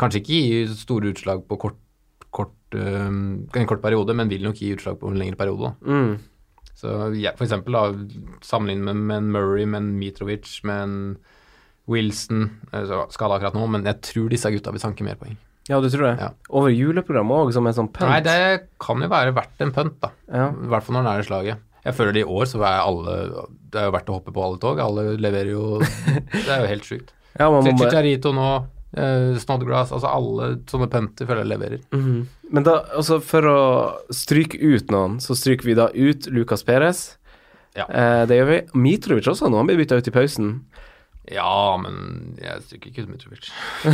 kanskje 0.00 0.22
ikke 0.22 0.40
gi 0.40 0.80
store 0.80 1.12
utslag 1.12 1.44
på 1.48 1.60
kort, 1.60 1.78
kort, 2.32 2.56
øhm, 2.72 3.50
en 3.52 3.68
kort 3.68 3.84
periode, 3.84 4.16
men 4.16 4.32
vil 4.32 4.48
nok 4.48 4.64
gi 4.64 4.72
utslag 4.78 4.96
på 5.00 5.12
en 5.12 5.20
lengre 5.20 5.36
periode. 5.36 5.74
da. 5.74 5.92
Mm. 5.92 6.29
Så 6.80 6.94
ja, 7.20 7.34
for 7.36 7.44
eksempel 7.44 7.76
da, 7.76 7.84
sammenlignet 8.46 8.88
med, 8.88 9.04
med 9.10 9.22
en 9.22 9.30
Murray, 9.34 9.66
med 9.68 9.82
en 9.82 9.92
Mitrovic, 10.00 10.48
med 10.64 10.82
en 10.86 10.96
Wilson, 11.90 12.46
eh, 12.72 12.92
skada 13.12 13.36
akkurat 13.36 13.56
nå, 13.58 13.66
men 13.68 13.86
jeg 13.88 14.00
tror 14.06 14.30
disse 14.32 14.50
gutta 14.54 14.72
vil 14.72 14.82
sanke 14.82 15.04
mer 15.04 15.18
poeng. 15.20 15.36
Ja, 15.68 15.78
du 15.82 15.90
tror 15.92 16.08
det? 16.08 16.14
Ja. 16.18 16.30
Over 16.56 16.72
juleprogrammet 16.72 17.44
òg, 17.44 17.52
som 17.54 17.68
en 17.68 17.76
sånn 17.76 17.90
pønt? 17.92 18.10
Nei, 18.10 18.22
det 18.24 18.70
kan 18.82 19.02
jo 19.02 19.10
være 19.12 19.34
verdt 19.36 19.62
en 19.62 19.74
pønt, 19.76 19.98
da. 20.02 20.10
Ja. 20.26 20.48
I 20.50 20.70
hvert 20.72 20.86
fall 20.86 20.96
når 20.96 21.04
den 21.06 21.12
er 21.12 21.22
i 21.22 21.28
slaget. 21.28 21.66
Jeg 21.84 21.96
føler 21.96 22.16
det 22.16 22.24
i 22.24 22.28
år 22.28 22.44
så 22.44 22.58
er 22.60 22.82
alle 22.82 23.12
Det 23.72 23.78
er 23.80 23.86
jo 23.88 23.92
verdt 23.94 24.10
å 24.12 24.16
hoppe 24.18 24.32
på 24.36 24.42
alle 24.44 24.58
tog. 24.60 24.80
Alle 24.84 25.04
leverer 25.16 25.54
jo 25.54 25.78
Det 26.34 26.50
er 26.50 26.64
jo 26.64 26.68
helt 26.68 26.88
sjukt. 26.88 27.14
Ja, 27.38 27.46
Chicharito 27.64 28.34
nå, 28.36 28.48
eh, 28.98 29.38
Snodgrass, 29.40 29.94
altså 29.94 30.10
alle 30.10 30.50
sånne 30.68 30.90
pønter 30.92 31.28
føler 31.28 31.46
jeg 31.46 31.52
leverer. 31.54 31.84
Mhm. 31.94 32.20
Men 32.50 32.66
da, 32.66 32.80
altså 32.98 33.20
for 33.22 33.46
å 33.46 33.58
stryke 34.14 34.58
ut 34.58 34.90
noen, 34.90 35.18
så 35.22 35.36
stryker 35.38 35.68
vi 35.70 35.76
da 35.78 35.88
ut 35.94 36.26
Lucas 36.34 36.64
Perez. 36.66 37.04
Ja. 37.78 37.86
Eh, 37.86 38.22
det 38.26 38.40
gjør 38.40 38.48
vi. 38.50 38.60
Mitrovic 38.74 39.28
også, 39.30 39.46
nå 39.50 39.60
han 39.60 39.68
blir 39.70 39.78
bytta 39.78 40.00
ut 40.00 40.08
i 40.10 40.14
pausen. 40.14 40.48
Ja, 41.30 41.76
men 41.78 42.34
jeg 42.42 42.64
stryker 42.66 42.90
ikke 42.90 43.04
ut 43.06 43.12
Mitrovic. 43.12 43.50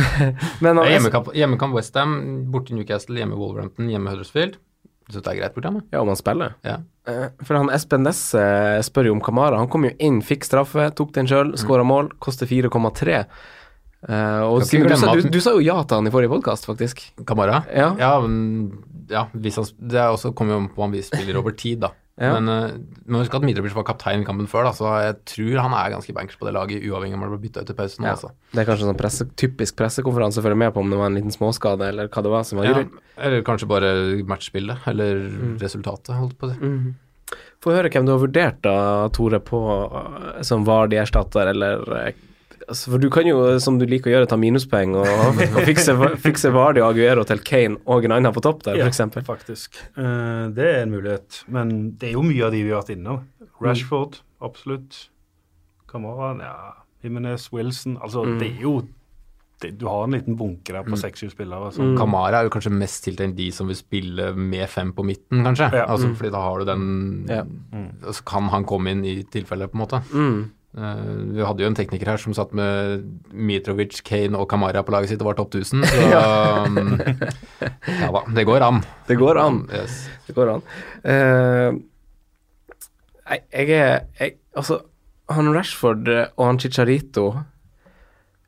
Men 0.63 0.79
Det 0.79 0.87
er 0.87 0.93
Hjemmekamp, 0.95 1.27
hjemmekamp 1.37 1.75
Westham, 1.77 2.15
borte 2.49 2.73
Newcastle, 2.73 3.19
hjemme 3.19 3.37
Wolverhampton, 3.37 3.91
hjemme 3.93 4.09
Huddersfield. 4.09 4.55
Syns 5.11 5.23
det 5.23 5.35
er 5.35 5.37
greit 5.43 5.53
program, 5.55 5.77
ja, 5.93 6.01
om 6.01 6.09
han 6.11 6.17
spiller. 6.19 6.55
ja. 6.65 6.79
Eh, 7.07 7.29
for 7.45 7.55
han 7.55 7.69
Espen 7.71 8.01
Nesse 8.03 8.41
spør 8.83 9.07
jo 9.07 9.13
om 9.15 9.21
Kamara. 9.23 9.59
Han 9.61 9.69
kom 9.71 9.85
jo 9.87 9.93
inn, 10.03 10.17
fikk 10.25 10.43
straffe, 10.43 10.89
tok 10.97 11.13
den 11.15 11.29
sjøl, 11.29 11.53
skåra 11.61 11.85
mål, 11.87 12.09
koster 12.19 12.49
4,3. 12.49 13.21
Eh, 14.05 14.61
Skal 14.61 14.85
du, 14.85 15.21
du, 15.23 15.29
du 15.33 15.39
sa 15.41 15.55
jo 15.57 15.63
ja 15.65 15.79
til 15.83 15.97
han 15.97 16.07
i 16.09 16.13
forrige 16.13 16.29
podkast, 16.29 16.67
faktisk. 16.69 17.01
Kamara? 17.25 17.63
Ja. 17.73 17.93
Ja, 17.97 18.11
ja, 19.09 19.23
han, 19.31 19.39
det 19.39 19.97
er 19.97 20.11
også 20.11 20.33
kommer 20.37 20.53
jo 20.53 20.59
an 20.65 20.69
på 20.75 20.83
om 20.85 20.93
vi 20.93 21.01
spiller 21.05 21.39
over 21.41 21.55
tid, 21.57 21.81
da. 21.87 21.93
Ja. 22.17 22.31
Men 22.33 22.49
uh, 22.49 22.71
må 23.13 23.19
huske 23.21 23.37
at 23.37 23.43
Mitrovic 23.45 23.75
var 23.77 23.83
kaptein 23.85 24.23
i 24.23 24.25
kampen 24.25 24.47
før, 24.49 24.65
da, 24.65 24.71
så 24.73 24.89
jeg 25.03 25.17
tror 25.29 25.59
han 25.61 25.73
er 25.77 25.91
ganske 25.93 26.15
bankers 26.17 26.39
på 26.39 26.47
det 26.47 26.53
laget, 26.55 26.81
uavhengig 26.81 27.13
av 27.13 27.19
om 27.19 27.25
han 27.27 27.33
blir 27.35 27.43
bytta 27.43 27.61
ut 27.61 27.69
i 27.69 27.75
pausen. 27.77 28.01
nå. 28.01 28.09
Altså. 28.09 28.31
Det 28.55 28.63
er 28.63 28.65
kanskje 28.65 28.87
en 28.87 28.89
sånn 28.89 28.97
presse, 28.97 29.27
typisk 29.37 29.77
pressekonferanse 29.77 30.41
å 30.41 30.45
følge 30.47 30.57
med 30.57 30.73
på 30.73 30.81
om 30.81 30.89
det 30.89 30.97
var 30.97 31.11
en 31.11 31.19
liten 31.19 31.35
småskade, 31.35 31.91
eller 31.93 32.09
hva 32.09 32.23
det 32.25 32.31
var 32.33 32.47
som 32.49 32.57
var 32.57 32.71
Ja, 32.71 32.79
eller 33.21 33.45
kanskje 33.45 33.69
bare 33.69 33.91
matchspillet, 34.33 34.89
eller 34.89 35.21
resultatet, 35.61 36.15
holdt 36.17 36.33
på 36.41 36.49
si. 36.49 36.57
Mhm. 36.57 36.95
Få 37.61 37.73
høre 37.75 37.93
hvem 37.93 38.09
du 38.09 38.15
har 38.15 38.23
vurdert 38.25 38.59
da, 38.65 38.75
Tore, 39.13 39.37
på 39.53 39.61
som 40.49 40.65
var 40.65 40.89
de 40.89 40.97
erstatter, 41.03 41.53
eller 41.53 41.85
eh, 42.01 42.17
altså, 42.67 42.91
For 42.93 43.01
du 43.01 43.09
kan 43.13 43.27
jo, 43.29 43.39
som 43.63 43.79
du 43.79 43.85
liker 43.89 44.11
å 44.11 44.15
gjøre, 44.15 44.29
ta 44.31 44.37
minuspoeng 44.39 44.95
og, 44.99 45.07
og 45.57 45.61
fikse, 45.67 45.95
fikse 46.23 46.51
Vardi 46.55 46.83
og 46.83 46.91
Aguero 46.91 47.25
til 47.27 47.43
Kane 47.47 47.81
og 47.85 48.07
en 48.07 48.17
annen 48.19 48.35
på 48.35 48.43
topp 48.45 48.65
der, 48.67 48.81
Ja, 48.81 48.89
faktisk. 49.27 49.79
Uh, 49.97 50.47
det 50.55 50.67
er 50.73 50.81
en 50.83 50.95
mulighet. 50.95 51.43
Men 51.51 51.77
det 51.99 52.11
er 52.11 52.17
jo 52.17 52.25
mye 52.25 52.47
av 52.47 52.55
de 52.55 52.63
vi 52.63 52.73
har 52.73 52.83
vært 52.83 52.95
innom. 52.97 53.23
Rashford, 53.63 54.21
absolutt. 54.43 55.07
Kamara, 55.89 56.35
ja. 56.43 56.75
Jimenez, 57.03 57.49
Wilson. 57.53 57.97
Altså, 58.03 58.25
det 58.39 58.51
er 58.57 58.63
jo 58.65 58.77
det, 59.61 59.71
Du 59.79 59.87
har 59.89 60.03
en 60.05 60.13
liten 60.13 60.35
bunke 60.37 60.73
der 60.73 60.85
på 60.85 60.97
seks-syv 60.99 61.31
spillere. 61.33 61.71
Så. 61.73 61.85
Kamara 61.97 62.41
er 62.41 62.47
jo 62.47 62.53
kanskje 62.53 62.73
mest 62.73 63.05
tiltenkt 63.07 63.37
de 63.39 63.47
som 63.55 63.69
vil 63.69 63.79
spille 63.79 64.29
med 64.37 64.67
fem 64.69 64.91
på 64.93 65.05
midten, 65.07 65.41
kanskje. 65.45 65.71
Ja. 65.73 65.87
Altså, 65.89 66.11
fordi 66.17 66.33
da 66.35 66.43
har 66.43 66.59
du 66.59 66.65
den 66.69 67.25
Ja. 67.29 67.43
altså, 68.05 68.23
kan 68.23 68.51
han 68.53 68.65
komme 68.65 68.93
inn 68.93 69.05
i 69.05 69.23
tilfelle, 69.23 69.67
på 69.67 69.79
en 69.79 69.85
måte. 69.85 70.03
Mm. 70.13 70.51
Eh, 70.75 71.03
vi 71.33 71.45
hadde 71.45 71.63
jo 71.63 71.69
en 71.71 71.77
tekniker 71.77 72.11
her 72.11 72.21
som 72.21 72.35
satt 72.37 72.51
med 72.57 73.05
Mitrovic, 73.31 74.01
Kane 74.05 74.37
og 74.37 74.49
Kamara 74.51 74.83
på 74.85 74.93
laget 74.93 75.13
sitt 75.13 75.23
og 75.23 75.31
var 75.31 75.39
topp 75.39 75.55
1000, 75.55 75.85
så 75.87 76.01
um, 76.67 76.97
ja 78.03 78.09
da, 78.13 78.23
det 78.35 78.45
går 78.49 78.65
an. 78.65 78.81
Det 79.07 79.17
går 79.19 79.39
an. 79.41 79.63
Yes. 79.73 80.03
Det 80.27 80.35
går 80.37 80.57
an. 80.57 80.65
Uh, 81.07 81.79
jeg, 83.27 83.43
jeg 83.51 83.79
er 83.79 84.05
jeg, 84.19 84.37
Altså, 84.57 84.81
han 85.29 85.51
Rashford 85.53 86.07
eh, 86.09 86.29
og 86.39 86.47
han 86.47 86.57
Chicharito 86.57 87.27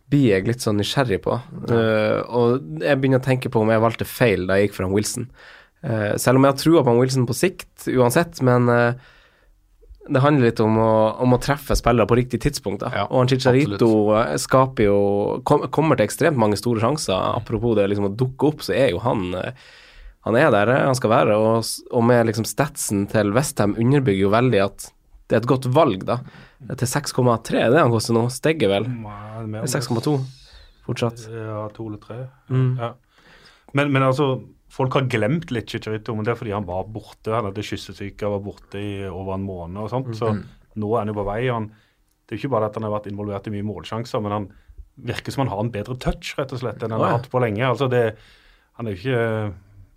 blir 0.10 0.32
jeg 0.32 0.48
litt 0.48 0.64
sånn 0.64 0.80
nysgjerrig 0.82 1.20
på. 1.22 1.36
Uh, 1.70 2.26
og 2.26 2.82
jeg 2.82 2.98
begynner 2.98 3.22
å 3.22 3.26
tenke 3.26 3.52
på 3.54 3.62
om 3.62 3.70
jeg 3.70 3.84
valgte 3.84 4.08
feil 4.10 4.48
da 4.50 4.58
jeg 4.58 4.70
gikk 4.70 4.78
for 4.80 4.88
han 4.88 4.96
Wilson. 4.96 5.28
Uh, 5.86 6.18
selv 6.18 6.40
om 6.40 6.48
jeg 6.48 6.56
har 6.56 6.62
trua 6.64 6.82
på 6.82 6.90
han 6.90 7.02
Wilson 7.02 7.28
på 7.30 7.38
sikt, 7.38 7.70
uansett, 7.94 8.42
men 8.46 8.72
eh, 8.74 9.12
det 10.08 10.22
handler 10.24 10.50
litt 10.50 10.62
om 10.64 10.78
å, 10.80 10.92
om 11.22 11.36
å 11.36 11.42
treffe 11.44 11.76
spillere 11.78 12.08
på 12.10 12.18
riktig 12.18 12.40
tidspunkt. 12.46 12.82
Da. 12.86 12.92
Ja, 12.96 13.04
og 13.10 13.22
han 13.22 13.30
Chicharito 13.30 13.90
eh, 14.18 14.38
skaper 14.42 14.88
jo 14.88 15.00
kom, 15.48 15.68
Kommer 15.76 16.00
til 16.00 16.08
ekstremt 16.08 16.40
mange 16.40 16.58
store 16.60 16.82
sjanser. 16.82 17.18
Apropos 17.36 17.76
det 17.78 17.90
liksom 17.92 18.10
å 18.10 18.16
dukke 18.16 18.50
opp, 18.50 18.64
så 18.66 18.74
er 18.78 18.94
jo 18.94 19.04
han 19.04 19.28
eh, 19.38 19.68
han 20.28 20.36
er 20.36 20.50
der 20.54 20.72
eh, 20.74 20.86
han 20.88 20.98
skal 20.98 21.14
være, 21.14 21.36
og, 21.40 21.68
og 21.96 22.06
med 22.06 22.30
liksom 22.30 22.48
statsen 22.48 23.06
til 23.12 23.34
Westham 23.36 23.76
underbygger 23.80 24.28
jo 24.28 24.34
veldig 24.34 24.64
at 24.66 24.90
det 25.30 25.38
er 25.38 25.44
et 25.44 25.52
godt 25.52 25.68
valg, 25.76 26.04
da. 26.10 26.20
Til 26.74 26.90
6,3 26.90 27.60
er 27.62 27.70
det 27.70 27.84
han 27.84 27.94
koster 27.94 28.16
nå. 28.18 28.24
Stegger 28.34 28.72
vel. 28.72 28.88
Nei, 28.90 29.44
mer 29.46 29.62
enn 29.62 29.70
6,2 29.70 30.16
fortsatt. 30.88 31.28
Ja, 31.30 31.68
to 31.76 31.86
eller 31.86 32.02
tre. 32.02 32.24
Mm. 32.50 32.72
Ja. 32.82 32.96
Men, 33.78 33.92
men 33.94 34.08
altså, 34.08 34.40
folk 34.80 34.96
har 34.96 35.10
glemt 35.12 35.52
litt 35.52 35.70
Chicharito, 35.70 36.16
men 36.16 36.26
det 36.28 36.34
er 36.34 36.40
fordi 36.40 36.56
han 36.56 36.68
var 36.68 36.88
borte. 36.90 37.34
Han 37.36 37.50
hadde 37.50 37.66
kyssesyke, 37.68 38.32
var 38.32 38.42
borte 38.46 38.80
i 38.80 38.92
over 39.12 39.36
en 39.36 39.46
måned 39.48 39.84
og 39.84 39.92
sånt. 39.92 40.14
Så 40.18 40.32
nå 40.80 40.92
er 40.96 41.04
han 41.04 41.12
jo 41.12 41.18
på 41.20 41.28
vei. 41.28 41.42
Han, 41.52 41.70
det 42.26 42.34
er 42.34 42.40
jo 42.40 42.44
ikke 42.46 42.54
bare 42.56 42.70
at 42.72 42.80
han 42.80 42.88
har 42.88 42.96
vært 42.96 43.10
involvert 43.12 43.50
i 43.52 43.54
mye 43.58 43.68
målsjanser, 43.68 44.24
men 44.24 44.36
han 44.38 44.50
virker 45.10 45.32
som 45.36 45.46
han 45.46 45.52
har 45.54 45.64
en 45.64 45.72
bedre 45.74 45.96
touch, 46.00 46.34
rett 46.40 46.52
og 46.56 46.62
slett, 46.64 46.82
enn 46.84 46.92
han 46.96 47.00
oh, 47.02 47.06
ja. 47.08 47.12
har 47.14 47.20
hatt 47.22 47.32
på 47.32 47.42
lenge. 47.44 47.64
Altså 47.68 47.88
det, 47.92 48.04
han 48.80 48.88
er 48.88 48.96
jo 48.96 49.02
ikke 49.04 49.26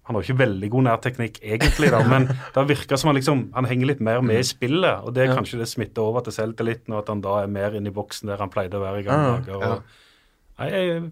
han 0.02 0.16
har 0.16 0.24
jo 0.24 0.32
ikke 0.32 0.40
veldig 0.40 0.68
god 0.74 0.82
nærteknikk 0.88 1.36
egentlig, 1.46 1.88
da, 1.94 2.00
men 2.10 2.24
det 2.56 2.62
virker 2.72 2.98
som 2.98 3.12
han 3.12 3.16
liksom, 3.20 3.42
han 3.54 3.68
henger 3.70 3.86
litt 3.92 4.00
mer 4.02 4.22
med 4.26 4.40
i 4.42 4.46
spillet. 4.46 5.04
og 5.06 5.14
det 5.14 5.22
er 5.22 5.30
Ja. 5.30 5.36
Kanskje 5.38 5.60
det 5.60 5.68
smitter 5.70 6.02
over 6.02 6.24
til 6.26 6.34
selvtilliten, 6.34 6.90
og 6.96 7.04
at 7.04 7.12
han 7.12 7.22
da 7.22 7.36
er 7.44 7.52
mer 7.54 7.76
inne 7.78 7.92
i 7.92 7.94
boksen 7.94 8.26
der 8.32 8.42
han 8.42 8.50
pleide 8.50 8.80
å 8.80 8.82
være 8.82 9.04
i 9.04 9.06
gamle 9.06 9.36
Ah, 9.36 9.44
dager. 9.46 9.62
ja. 9.62 9.76
Nei, 10.58 10.68
jeg, 10.74 11.04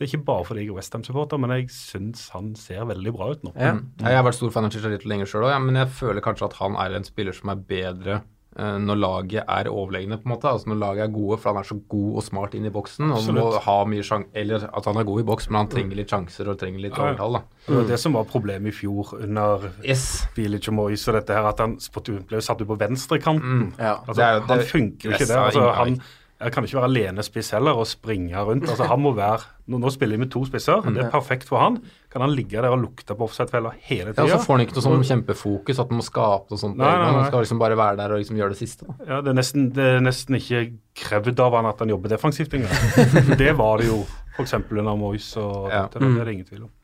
det 0.00 0.06
er 0.08 0.14
ikke 0.16 0.24
bare 0.30 0.44
fordi 0.48 0.62
jeg 0.64 0.70
er 0.72 0.78
Westham-supporter, 0.80 1.36
men 1.44 1.50
jeg 1.58 1.68
syns 1.76 2.30
han 2.32 2.54
ser 2.56 2.86
veldig 2.88 3.12
bra 3.12 3.30
ut 3.34 3.42
nå. 3.44 3.52
Ja. 3.54 3.74
Mm. 3.76 3.84
Jeg 4.00 4.16
har 4.16 4.24
vært 4.24 4.38
stor 4.40 4.50
fan 4.54 4.64
av 4.64 4.72
Chicharito 4.72 5.08
lenger 5.12 5.28
sjøl 5.28 5.44
òg, 5.44 5.50
ja, 5.52 5.58
men 5.60 5.76
jeg 5.76 5.88
føler 6.00 6.24
kanskje 6.24 6.48
at 6.48 6.54
han 6.62 6.78
er 6.80 6.96
en 6.96 7.04
spiller 7.04 7.36
som 7.36 7.50
er 7.52 7.60
bedre 7.68 8.22
eh, 8.56 8.78
når 8.80 8.96
laget 8.98 9.44
er 9.44 9.68
overlegne, 9.68 10.16
på 10.16 10.24
en 10.24 10.32
måte. 10.32 10.48
Altså 10.48 10.70
når 10.72 10.78
laget 10.80 11.04
er 11.04 11.12
gode, 11.12 11.36
for 11.38 11.52
han 11.52 11.60
er 11.60 11.68
så 11.68 11.76
god 11.92 12.16
og 12.16 12.24
smart 12.24 12.54
inn 12.56 12.64
i 12.66 12.72
boksen. 12.72 13.12
Og 13.12 13.28
må 13.36 13.44
ha 13.62 13.76
mye 13.86 14.02
sjang 14.02 14.24
Eller 14.34 14.64
at 14.72 14.88
han 14.88 14.96
er 14.96 15.04
god 15.04 15.20
i 15.20 15.26
boks, 15.28 15.50
men 15.50 15.58
han 15.60 15.68
trenger 15.74 16.00
litt 16.00 16.10
sjanser 16.14 16.48
og 16.50 16.56
trenger 16.58 16.80
litt 16.80 16.96
overtall, 16.98 17.36
da. 17.36 17.42
Det 17.68 17.76
var 17.76 17.84
det 17.92 17.98
som 18.00 18.16
var 18.16 18.24
problemet 18.32 18.72
i 18.72 18.76
fjor 18.80 19.12
under 19.20 19.68
Yes. 19.84 20.06
Bilic 20.34 20.66
og 20.72 20.78
Moyes 20.80 21.04
og 21.12 21.14
dette 21.20 21.36
her, 21.36 21.44
at 21.52 21.60
han 21.60 21.76
ble 21.76 22.40
satt 22.42 22.64
ut 22.64 22.72
på 22.72 22.80
venstrekanten. 22.80 23.74
Ja. 23.78 23.98
Altså, 24.06 24.16
Det 24.16 24.24
er 24.24 24.34
jo- 24.40 24.46
han 24.48 24.58
det- 24.64 24.66
funker 24.72 25.04
jo 25.04 25.12
ikke 25.12 25.28
der. 25.28 25.44
Altså, 25.44 25.74
han. 25.76 26.00
Jeg 26.40 26.52
kan 26.54 26.64
ikke 26.64 26.78
være 26.78 26.88
alenespiss 26.88 27.50
heller 27.52 27.76
og 27.76 27.84
springe 27.88 28.42
rundt. 28.48 28.64
Altså, 28.64 28.86
han 28.88 29.02
må 29.04 29.12
være, 29.16 29.42
nå, 29.68 29.76
nå 29.82 29.90
spiller 29.92 30.16
vi 30.16 30.22
med 30.22 30.30
to 30.32 30.40
spisser, 30.48 30.80
det 30.88 31.02
er 31.04 31.10
perfekt 31.12 31.50
for 31.50 31.60
han. 31.60 31.76
Kan 32.12 32.24
han 32.24 32.32
ligge 32.32 32.56
der 32.56 32.72
og 32.72 32.80
lukte 32.80 33.14
på 33.14 33.26
offside-fella 33.26 33.74
hele 33.90 34.14
Ja, 34.16 34.24
så 34.32 34.40
får 34.46 34.56
han 34.56 34.64
ikke 34.64 34.78
noe 34.78 34.86
sånn 34.86 35.04
kjempefokus, 35.10 35.82
at 35.82 35.92
han 35.92 36.00
må 36.00 36.06
skape 36.06 36.54
noe 36.54 36.62
sånt. 36.62 36.80
Nei, 36.80 36.88
nei, 36.88 37.04
nei. 37.04 37.12
Han 37.18 37.28
skal 37.28 37.44
liksom 37.44 37.60
bare 37.60 37.76
være 37.78 38.00
der 38.00 38.16
og 38.16 38.22
liksom 38.22 38.40
gjøre 38.40 38.56
det 38.56 38.60
siste. 38.62 38.88
Da. 38.88 38.96
Ja, 39.04 39.20
det 39.20 39.34
er, 39.34 39.38
nesten, 39.42 39.68
det 39.76 39.92
er 39.98 40.02
nesten 40.06 40.40
ikke 40.40 40.64
krevd 41.04 41.44
av 41.44 41.60
han 41.60 41.68
at 41.74 41.84
han 41.84 41.92
jobber 41.92 42.16
defensivt 42.16 42.56
engang. 42.56 42.82
det 43.44 43.52
var 43.60 43.84
det 43.84 43.92
jo 43.92 44.00
f.eks. 44.38 44.56
under 44.64 44.96
Moyes 44.96 45.30
og 45.36 45.68
Ja. 45.68 45.84
dette, 45.92 46.00
det 46.00 46.24
er 46.24 46.30
det 46.30 46.38
ingen 46.38 46.48
tvil 46.48 46.66
om. 46.70 46.74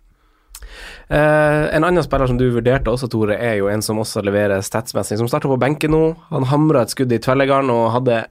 Uh, 1.07 1.71
en 1.71 1.85
annen 1.87 2.03
spiller 2.03 2.29
som 2.29 2.39
du 2.39 2.49
vurderte 2.51 2.91
også, 2.91 3.09
Tore, 3.09 3.37
er 3.41 3.61
jo 3.61 3.69
en 3.71 3.83
som 3.85 3.99
også 4.03 4.21
leverer 4.27 4.61
statsmessig, 4.67 5.17
som 5.21 5.29
starter 5.31 5.49
på 5.49 5.59
benken 5.63 5.95
nå. 5.95 6.05
Han 6.29 6.49
hamra 6.51 6.83
et 6.85 6.93
skudd 6.93 7.15
i 7.15 7.23
tvellegarden 7.23 7.71
og 7.73 7.93
hadde 7.95 8.25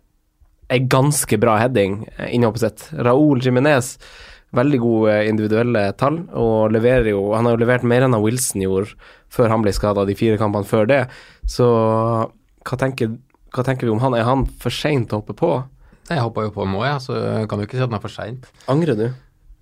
ei 0.72 0.82
ganske 0.90 1.38
bra 1.42 1.58
heading 1.62 2.04
eh, 2.18 2.32
innhoppet 2.36 2.64
sitt. 2.64 2.88
Raúl 3.06 3.44
Jiminez, 3.44 3.96
veldig 4.56 4.80
gode 4.82 5.20
individuelle 5.30 5.86
tall, 6.00 6.22
og 6.32 6.72
leverer 6.74 7.12
jo 7.12 7.34
Han 7.36 7.48
har 7.48 7.56
jo 7.56 7.64
levert 7.66 7.84
mer 7.84 8.06
enn 8.06 8.16
han 8.16 8.24
Wilson 8.24 8.64
gjorde 8.64 8.96
før 9.36 9.52
han 9.52 9.66
ble 9.66 9.74
skada, 9.76 10.06
de 10.08 10.16
fire 10.16 10.40
kampene 10.40 10.68
før 10.68 10.88
det. 10.90 11.02
Så 11.50 11.68
hva 11.68 12.80
tenker, 12.80 13.18
hva 13.52 13.66
tenker 13.68 13.90
vi 13.90 13.94
om 13.94 14.02
han? 14.02 14.16
Er 14.16 14.28
han 14.28 14.46
for 14.62 14.74
seint 14.74 15.12
å 15.12 15.20
hoppe 15.20 15.36
på? 15.38 15.52
Jeg 16.08 16.22
hoppa 16.22 16.46
jo 16.46 16.54
på 16.54 16.66
nå, 16.70 16.82
jeg, 16.86 17.02
så 17.02 17.20
kan 17.50 17.60
jo 17.60 17.68
ikke 17.68 17.80
si 17.80 17.84
at 17.84 17.90
han 17.90 17.98
er 17.98 18.04
for 18.04 18.14
seint. 18.14 18.50
Angrer 18.72 18.98
du 18.98 19.08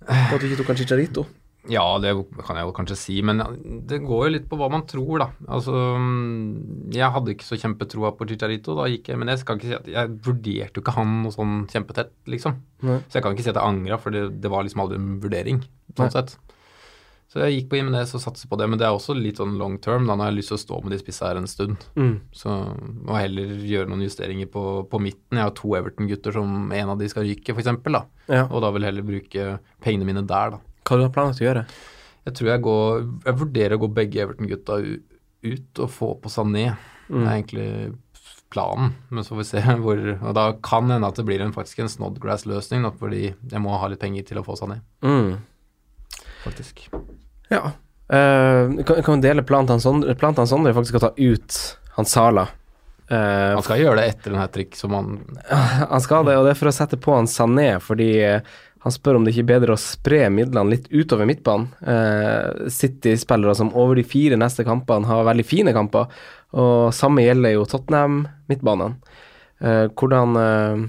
på 0.04 0.36
at 0.36 0.42
du 0.42 0.48
ikke 0.48 0.60
tok 0.60 0.72
han 0.72 0.78
Chicharito? 0.78 1.24
Ja, 1.72 1.84
det 2.02 2.12
kan 2.44 2.58
jeg 2.58 2.66
jo 2.66 2.74
kanskje 2.76 2.96
si, 3.00 3.14
men 3.24 3.40
det 3.88 4.02
går 4.04 4.26
jo 4.26 4.32
litt 4.34 4.48
på 4.50 4.58
hva 4.60 4.68
man 4.72 4.84
tror, 4.88 5.14
da. 5.22 5.28
Altså, 5.48 5.72
mm, 5.96 6.90
jeg 6.92 7.12
hadde 7.14 7.32
ikke 7.32 7.46
så 7.46 7.58
kjempetroa 7.60 8.12
på 8.18 8.28
Chicharito, 8.28 8.76
da 8.76 8.88
gikk 8.92 9.08
jeg, 9.08 9.20
men 9.20 9.32
jeg 9.32 9.40
skal 9.40 9.60
ikke 9.60 9.70
si 9.70 9.78
at 9.78 9.92
jeg 9.94 10.16
vurderte 10.26 10.76
jo 10.76 10.84
ikke 10.84 10.96
han 10.98 11.14
noe 11.22 11.32
sånn 11.32 11.62
kjempetett, 11.72 12.12
liksom. 12.28 12.58
Nei. 12.84 12.98
Så 13.08 13.18
jeg 13.18 13.24
kan 13.24 13.36
ikke 13.36 13.46
si 13.46 13.54
at 13.54 13.60
jeg 13.60 13.74
angra, 13.74 14.00
for 14.02 14.12
det, 14.12 14.26
det 14.44 14.52
var 14.52 14.66
liksom 14.66 14.84
aldri 14.84 15.00
en 15.00 15.14
vurdering, 15.24 15.62
sånn 15.94 16.10
Nei. 16.10 16.16
sett. 16.18 16.36
Så 17.34 17.40
jeg 17.42 17.54
gikk 17.56 17.72
på 17.72 17.78
Jimenez 17.80 18.12
og 18.14 18.22
satser 18.22 18.46
på 18.46 18.54
det, 18.60 18.68
men 18.70 18.78
det 18.78 18.84
er 18.86 18.94
også 18.94 19.16
litt 19.16 19.40
sånn 19.40 19.56
long 19.58 19.80
term. 19.82 20.04
Da 20.06 20.14
når 20.14 20.28
jeg 20.28 20.30
har 20.30 20.36
lyst 20.36 20.52
til 20.52 20.54
å 20.54 20.62
stå 20.62 20.76
med 20.84 20.92
de 20.94 20.98
spissa 21.00 21.32
her 21.32 21.40
en 21.40 21.48
stund. 21.50 21.86
Mm. 21.98 22.12
Så 22.30 22.52
må 22.76 23.16
jeg 23.16 23.24
heller 23.24 23.54
gjøre 23.72 23.90
noen 23.90 24.04
justeringer 24.04 24.50
på, 24.52 24.62
på 24.86 25.00
midten. 25.02 25.40
Jeg 25.40 25.48
har 25.48 25.56
to 25.58 25.72
Everton-gutter 25.74 26.36
som 26.36 26.70
en 26.70 26.92
av 26.92 27.00
de 27.00 27.08
skal 27.10 27.26
ryke, 27.26 27.56
f.eks. 27.56 27.72
da. 27.88 28.04
Ja. 28.28 28.44
Og 28.44 28.62
da 28.62 28.70
vil 28.70 28.86
jeg 28.86 28.92
heller 28.92 29.08
bruke 29.08 29.48
pengene 29.82 30.06
mine 30.06 30.22
der, 30.30 30.54
da. 30.54 30.62
Hva 30.84 30.96
du 31.00 31.02
har 31.06 31.12
planlagt 31.14 31.40
å 31.42 31.46
gjøre? 31.48 31.64
Jeg 32.24 32.34
tror 32.38 32.48
jeg 32.50 32.62
går 32.64 33.02
Jeg 33.26 33.38
vurderer 33.40 33.74
å 33.76 33.82
gå 33.82 33.88
begge 33.98 34.22
Everton-gutta 34.24 34.78
ut 35.44 35.80
og 35.84 35.90
få 35.92 36.14
på 36.22 36.30
Sané. 36.32 36.70
Det 37.08 37.20
er 37.20 37.34
egentlig 37.34 37.68
planen, 38.54 38.92
men 39.10 39.24
så 39.26 39.34
får 39.34 39.40
vi 39.42 39.46
se 39.48 39.62
hvor 39.84 39.98
Og 40.14 40.34
da 40.36 40.44
kan 40.64 40.88
hende 40.92 41.08
at 41.10 41.18
det 41.18 41.24
blir 41.28 41.42
en, 41.44 41.52
faktisk 41.52 41.82
en 41.84 41.90
Snodgrass-løsning, 41.92 42.86
fordi 43.00 43.24
jeg 43.34 43.60
må 43.64 43.74
ha 43.80 43.88
litt 43.90 44.00
penger 44.00 44.24
til 44.30 44.40
å 44.40 44.44
få 44.46 44.56
Sané, 44.60 44.80
Mm. 45.04 45.34
faktisk. 46.44 46.86
Ja. 47.50 47.72
Uh, 48.12 48.82
kan, 48.84 49.00
kan 49.02 49.16
vi 49.20 49.24
dele 49.28 49.42
planen 49.48 49.68
til 49.70 49.80
Sondre? 49.80 50.14
Planen 50.20 50.36
til 50.38 50.48
Sondre 50.50 50.70
er 50.72 50.76
faktisk 50.76 50.98
å 51.00 51.02
ta 51.06 51.12
ut 51.16 51.58
han 51.96 52.08
Sala. 52.08 52.46
Uh, 53.10 53.52
Han 53.56 53.64
skal 53.64 53.80
gjøre 53.82 53.98
det 54.00 54.06
etter 54.14 54.32
den 54.32 54.40
hat 54.40 54.52
trick 54.56 54.76
som 54.76 54.94
han 54.96 55.18
han 55.92 56.00
skal 56.04 56.24
det, 56.28 56.38
og 56.38 56.46
det 56.46 56.54
er 56.54 56.60
for 56.60 56.70
å 56.70 56.76
sette 56.76 56.96
på 57.00 57.16
han 57.16 57.28
Sané, 57.28 57.74
fordi 57.84 58.10
eh, 58.24 58.54
han 58.84 58.92
spør 58.92 59.16
om 59.16 59.24
det 59.24 59.32
ikke 59.32 59.46
er 59.46 59.52
bedre 59.54 59.74
å 59.74 59.80
spre 59.80 60.26
midlene 60.28 60.74
litt 60.74 60.90
utover 60.92 61.24
midtbanen. 61.28 61.70
Eh, 61.88 62.68
City-spillere 62.72 63.54
som 63.56 63.72
over 63.72 63.96
de 63.96 64.04
fire 64.04 64.36
neste 64.36 64.66
kampene 64.66 65.08
har 65.08 65.24
veldig 65.24 65.46
fine 65.48 65.72
kamper, 65.72 66.10
og 66.52 66.92
samme 66.92 67.24
gjelder 67.24 67.56
jo 67.56 67.64
Tottenham-midtbanene. 67.70 69.16
Eh, 69.64 69.86
hvordan 69.96 70.36
eh, 70.36 70.84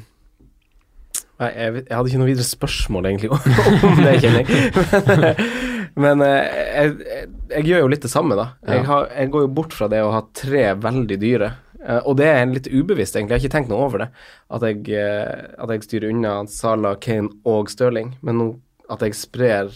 jeg, 1.40 1.86
jeg 1.86 1.92
hadde 1.92 2.12
ikke 2.12 2.20
noe 2.20 2.30
videre 2.30 2.48
spørsmål 2.48 3.10
egentlig 3.10 3.32
om 3.36 4.04
det, 4.04 4.18
kjenner 4.24 4.44
jeg. 4.44 5.48
Men 6.04 6.24
eh, 6.26 6.60
jeg, 6.76 6.96
jeg, 7.08 7.30
jeg 7.56 7.68
gjør 7.70 7.86
jo 7.86 7.92
litt 7.96 8.04
det 8.04 8.12
samme, 8.12 8.36
da. 8.36 8.50
Jeg, 8.68 8.84
har, 8.90 9.08
jeg 9.16 9.32
går 9.32 9.48
jo 9.48 9.54
bort 9.62 9.76
fra 9.76 9.88
det 9.92 10.04
å 10.04 10.12
ha 10.12 10.26
tre 10.36 10.74
veldig 10.84 11.20
dyre. 11.22 11.54
Eh, 11.86 12.02
og 12.02 12.18
det 12.20 12.30
er 12.32 12.46
litt 12.50 12.70
ubevisst, 12.72 13.16
egentlig. 13.16 13.36
Jeg 13.36 13.42
har 13.42 13.46
ikke 13.46 13.56
tenkt 13.58 13.74
noe 13.74 13.86
over 13.86 14.06
det. 14.06 14.10
At 14.58 14.66
jeg, 14.66 14.82
eh, 14.98 15.46
at 15.62 15.74
jeg 15.74 15.86
styrer 15.86 16.14
unna 16.14 16.38
Salah, 16.50 16.98
Kane 17.02 17.30
og 17.46 17.70
Stirling. 17.74 18.16
Men 18.26 18.42
nå 18.42 18.50
at 18.92 19.02
jeg 19.02 19.18
sprer 19.18 19.72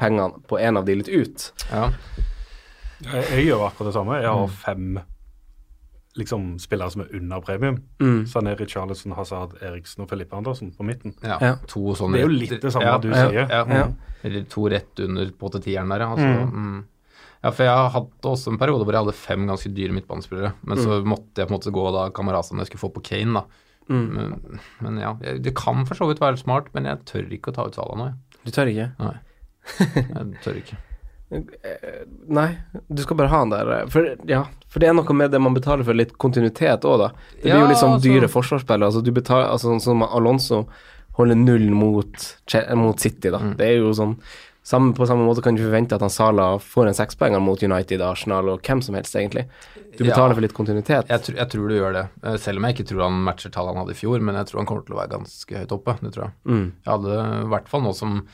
pengene 0.00 0.42
på 0.48 0.58
en 0.58 0.80
av 0.80 0.86
de 0.86 0.98
litt 1.00 1.10
ut. 1.10 1.46
Ja. 1.70 1.88
Jeg, 3.00 3.24
jeg 3.30 3.48
gjør 3.48 3.68
akkurat 3.68 3.90
det 3.90 3.96
samme. 3.96 4.20
Jeg 4.20 4.34
har 4.36 4.52
fem 4.62 5.00
liksom, 6.18 6.58
spillere 6.58 6.90
som 6.90 7.04
er 7.04 7.16
under 7.16 7.40
premium. 7.40 7.80
Mm. 8.02 8.22
Sané, 8.28 8.54
Richarlison, 8.58 9.14
Hazard, 9.16 9.56
Eriksen 9.62 10.04
og 10.04 10.10
Felipe 10.10 10.36
Andersen 10.36 10.72
på 10.76 10.86
midten. 10.86 11.14
ja. 11.22 11.38
Ja. 11.40 11.56
To 11.70 11.94
sånne 11.98 12.18
Det 12.18 12.24
er 12.24 12.28
jo 12.28 12.38
litt 12.38 12.56
det 12.62 12.72
samme 12.74 12.88
ja, 12.90 12.98
du 12.98 13.10
ja, 13.10 13.26
sier. 13.26 13.44
Ja, 13.46 13.64
Ja. 13.80 13.90
Eller 14.22 14.42
to 14.52 14.66
rett 14.68 15.00
under 15.00 15.30
på 15.32 15.48
tieren 15.56 15.88
der, 15.88 16.02
altså. 16.04 16.26
Altså, 16.26 16.46
mm. 16.52 16.80
Ja, 17.40 17.50
for 17.50 17.64
jeg 17.64 17.72
har 17.72 17.88
hatt 17.94 18.26
også 18.28 18.52
en 18.52 18.58
periode 18.60 18.84
hvor 18.84 18.92
jeg 18.92 19.00
hadde 19.06 19.16
fem 19.16 19.46
ganske 19.48 19.70
dyre 19.72 19.94
midtbanespillere, 19.96 20.52
men 20.68 20.76
så 20.82 20.98
måtte 21.08 21.40
jeg 21.40 21.48
på 21.48 21.54
en 21.54 21.56
måte 21.56 21.72
gå 21.72 21.84
da 21.94 22.02
Camarasa 22.12 22.52
jeg 22.58 22.68
skulle 22.68 22.82
få 22.84 22.90
på 22.98 23.02
Kane, 23.06 23.40
da. 23.40 23.44
Men, 23.90 24.60
men 24.84 24.98
ja, 25.00 25.14
det 25.18 25.54
kan 25.58 25.86
for 25.88 25.98
så 25.98 26.06
vidt 26.10 26.20
være 26.22 26.36
smart, 26.38 26.68
men 26.76 26.84
jeg 26.86 27.00
tør 27.08 27.32
ikke 27.32 27.50
å 27.50 27.56
ta 27.56 27.64
ut 27.66 27.74
Sala 27.80 27.96
nå, 27.96 28.10
jeg. 28.10 28.40
Du 28.44 28.52
tør 28.54 28.70
ikke? 28.70 28.90
Nei. 29.00 29.16
Jeg 29.80 30.38
tør 30.44 30.56
ikke. 30.60 30.76
Nei, 31.30 32.48
du 32.88 33.02
skal 33.04 33.18
bare 33.18 33.30
ha 33.30 33.40
han 33.44 33.52
der. 33.52 33.68
For, 33.92 34.06
ja, 34.28 34.44
for 34.70 34.82
det 34.82 34.88
er 34.90 34.96
noe 34.96 35.14
med 35.16 35.30
det 35.34 35.40
man 35.42 35.54
betaler 35.54 35.86
for 35.86 35.94
litt 35.96 36.14
kontinuitet 36.20 36.86
òg, 36.88 36.96
da. 37.04 37.10
Det 37.36 37.44
blir 37.44 37.52
Ja, 37.54 37.60
jo 37.68 37.76
sånn 37.78 37.96
altså- 37.98 38.06
dyre 38.08 38.30
forsvarsspillere. 38.32 38.88
Altså, 38.90 39.02
du 39.04 39.12
betaler, 39.14 39.50
altså, 39.52 39.70
sånn 39.70 39.84
som 39.84 40.02
Alonso 40.06 40.64
holder 41.18 41.36
null 41.36 41.68
mot, 41.76 42.26
mot 42.80 43.00
City, 43.00 43.30
da. 43.30 43.38
Det 43.54 43.66
er 43.68 43.76
jo 43.78 43.92
sånn 43.94 44.16
samme, 44.62 44.92
På 44.94 45.06
samme 45.08 45.24
måte 45.24 45.42
kan 45.42 45.54
du 45.56 45.62
forvente 45.64 45.94
at 45.96 46.00
han 46.04 46.10
Sala 46.12 46.58
får 46.60 46.86
en 46.90 46.94
sekspoenger 46.94 47.40
mot 47.40 47.62
United, 47.62 48.00
Arsenal 48.04 48.48
og 48.52 48.60
hvem 48.62 48.82
som 48.84 48.94
helst, 48.94 49.14
egentlig. 49.16 49.46
Du 49.96 50.04
betaler 50.04 50.28
Ja. 50.30 50.34
for 50.34 50.40
litt 50.44 50.54
kontinuitet. 50.54 51.08
Jeg, 51.08 51.22
tr 51.22 51.32
jeg 51.36 51.48
tror 51.48 51.68
du 51.68 51.74
gjør 51.78 51.92
det, 51.94 52.08
Eh, 52.22 52.36
selv 52.36 52.58
om 52.58 52.64
jeg 52.64 52.76
ikke 52.76 52.88
tror 52.92 53.02
han 53.08 53.24
matcher 53.24 53.50
tallene 53.50 53.74
han 53.78 53.86
hadde 53.86 53.96
i 53.96 54.00
fjor, 54.00 54.20
men 54.20 54.34
jeg 54.36 54.46
tror 54.46 54.58
han 54.60 54.66
kommer 54.66 54.84
til 54.86 54.94
å 54.94 55.00
være 55.00 55.16
ganske 55.18 55.58
høyt 55.58 55.72
oppe, 55.72 55.96
det 56.02 56.12
tror 56.12 56.24
jeg. 56.24 56.32
Mm. 56.46 56.72
Jeg 56.84 56.92
hadde 56.92 57.44
i 57.44 57.48
hvert 57.48 57.68
fall 57.68 57.82
nå 57.82 57.94
som 57.94 58.26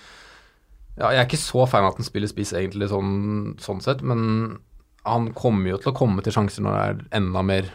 Ja, 0.98 1.10
jeg 1.10 1.18
er 1.20 1.26
ikke 1.28 1.36
så 1.38 1.68
fan 1.68 1.84
av 1.84 1.90
at 1.92 1.96
han 1.98 2.04
spiller 2.04 2.26
spiss 2.26 2.52
egentlig 2.54 2.88
sånn, 2.88 3.58
sånn 3.60 3.82
sett, 3.82 4.00
men 4.02 4.58
han 5.06 5.28
kommer 5.36 5.70
jo 5.70 5.78
til 5.80 5.92
å 5.92 5.96
komme 5.96 6.24
til 6.24 6.34
sjanser 6.34 6.64
når 6.66 6.76
det 6.76 6.84
er 6.86 7.18
enda 7.20 7.42
mer 7.46 7.70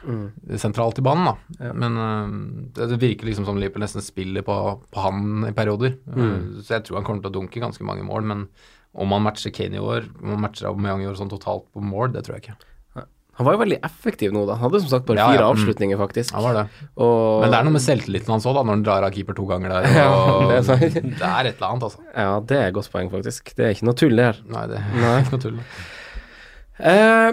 sentralt 0.60 1.00
i 1.00 1.06
banen, 1.06 1.32
da. 1.32 1.72
Men 1.72 1.98
uh, 1.98 2.36
det, 2.78 3.00
virker 3.02 3.30
liksom 3.30 3.48
som 3.48 3.60
Liverpool 3.62 3.86
nesten 3.86 4.04
spiller 4.06 4.46
på, 4.48 4.58
på 4.92 5.06
han 5.06 5.48
i 5.48 5.54
perioder. 5.56 5.96
Uh, 6.12 6.60
så 6.62 6.78
jeg 6.78 6.88
tror 6.88 7.00
han 7.00 7.08
kommer 7.08 7.24
til 7.24 7.32
å 7.32 7.38
dunke 7.40 7.64
ganske 7.64 7.88
mange 7.88 8.06
mål, 8.08 8.28
men 8.34 8.46
om 8.92 9.16
han 9.16 9.24
matcher 9.24 9.54
Kane 9.56 9.80
i 9.80 9.84
år, 9.84 10.10
om 10.20 10.36
han 10.36 10.44
matcher 10.44 10.68
Aubameyang 10.70 11.06
i 11.06 11.10
år 11.12 11.16
sånn 11.20 11.32
totalt 11.32 11.70
på 11.72 11.84
mål, 11.84 12.12
det 12.16 12.26
tror 12.28 12.38
jeg 12.38 12.46
ikke. 12.46 12.60
Han 13.40 13.48
var 13.48 13.56
jo 13.56 13.62
veldig 13.62 13.78
effektiv 13.88 14.34
nå, 14.36 14.44
da. 14.46 14.58
Han 14.60 14.68
hadde 14.68 14.82
som 14.84 14.92
sagt 14.92 15.08
bare 15.08 15.22
Ja, 15.22 15.30
fire 15.32 15.40
ja, 15.40 15.48
mm. 15.48 15.56
avslutninger, 15.56 15.98
faktisk. 15.98 16.34
Han 16.36 16.44
var 16.46 16.58
det. 16.60 16.66
Og, 17.00 17.42
Men 17.42 17.54
det 17.54 17.58
er 17.58 17.66
noe 17.66 17.76
med 17.78 17.84
selvtilliten 17.86 18.34
hans 18.36 18.46
òg, 18.46 18.58
da, 18.58 18.64
når 18.68 18.78
han 18.78 18.84
drar 18.86 19.08
av 19.08 19.16
keeper 19.16 19.38
to 19.38 19.46
ganger 19.50 19.72
der. 19.72 19.88
Og 20.12 20.52
det 20.52 20.60
er 20.60 20.84
et 20.92 21.56
eller 21.56 21.70
annet, 21.70 21.88
altså. 21.88 22.04
Ja, 22.12 22.36
det 22.52 22.60
er 22.60 22.68
et 22.68 22.76
godt 22.76 22.92
poeng, 22.94 23.10
faktisk. 23.14 23.54
Det 23.58 23.66
er 23.66 23.74
ikke 23.74 23.88
noe 23.88 23.98
tull, 23.98 24.14
det 24.20 24.28
her. 24.28 24.44
Nei, 24.52 24.66
det 24.70 24.84
Nei. 24.92 25.08
er 25.14 25.24
ikke 25.24 25.38
noe 25.38 25.46
tull. 25.48 25.58
Eh, 26.82 27.32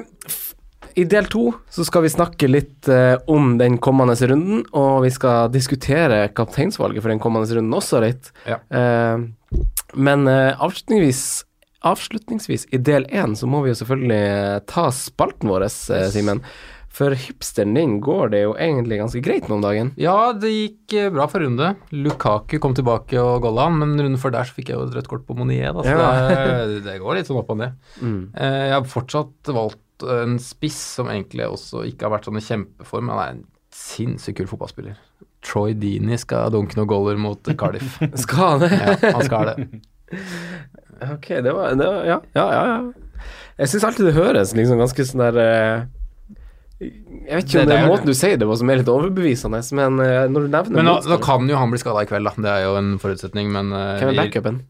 I 0.99 1.05
del 1.09 1.29
to 1.31 1.51
så 1.71 1.85
skal 1.87 2.05
vi 2.05 2.13
snakke 2.13 2.51
litt 2.51 2.89
eh, 2.93 3.17
om 3.31 3.57
den 3.61 3.79
kommende 3.83 4.17
runden, 4.29 4.65
og 4.77 5.05
vi 5.07 5.13
skal 5.15 5.51
diskutere 5.55 6.27
kapteinsvalget 6.37 7.05
for 7.05 7.13
den 7.13 7.23
kommende 7.23 7.59
runden 7.59 7.77
også 7.77 8.03
litt. 8.05 8.33
Ja. 8.49 8.61
Eh, 8.69 9.29
men 9.97 10.29
avslutningsvis, 10.29 11.23
avslutningsvis, 11.89 12.67
i 12.77 12.81
del 12.85 13.07
én, 13.09 13.33
så 13.39 13.49
må 13.49 13.63
vi 13.65 13.73
jo 13.73 13.79
selvfølgelig 13.81 14.67
ta 14.69 14.91
spalten 14.93 15.49
vår, 15.49 15.65
Simen. 16.13 16.43
For 16.99 17.15
hipsteren 17.15 17.77
din 17.79 17.99
går 18.03 18.33
det 18.33 18.41
jo 18.43 18.55
egentlig 18.59 18.97
ganske 18.99 19.21
greit 19.23 19.45
med 19.47 19.59
om 19.61 19.63
dagen. 19.63 19.91
Ja, 20.03 20.33
det 20.35 20.51
gikk 20.51 20.95
eh, 20.99 21.11
bra 21.15 21.29
for 21.31 21.45
runde. 21.45 21.69
Lukaku 21.95 22.57
kom 22.63 22.75
tilbake 22.75 23.21
og 23.23 23.45
golla 23.45 23.69
han, 23.69 23.77
men 23.79 23.93
runden 24.01 24.19
før 24.19 24.35
der 24.35 24.49
så 24.49 24.57
fikk 24.57 24.73
jeg 24.73 24.81
jo 24.81 24.87
et 24.89 24.97
rødt 24.99 25.11
kort 25.13 25.27
på 25.29 25.37
Monier, 25.39 25.71
da, 25.77 25.85
så 25.87 25.95
Ja. 25.95 26.65
det, 26.67 26.81
det 26.89 26.97
går 27.03 27.21
litt 27.21 27.31
sånn 27.31 27.39
opp 27.39 27.53
og 27.55 27.61
ned. 27.61 27.77
Mm. 28.03 28.19
Jeg 28.35 28.73
har 28.75 28.89
fortsatt 28.91 29.53
valgt 29.55 29.85
en 30.19 30.39
spiss 30.43 30.81
som 30.99 31.09
egentlig 31.13 31.47
også 31.47 31.85
ikke 31.87 32.07
har 32.09 32.17
vært 32.17 32.27
sånn 32.29 32.41
i 32.41 32.45
kjempeform. 32.49 33.13
Han 33.15 33.23
er 33.23 33.31
en 33.37 33.45
sinnssykt 33.75 34.41
kul 34.43 34.51
fotballspiller. 34.51 34.99
Troy 35.47 35.77
Dini 35.79 36.19
skal 36.19 36.51
dunke 36.51 36.75
noen 36.79 36.91
goller 36.91 37.19
mot 37.21 37.51
Cardiff. 37.59 38.01
Skal 38.25 38.57
han 38.57 38.65
det? 38.65 38.73
Ja, 38.75 38.97
han 39.15 39.23
skal 39.27 39.53
det. 39.53 39.69
Ok, 41.15 41.29
det 41.47 41.53
var, 41.55 41.77
det 41.79 41.87
var 41.87 42.03
Ja, 42.11 42.19
ja, 42.35 42.47
ja. 42.51 42.65
ja. 42.67 43.29
Jeg 43.59 43.71
syns 43.73 43.85
alltid 43.89 44.07
det 44.09 44.15
høres 44.19 44.53
liksom 44.55 44.79
ganske 44.83 45.05
sånn 45.07 45.23
der 45.23 45.39
eh, 45.43 45.87
Jeg 46.79 47.35
vet 47.35 47.45
ikke 47.45 47.53
Det- 47.53 47.63
om 47.63 47.67
det, 47.67 47.75
det 47.75 47.77
er 47.79 47.85
er- 47.85 47.91
måten 47.91 48.07
du 48.07 48.15
sier 48.15 48.37
det 48.39 48.47
på 48.47 48.57
som 48.57 48.71
er 48.71 48.77
litt 48.79 48.87
overbevisende, 48.93 49.61
men 49.75 49.99
eh, 50.01 50.29
når 50.31 50.41
du 50.47 50.49
nevner 50.49 50.77
Men 50.79 50.85
nå, 50.87 50.97
nå 51.11 51.21
kan 51.21 51.49
jo 51.49 51.57
han 51.59 51.71
bli 51.73 51.79
skada 51.83 52.05
i 52.05 52.07
kveld, 52.07 52.25
da. 52.25 52.35
Det 52.39 52.53
er 52.55 52.65
jo 52.69 52.77
en 52.79 52.99
forutsetning, 53.03 53.51
men 53.51 53.73
eh, 53.73 53.99
Hvem 53.99 54.13
er 54.15 54.21
backupen? 54.23 54.61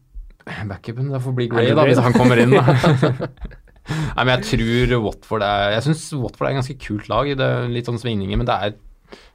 Backupen, 0.67 1.11
det 1.13 1.21
får 1.21 1.35
bli 1.37 1.47
Gray, 1.51 1.69
da, 1.77 1.85
hvis 1.85 2.01
han 2.01 2.13
kommer 2.13 2.41
inn, 2.41 2.49
da. 2.57 2.65
Nei, 4.17 4.23
men 4.25 4.35
jeg 4.37 4.45
tror 4.49 5.01
Watford 5.05 5.41
er 5.45 5.71
Jeg 5.77 5.85
syns 5.87 6.03
Watford 6.17 6.47
er 6.47 6.51
et 6.53 6.59
ganske 6.59 6.77
kult 6.81 7.09
lag. 7.09 7.29
Det 7.37 7.45
er 7.45 7.69
litt 7.73 7.85
sånn 7.89 8.01
svingninger, 8.01 8.37
men 8.37 8.45
det 8.49 8.55
er, 8.57 8.73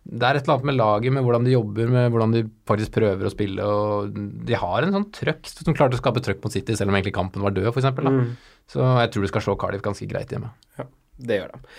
det 0.05 0.23
er 0.29 0.39
et 0.39 0.45
eller 0.45 0.55
annet 0.59 0.69
med 0.71 0.79
laget, 0.79 1.13
med 1.17 1.25
hvordan 1.27 1.47
de 1.47 1.55
jobber, 1.55 1.91
med 1.91 2.11
hvordan 2.15 2.35
de 2.37 2.43
faktisk 2.69 2.95
prøver 2.99 3.27
å 3.27 3.33
spille. 3.35 3.63
og 3.67 4.15
De 4.47 4.55
har 4.59 4.83
en 4.87 4.95
sånn 4.99 5.09
trøkk 5.15 5.51
som 5.51 5.75
klarte 5.75 5.99
å 5.99 6.03
skape 6.03 6.23
trøkk 6.23 6.43
mot 6.45 6.55
City, 6.55 6.77
selv 6.79 6.91
om 6.93 6.99
egentlig 6.99 7.15
kampen 7.17 7.43
var 7.43 7.55
død, 7.57 7.71
f.eks. 7.73 7.91
Mm. 7.99 8.35
Så 8.71 8.83
jeg 8.83 9.11
tror 9.15 9.27
du 9.27 9.31
skal 9.33 9.47
slå 9.47 9.57
Cardiff 9.59 9.83
ganske 9.83 10.07
greit 10.11 10.31
hjemme. 10.35 10.51
Ja, 10.79 10.87
Det 11.19 11.41
gjør 11.41 11.55
de. 11.55 11.75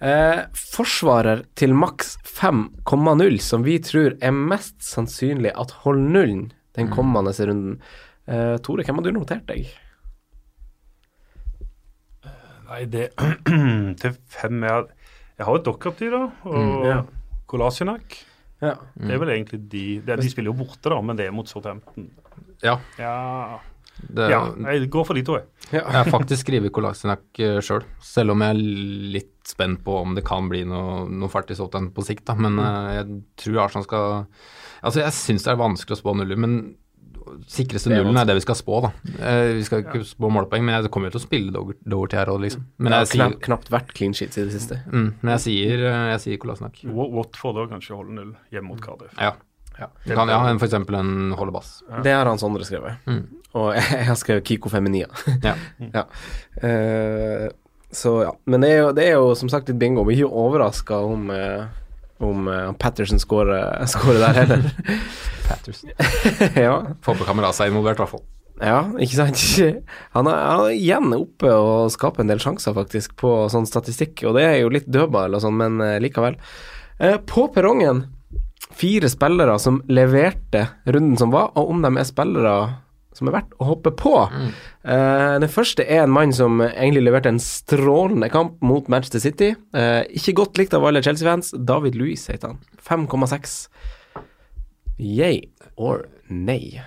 Eh, 0.00 0.46
forsvarer 0.56 1.42
til 1.60 1.74
maks 1.76 2.14
5,0, 2.24 3.36
som 3.44 3.64
vi 3.66 3.76
tror 3.84 4.14
er 4.24 4.32
mest 4.32 4.78
sannsynlig 4.86 5.52
at 5.52 5.74
holder 5.82 6.14
nullen 6.14 6.46
den 6.78 6.88
kommende 6.88 7.34
runden. 7.36 7.76
Eh, 8.24 8.56
Tore, 8.64 8.86
hvem 8.86 9.00
har 9.00 9.04
du 9.04 9.12
notert 9.12 9.44
deg? 9.50 9.68
Nei, 12.70 12.84
det 12.86 13.10
Til 14.00 14.16
fem 14.30 14.62
jeg, 14.62 14.84
jeg 15.36 15.46
har 15.48 15.56
jo 15.58 15.62
Dokkerty, 15.66 16.08
da, 16.12 16.22
og 16.48 16.86
ja. 16.86 17.00
Kolasinac. 17.50 18.20
Ja. 18.62 18.76
Det 18.94 19.16
er 19.16 19.20
vel 19.20 19.32
egentlig 19.34 19.62
de 19.72 19.84
det, 20.04 20.18
De 20.20 20.30
spiller 20.30 20.52
jo 20.52 20.58
borte, 20.60 20.92
da, 20.92 21.00
men 21.02 21.18
det 21.18 21.26
er 21.26 21.34
mot 21.34 21.48
Southampton. 21.48 22.10
Ja, 22.62 22.78
Ja, 23.00 23.58
det, 24.08 24.28
ja 24.32 24.40
jeg 24.72 24.90
går 24.90 25.06
for 25.06 25.18
de 25.18 25.22
to, 25.26 25.36
jeg. 25.38 25.46
Jeg 25.76 25.84
har 25.86 26.08
faktisk 26.10 26.46
skrevet 26.46 26.72
Kolasinac 26.74 27.22
sjøl, 27.36 27.62
selv, 27.62 27.86
selv 28.02 28.34
om 28.34 28.42
jeg 28.44 28.56
er 28.56 28.62
litt 29.18 29.34
spent 29.50 29.82
på 29.84 30.00
om 30.02 30.14
det 30.16 30.24
kan 30.26 30.48
bli 30.50 30.64
noe, 30.68 31.04
noe 31.10 31.30
fart 31.32 31.50
i 31.50 31.56
Southampton 31.58 31.94
på 31.96 32.04
sikt. 32.06 32.26
Da. 32.30 32.36
Men 32.38 32.58
mm. 32.58 32.92
jeg 32.96 33.20
tror 33.44 33.64
Arsenal 33.66 33.86
skal 33.86 34.06
Altså, 34.80 35.02
jeg 35.02 35.12
syns 35.12 35.44
det 35.44 35.50
er 35.52 35.60
vanskelig 35.60 35.98
å 35.98 36.00
spå 36.00 36.14
nuller, 36.16 36.38
men 36.40 36.54
sikreste 37.50 37.90
nullen 37.92 38.16
er 38.16 38.28
det 38.28 38.36
vi 38.38 38.44
skal 38.44 38.56
spå, 38.58 38.78
da. 38.86 38.90
Eh, 39.20 39.52
vi 39.58 39.64
skal 39.66 39.82
ikke 39.84 40.02
spå 40.08 40.30
målpoeng, 40.32 40.64
men 40.66 40.76
jeg 40.78 40.90
kommer 40.92 41.10
jo 41.10 41.16
til 41.18 41.20
å 41.20 41.26
spille 41.26 41.54
Dover- 41.54 41.78
Doverty 41.84 42.18
her 42.18 42.32
òg, 42.32 42.40
liksom. 42.46 42.64
Men 42.78 42.92
Ja, 42.92 43.02
jeg 43.04 43.10
sier, 43.12 43.20
knapt, 43.20 43.42
knapt 43.44 43.70
vært 43.70 43.92
clean 43.94 44.16
sheets 44.16 44.38
i 44.38 44.44
det 44.46 44.54
siste. 44.54 44.80
mm, 44.86 45.14
men 45.20 45.32
jeg 45.38 45.40
sier, 45.46 45.84
eh, 45.86 46.10
jeg 46.14 46.20
sier 46.24 46.38
Kolasinac. 46.38 46.80
Wa- 46.84 47.10
Watford 47.10 47.54
da 47.60 47.66
kanskje 47.76 47.96
holder 47.96 48.12
null 48.12 48.36
hjemme 48.50 48.68
mot 48.68 48.80
Cardiff. 48.80 49.14
Ja. 49.18 49.34
Du 50.04 50.14
kan 50.14 50.28
ja, 50.28 50.40
eksempel 50.54 50.98
en 50.98 51.32
Holdebass. 51.38 51.80
Det 52.04 52.12
har 52.12 52.28
han 52.28 52.38
Sondre 52.40 52.66
skrevet. 52.66 53.00
Mm. 53.06 53.24
Og 53.58 53.72
jeg 53.78 54.06
har 54.06 54.18
skrevet 54.18 54.46
Kiko 54.46 54.72
Feminia. 54.72 55.10
Ja. 55.46 55.56
ja. 55.96 56.06
Uh, 56.62 57.48
så 57.90 58.22
ja. 58.22 58.34
Men 58.44 58.62
det 58.62 58.72
er, 58.72 58.82
jo, 58.84 58.90
det 58.94 59.06
er 59.08 59.16
jo 59.18 59.30
som 59.38 59.50
sagt 59.50 59.70
litt 59.70 59.80
bingo. 59.80 60.04
Vi 60.06 60.14
er 60.14 60.24
ikke 60.24 60.42
overraska 60.44 61.00
om, 61.02 61.24
eh, 61.34 61.64
om 62.22 62.46
eh, 62.46 62.68
Patterson 62.78 63.18
scorer, 63.18 63.80
scorer 63.90 64.20
der 64.22 64.36
heller. 64.36 64.68
Patterson. 65.48 65.90
ja. 66.54 66.76
Få 67.02 67.16
på 67.18 67.26
Kamerasa 67.26 67.66
involvert, 67.66 67.98
i 67.98 68.04
hvert 68.04 68.12
fall. 68.12 68.22
ja, 68.62 68.84
ikke 68.94 69.18
sant? 69.18 69.42
Han 70.14 70.30
er, 70.30 70.38
han 70.52 70.62
er 70.68 70.76
igjen 70.76 71.16
oppe 71.18 71.50
og 71.50 71.90
skaper 71.90 72.22
en 72.22 72.30
del 72.30 72.38
sjanser, 72.38 72.76
faktisk, 72.78 73.16
på 73.18 73.34
sånn 73.50 73.66
statistikk. 73.66 74.22
Og 74.30 74.38
det 74.38 74.46
er 74.46 74.60
jo 74.60 74.70
litt 74.70 74.86
dødball 74.86 75.34
og 75.34 75.42
sånn, 75.42 75.58
men 75.58 75.82
likevel. 75.98 76.38
Eh, 77.00 77.16
på 77.26 77.46
perrongen, 77.54 78.04
fire 78.70 79.08
spillere 79.10 79.58
som 79.58 79.80
leverte 79.88 80.66
runden 80.86 81.16
som 81.18 81.32
var, 81.32 81.50
og 81.56 81.70
om 81.72 81.82
de 81.84 81.90
er 81.96 82.08
spillere 82.08 82.54
som 83.16 83.26
er 83.26 83.34
verdt 83.34 83.56
å 83.58 83.66
hoppe 83.66 83.90
på. 83.98 84.12
Eh, 84.86 85.32
den 85.42 85.50
første 85.50 85.82
er 85.82 86.04
en 86.04 86.12
mann 86.14 86.30
som 86.32 86.60
egentlig 86.62 87.02
leverte 87.02 87.32
en 87.32 87.40
strålende 87.42 88.28
kamp 88.30 88.60
mot 88.62 88.86
Manchester 88.92 89.18
City. 89.24 89.48
Uh, 89.74 90.04
ikke 90.14 90.36
godt 90.38 90.60
likt 90.60 90.76
av 90.78 90.86
alle 90.86 91.02
Chelsea-fans. 91.02 91.50
David 91.58 91.98
Louis 91.98 92.22
heter 92.30 92.52
han. 92.54 92.60
5,6. 92.86 93.56
Yay 95.00 95.42
or 95.76 96.06
nay? 96.28 96.78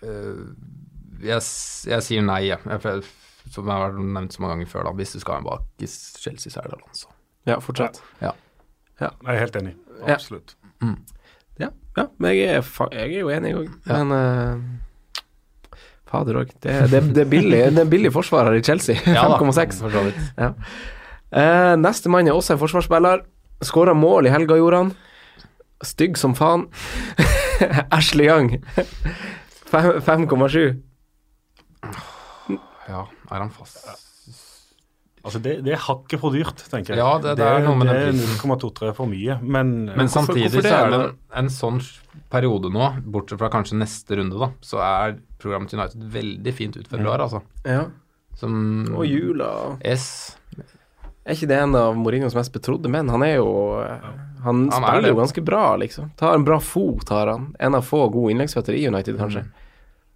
Jeg, 0.00 1.44
jeg 1.92 2.02
sier 2.08 2.24
nei, 2.24 2.40
ja. 2.48 2.58
jeg. 2.64 2.80
for- 2.82 3.14
Som 3.52 3.68
jeg 3.70 3.78
har 3.78 3.92
nevnt 3.94 4.32
så 4.34 4.42
mange 4.42 4.56
ganger 4.56 4.66
før, 4.72 4.88
da. 4.88 4.92
Hvis 4.98 5.12
du 5.14 5.20
skal 5.22 5.36
ha 5.36 5.38
en 5.38 5.46
bak 5.46 5.68
i 5.78 5.86
Chelsea, 5.86 6.50
så 6.50 6.64
er 6.64 6.70
det 6.72 6.80
Alonso. 6.80 7.12
Ja, 7.46 7.60
fortsett. 7.62 8.00
Jeg 8.98 9.12
er 9.28 9.38
helt 9.38 9.58
enig. 9.60 9.76
Ja. 10.08 10.16
Absolutt. 10.80 11.14
Ja, 11.58 11.70
ja 11.96 12.08
men 12.18 12.34
jeg 12.36 12.58
er, 12.58 12.74
jeg 12.92 13.14
er 13.14 13.20
jo 13.20 13.30
enig 13.32 13.54
òg. 13.56 13.70
Men 13.88 14.12
eh, 14.16 15.80
fader 16.10 16.42
òg. 16.42 16.52
Det, 16.60 16.76
det, 16.92 17.02
det, 17.14 17.24
er 17.24 17.30
billig, 17.30 17.62
det 17.76 17.82
er 17.84 17.90
billig 17.90 18.12
forsvarer 18.14 18.58
i 18.58 18.62
Chelsea. 18.64 18.96
5,6. 19.06 19.82
for. 19.82 20.12
Ja. 20.36 20.52
Uh, 21.36 21.74
neste 21.80 22.12
mann 22.12 22.28
er 22.28 22.36
også 22.36 22.54
en 22.54 22.62
forsvarsspiller. 22.62 23.24
Skåra 23.64 23.96
mål 23.96 24.28
i 24.28 24.32
helga, 24.34 24.58
gjorde 24.60 24.82
han. 24.84 24.94
Stygg 25.84 26.18
som 26.20 26.36
faen. 26.36 26.68
Ashley 27.96 28.28
Young. 28.28 28.58
5,7. 29.72 30.76
Ja, 32.86 33.02
er 33.32 33.40
han 33.42 33.50
fast? 33.50 34.05
Altså, 35.26 35.40
det, 35.42 35.52
det 35.66 35.72
er 35.74 35.80
hakket 35.82 36.20
for 36.22 36.30
dyrt, 36.34 36.60
tenker 36.70 36.94
jeg. 36.94 36.98
Ja, 37.02 37.18
det- 37.18 37.36
det 37.40 37.44
er 37.50 37.64
noe 37.66 37.76
med 37.80 37.88
det 37.90 37.96
er 37.96 38.12
den 38.12 38.20
0,23 38.38 38.92
for 38.94 39.06
mye, 39.10 39.38
men, 39.42 39.72
Men 39.96 40.06
samtidig 40.12 40.52
hvorfor 40.52 40.62
det, 40.62 40.70
så 40.70 40.78
er 40.86 40.90
det 40.94 41.00
en, 41.02 41.16
en 41.42 41.48
sånn 41.50 41.80
periode 42.30 42.70
nå, 42.72 42.88
bortsett 43.10 43.38
fra 43.42 43.50
kanskje 43.50 43.76
neste 43.80 44.16
runde, 44.20 44.38
da, 44.38 44.48
så 44.62 44.78
er 44.86 45.16
programmet 45.42 45.68
til 45.70 45.80
United 45.82 46.06
veldig 46.14 46.54
fint 46.54 46.76
ut 46.78 46.86
februar, 46.88 47.18
altså. 47.26 47.42
Ja. 47.66 47.84
Som 48.36 48.86
Og 48.94 49.04
Jula. 49.08 49.78
S. 49.84 50.36
Er 51.26 51.34
ikke 51.34 51.48
det 51.50 51.58
en 51.58 51.74
av 51.74 51.96
Mourinhos 51.98 52.34
mest 52.38 52.52
betrodde 52.54 52.86
menn? 52.92 53.08
Han 53.10 53.22
er 53.26 53.36
jo 53.40 53.48
Han, 54.44 54.68
Han 54.70 54.84
er 54.84 54.92
spiller 54.92 55.08
jo 55.10 55.16
ganske 55.18 55.42
bra, 55.44 55.62
liksom. 55.80 56.10
Tar 56.16 56.34
en 56.36 56.44
bra 56.46 56.60
fot, 56.62 57.08
har 57.10 57.26
han. 57.32 57.48
En 57.58 57.74
av 57.74 57.82
få 57.82 58.04
gode 58.12 58.30
innleggsføtter 58.34 58.76
i 58.78 58.84
United, 58.86 59.16
kanskje. 59.18 59.42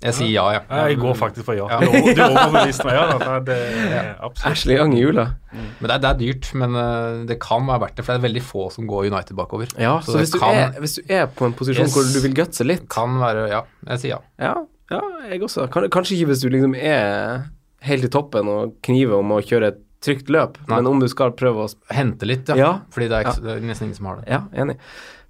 Jeg 0.01 0.17
sier 0.17 0.31
ja, 0.33 0.45
ja. 0.55 0.61
Jeg 0.89 0.97
går 0.97 1.17
faktisk 1.19 1.45
for 1.45 1.59
ja. 1.59 1.67
Du 1.69 1.87
over- 1.91 2.15
du 2.17 2.23
overbeviste 2.25 2.87
meg. 2.89 2.95
Ja, 2.97 3.39
det 3.45 3.57
er 3.59 4.07
absolutt. 4.17 4.47
Ashley 4.49 4.79
i 4.81 5.01
Jula. 5.03 5.27
Men 5.53 5.91
det 5.91 5.93
er, 5.97 6.01
det 6.01 6.09
er 6.11 6.19
dyrt, 6.23 6.49
men 6.57 6.79
eh, 6.81 7.19
det 7.29 7.37
kan 7.43 7.67
være 7.69 7.83
verdt 7.85 7.97
det, 8.01 8.07
for 8.07 8.15
det 8.15 8.23
er 8.23 8.27
veldig 8.29 8.43
få 8.49 8.71
som 8.73 8.89
går 8.89 9.11
United 9.11 9.37
bakover. 9.37 9.69
Ja, 9.77 9.99
så, 10.01 10.15
Så 10.15 10.23
hvis, 10.23 10.33
hvis, 10.33 10.41
du 10.41 10.47
er, 10.47 10.73
hvis 10.81 10.97
du 10.97 11.13
er 11.21 11.27
på 11.29 11.51
en 11.51 11.57
posisjon 11.59 11.85
Yes. 11.85 11.95
hvor 11.99 12.09
du 12.15 12.21
vil 12.25 12.35
gutse 12.35 12.65
litt 12.65 12.89
Kan 12.93 13.21
være 13.21 13.49
Ja, 13.53 13.61
jeg 13.93 14.03
sier 14.07 14.17
ja. 14.17 14.21
Ja, 14.41 14.55
ja 14.95 15.03
jeg 15.35 15.45
også. 15.45 15.69
Kanskje 15.69 16.17
ikke 16.17 16.33
hvis 16.33 16.41
du 16.47 16.49
liksom 16.49 16.75
er 16.81 17.45
helt 17.85 18.05
i 18.05 18.13
toppen 18.13 18.49
og 18.49 18.77
kniver 18.87 19.21
om 19.21 19.37
å 19.37 19.43
kjøre 19.45 19.75
et 19.75 19.81
trygt 20.01 20.31
løp, 20.33 20.57
Nei. 20.65 20.79
men 20.79 20.87
om 20.89 21.01
du 21.01 21.07
skal 21.13 21.35
prøve 21.37 21.67
å 21.67 21.71
Hente 21.93 22.25
litt, 22.29 22.49
ja. 22.49 22.57
Ja. 22.57 22.71
Fordi 22.93 23.09
det 23.11 23.19
er, 23.19 23.29
ikke, 23.29 23.45
det 23.45 23.57
er 23.59 23.67
nesten 23.69 23.91
ingen 23.91 23.99
som 23.99 24.09
har 24.09 24.23
det. 24.23 24.31
Ja, 24.33 24.43
enig. 24.57 24.79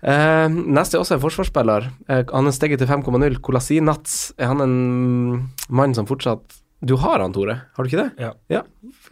Eh, 0.03 0.48
neste 0.48 0.96
er 0.96 1.03
også 1.03 1.16
en 1.18 1.20
forsvarsspiller. 1.20 1.90
Uh, 2.09 2.22
han 2.32 2.46
er 2.48 2.55
steget 2.57 2.78
til 2.80 2.88
5,0. 2.88 3.36
Kolasinats. 3.44 4.32
Er 4.40 4.46
han 4.55 4.61
en 4.64 5.51
mann 5.68 5.94
som 5.94 6.07
fortsatt 6.09 6.57
Du 6.82 6.96
har 6.96 7.20
han, 7.20 7.32
Tore? 7.36 7.59
Har 7.76 7.84
du 7.84 7.90
ikke 7.90 8.07
det? 8.09 8.32
Ja. 8.48 8.62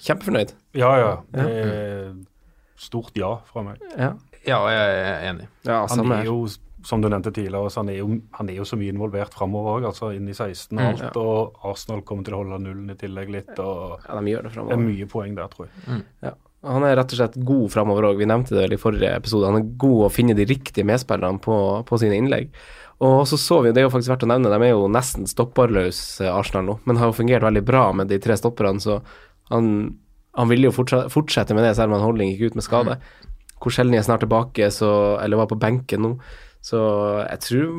Kjempefornøyd. 0.01 0.55
Ja, 0.78 0.95
ja. 0.97 1.11
Det 1.34 1.45
er 1.45 2.14
stort 2.80 3.12
ja 3.18 3.34
fra 3.51 3.62
meg. 3.66 3.82
Ja, 3.99 4.14
Ja, 4.47 4.62
jeg 4.70 4.97
er 5.05 5.28
enig. 5.32 5.49
ja 5.66 5.82
Han 5.91 6.12
er 6.14 6.24
jo, 6.24 6.47
som 6.86 7.03
du 7.03 7.09
nevnte 7.11 7.32
tidligere, 7.34 7.68
så 7.68 7.82
han 7.82 7.89
er 7.91 7.99
jo, 7.99 8.07
han 8.39 8.49
er 8.49 8.55
jo 8.55 8.64
så 8.64 8.78
mye 8.78 8.93
involvert 8.95 9.34
framover 9.34 9.80
òg. 9.82 9.86
Altså 9.91 10.14
inn 10.16 10.28
i 10.30 10.32
16 10.32 10.78
og 10.78 10.80
Mm, 10.80 11.03
alt. 11.03 11.16
Og 11.20 11.59
Arsenal 11.68 12.01
kommer 12.03 12.24
til 12.24 12.32
å 12.34 12.45
holde 12.45 12.61
nullen 12.64 12.89
i 12.91 12.95
tillegg 12.95 13.28
litt. 13.34 13.59
og 13.59 14.01
Ja, 14.09 14.20
de 14.20 14.30
gjør 14.32 14.43
det 14.49 14.55
Det 14.55 14.72
er 14.72 14.76
mye 14.86 15.07
poeng 15.11 15.34
der, 15.36 15.49
tror 15.53 15.66
jeg. 15.68 16.03
Ja. 16.22 16.32
Han 16.66 16.82
er 16.82 16.96
rett 16.98 17.12
og 17.14 17.20
slett 17.20 17.36
god 17.46 17.70
framover 17.70 18.09
òg. 18.09 18.18
Vi 18.18 18.26
nevnte 18.26 18.56
det 18.56 18.72
i 18.74 18.80
forrige 18.80 19.12
episode. 19.14 19.46
Han 19.46 19.61
er 19.61 19.70
god 19.78 20.09
å 20.09 20.11
finne 20.11 20.34
de 20.34 20.46
riktige 20.48 20.86
medspillerne 20.88 21.38
på, 21.42 21.56
på 21.86 22.00
sine 22.02 22.18
innlegg. 22.18 22.50
Og 23.04 23.22
så 23.30 23.38
så 23.38 23.61
vi, 23.62 23.70
det 23.70 23.82
er 23.82 23.86
jo 23.86 23.92
faktisk 23.94 24.11
verdt 24.11 24.26
å 24.26 24.30
nevne, 24.32 24.50
de 24.50 24.66
er 24.66 24.72
jo 24.72 24.88
nesten 24.90 25.28
stopperløse, 25.30 26.24
eh, 26.24 26.34
Arsenal 26.34 26.66
nå, 26.66 26.74
men 26.88 26.98
har 26.98 27.12
jo 27.12 27.18
fungert 27.20 27.46
veldig 27.46 27.62
bra 27.62 27.84
med 27.94 28.11
de 28.11 28.18
tre 28.18 28.34
stopperne, 28.34 28.82
så 28.82 28.98
han, 29.52 29.68
han 30.34 30.50
ville 30.50 30.66
jo 30.66 30.74
fortsette, 30.74 31.12
fortsette 31.14 31.54
med 31.54 31.62
det, 31.62 31.76
selv 31.78 31.92
om 31.92 32.00
han 32.00 32.09
Holding 32.09 32.32
gikk 32.32 32.50
ut 32.50 32.59
med 32.59 32.66
skade. 32.66 32.98
Hvor 33.62 33.74
sjelden 33.74 33.94
er 33.94 34.02
snart 34.06 34.26
tilbake, 34.26 34.66
så, 34.74 34.90
eller 35.22 35.38
var 35.44 35.50
på 35.50 35.61
benken 35.62 36.04
nå. 36.04 36.12
Så 36.68 36.78
jeg 37.22 37.42
tror, 37.44 37.78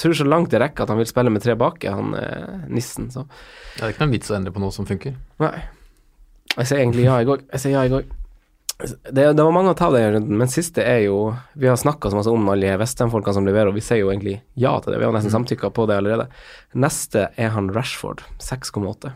tror 0.00 0.16
så 0.16 0.24
langt 0.24 0.48
det 0.52 0.62
rekker 0.62 0.86
at 0.86 0.90
han 0.94 1.00
vil 1.00 1.12
spille 1.12 1.32
med 1.32 1.44
tre 1.44 1.58
bak, 1.60 1.84
han 1.84 2.16
eh, 2.16 2.64
nissen. 2.72 3.12
Så 3.12 3.26
Det 3.28 3.84
er 3.84 3.92
ikke 3.92 4.06
noen 4.06 4.16
vits 4.16 4.32
å 4.32 4.38
endre 4.40 4.54
på 4.54 4.64
noe 4.64 4.72
som 4.72 4.88
funker. 4.88 5.12
Nei. 5.44 5.58
Jeg 6.54 6.68
sier 6.70 6.82
egentlig 6.82 7.06
ja, 7.06 7.16
jeg 7.20 7.30
òg. 7.34 7.48
Jeg 7.52 7.62
sier 7.62 7.74
ja, 7.74 7.86
jeg 7.86 7.98
òg. 7.98 8.12
Det, 8.74 9.22
det 9.38 9.38
var 9.38 9.52
mange 9.54 9.70
å 9.70 9.76
ta 9.78 9.86
den 9.94 10.16
runden, 10.16 10.38
men 10.40 10.50
siste 10.50 10.82
er 10.82 11.04
jo 11.04 11.28
Vi 11.54 11.68
har 11.70 11.76
snakka 11.78 12.10
så 12.10 12.18
masse 12.18 12.32
om 12.34 12.48
alle 12.50 12.72
de 12.72 12.78
Westham-folkene 12.80 13.36
som 13.36 13.46
leverer, 13.46 13.70
og 13.70 13.78
vi 13.78 13.84
sier 13.86 14.02
jo 14.02 14.10
egentlig 14.10 14.40
ja 14.58 14.74
til 14.82 14.92
det. 14.92 14.98
Vi 14.98 15.06
har 15.06 15.14
nesten 15.14 15.34
samtykka 15.34 15.70
på 15.74 15.86
det 15.90 16.00
allerede. 16.00 16.26
Neste 16.74 17.28
er 17.38 17.54
han 17.54 17.70
Rashford, 17.74 18.24
6,8. 18.42 19.14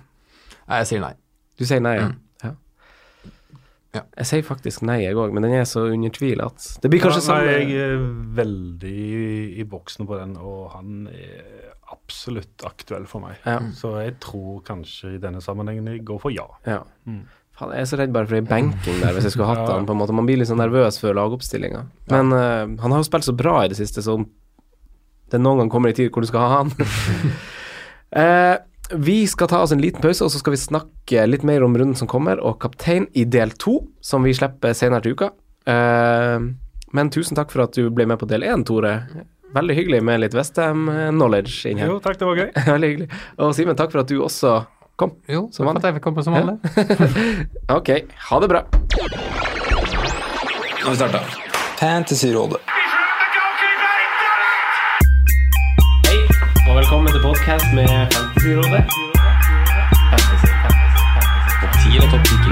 Nei, 0.68 0.80
jeg 0.84 0.91
sier 0.93 1.03
nei. 1.03 1.14
Du 1.59 1.66
sier 1.66 1.82
nei, 1.82 1.97
ja? 1.99 2.07
Mm. 2.12 2.16
ja. 2.45 2.53
Ja. 3.97 4.05
Jeg 4.20 4.30
sier 4.30 4.47
faktisk 4.47 4.84
nei, 4.86 5.01
jeg 5.03 5.18
òg, 5.18 5.34
men 5.34 5.47
den 5.47 5.57
er 5.59 5.66
så 5.66 5.86
under 5.89 6.12
tvil 6.12 6.43
at 6.45 6.64
Det 6.82 6.91
blir 6.93 7.01
kanskje 7.03 7.22
ja, 7.22 7.26
samme 7.30 7.55
Jeg 7.55 7.70
er 7.86 8.03
veldig 8.36 8.93
i, 8.95 9.30
i 9.59 9.66
boksen 9.66 10.07
på 10.07 10.18
den, 10.20 10.36
og 10.39 10.68
han 10.76 11.09
er 11.09 11.68
absolutt 12.09 12.64
aktuell 12.64 13.04
for 13.09 13.20
meg. 13.24 13.36
Ja. 13.44 13.59
Så 13.76 13.92
jeg 14.00 14.16
tror 14.24 14.62
kanskje 14.66 15.16
i 15.16 15.20
denne 15.20 15.42
sammenhengen 15.44 15.90
jeg 15.92 16.06
går 16.09 16.20
for 16.22 16.32
ja. 16.32 16.46
ja. 16.66 16.80
Mm. 17.04 17.26
Faen, 17.59 17.74
jeg 17.74 17.84
er 17.84 17.90
så 17.90 17.98
redd 18.00 18.14
bare 18.14 18.28
for 18.30 18.38
ei 18.38 18.46
benking 18.46 19.00
der, 19.02 19.12
hvis 19.16 19.28
jeg 19.28 19.34
skulle 19.34 19.50
hatt 19.50 19.64
Ja. 19.66 19.74
han. 19.74 19.86
på 19.86 19.92
en 19.92 20.00
måte 20.00 20.14
Man 20.16 20.28
blir 20.28 20.38
litt 20.40 20.48
sånn 20.48 20.62
nervøs 20.62 21.00
før 21.02 21.18
lagoppstillinga. 21.18 21.84
Men 22.12 22.32
uh, 22.32 22.64
han 22.80 22.94
har 22.94 23.02
jo 23.02 23.09
spilt 23.09 23.28
så 23.28 23.36
bra 23.36 23.64
i 23.64 23.68
det 23.68 23.76
siste, 23.80 24.04
så 24.04 24.16
om 24.20 24.28
det 25.28 25.40
noen 25.42 25.61
gang 25.61 25.70
kommer 25.70 25.92
i 25.92 25.96
tid 25.98 26.09
hvor 26.14 26.24
du 26.24 26.30
skal 26.30 26.40
ha 26.40 26.62
han 26.62 26.72
uh, 28.16 28.56
Vi 29.04 29.18
skal 29.28 29.50
ta 29.50 29.61
oss 29.61 29.74
en 29.74 29.82
liten 29.82 30.00
pause, 30.00 30.24
og 30.24 30.32
så 30.32 30.40
skal 30.40 30.54
vi 30.54 30.62
snakke 30.62 31.26
litt 31.28 31.44
mer 31.44 31.61
om 31.66 31.74
runden 31.76 31.98
som 31.98 32.09
kommer, 32.09 32.40
og 32.40 32.56
kaptein 32.62 33.04
i 33.12 33.26
del 33.28 33.52
to, 33.61 33.82
som 34.00 34.24
vi 34.24 34.32
slipper 34.32 34.72
senere 34.72 35.04
til 35.04 35.12
uka. 35.18 35.28
Uh, 35.68 36.56
men 36.96 37.11
tusen 37.12 37.36
takk 37.36 37.52
for 37.52 37.66
at 37.66 37.76
du 37.76 37.90
ble 37.92 38.06
med 38.09 38.16
på 38.16 38.28
del 38.30 38.46
én, 38.48 38.64
Tore. 38.64 38.94
Veldig 39.55 39.74
hyggelig 39.74 40.03
med 40.05 40.20
litt 40.20 40.34
Westham-knowledge 40.36 41.55
eh, 41.64 41.72
inn 41.72 41.78
her. 41.80 41.88
Jo, 41.88 42.01
takk, 42.05 42.18
det 42.20 42.26
var 42.28 42.36
gøy. 42.36 42.49
Veldig 42.74 42.88
hyggelig. 42.92 43.09
Og 43.40 43.55
Simen, 43.57 43.76
takk 43.78 43.94
for 43.94 44.03
at 44.03 44.11
du 44.11 44.18
også 44.20 44.59
kom. 45.01 45.14
Jo, 45.30 45.46
som 45.55 45.68
vanlig. 45.68 45.80
Takk 45.84 45.88
for 45.88 45.88
at 45.88 45.88
jeg 45.88 45.96
fikk 45.96 46.07
komme 46.09 46.22
som 46.26 46.36
vanlig. 46.36 46.57
Ja. 46.76 47.76
ok, 47.78 47.88
ha 48.28 48.40
det 48.44 48.51
bra. 48.53 48.61
Nå 50.78 50.84
har 50.84 50.92
vi 50.92 50.99
starta. 51.01 51.20
Fantasyrådet. 51.80 52.61
Hei, 56.09 56.20
og 56.68 56.74
velkommen 56.82 57.09
til 57.14 57.22
podkast 57.24 57.72
med 57.72 57.88
Fantasyrådet. 58.12 58.84
Fantasy, 60.12 60.53
fantasy, 60.61 61.03
fantasy. 61.16 61.57
Topp 61.61 61.72
10 61.88 62.05
og 62.05 62.09
topp 62.12 62.24
10. 62.36 62.47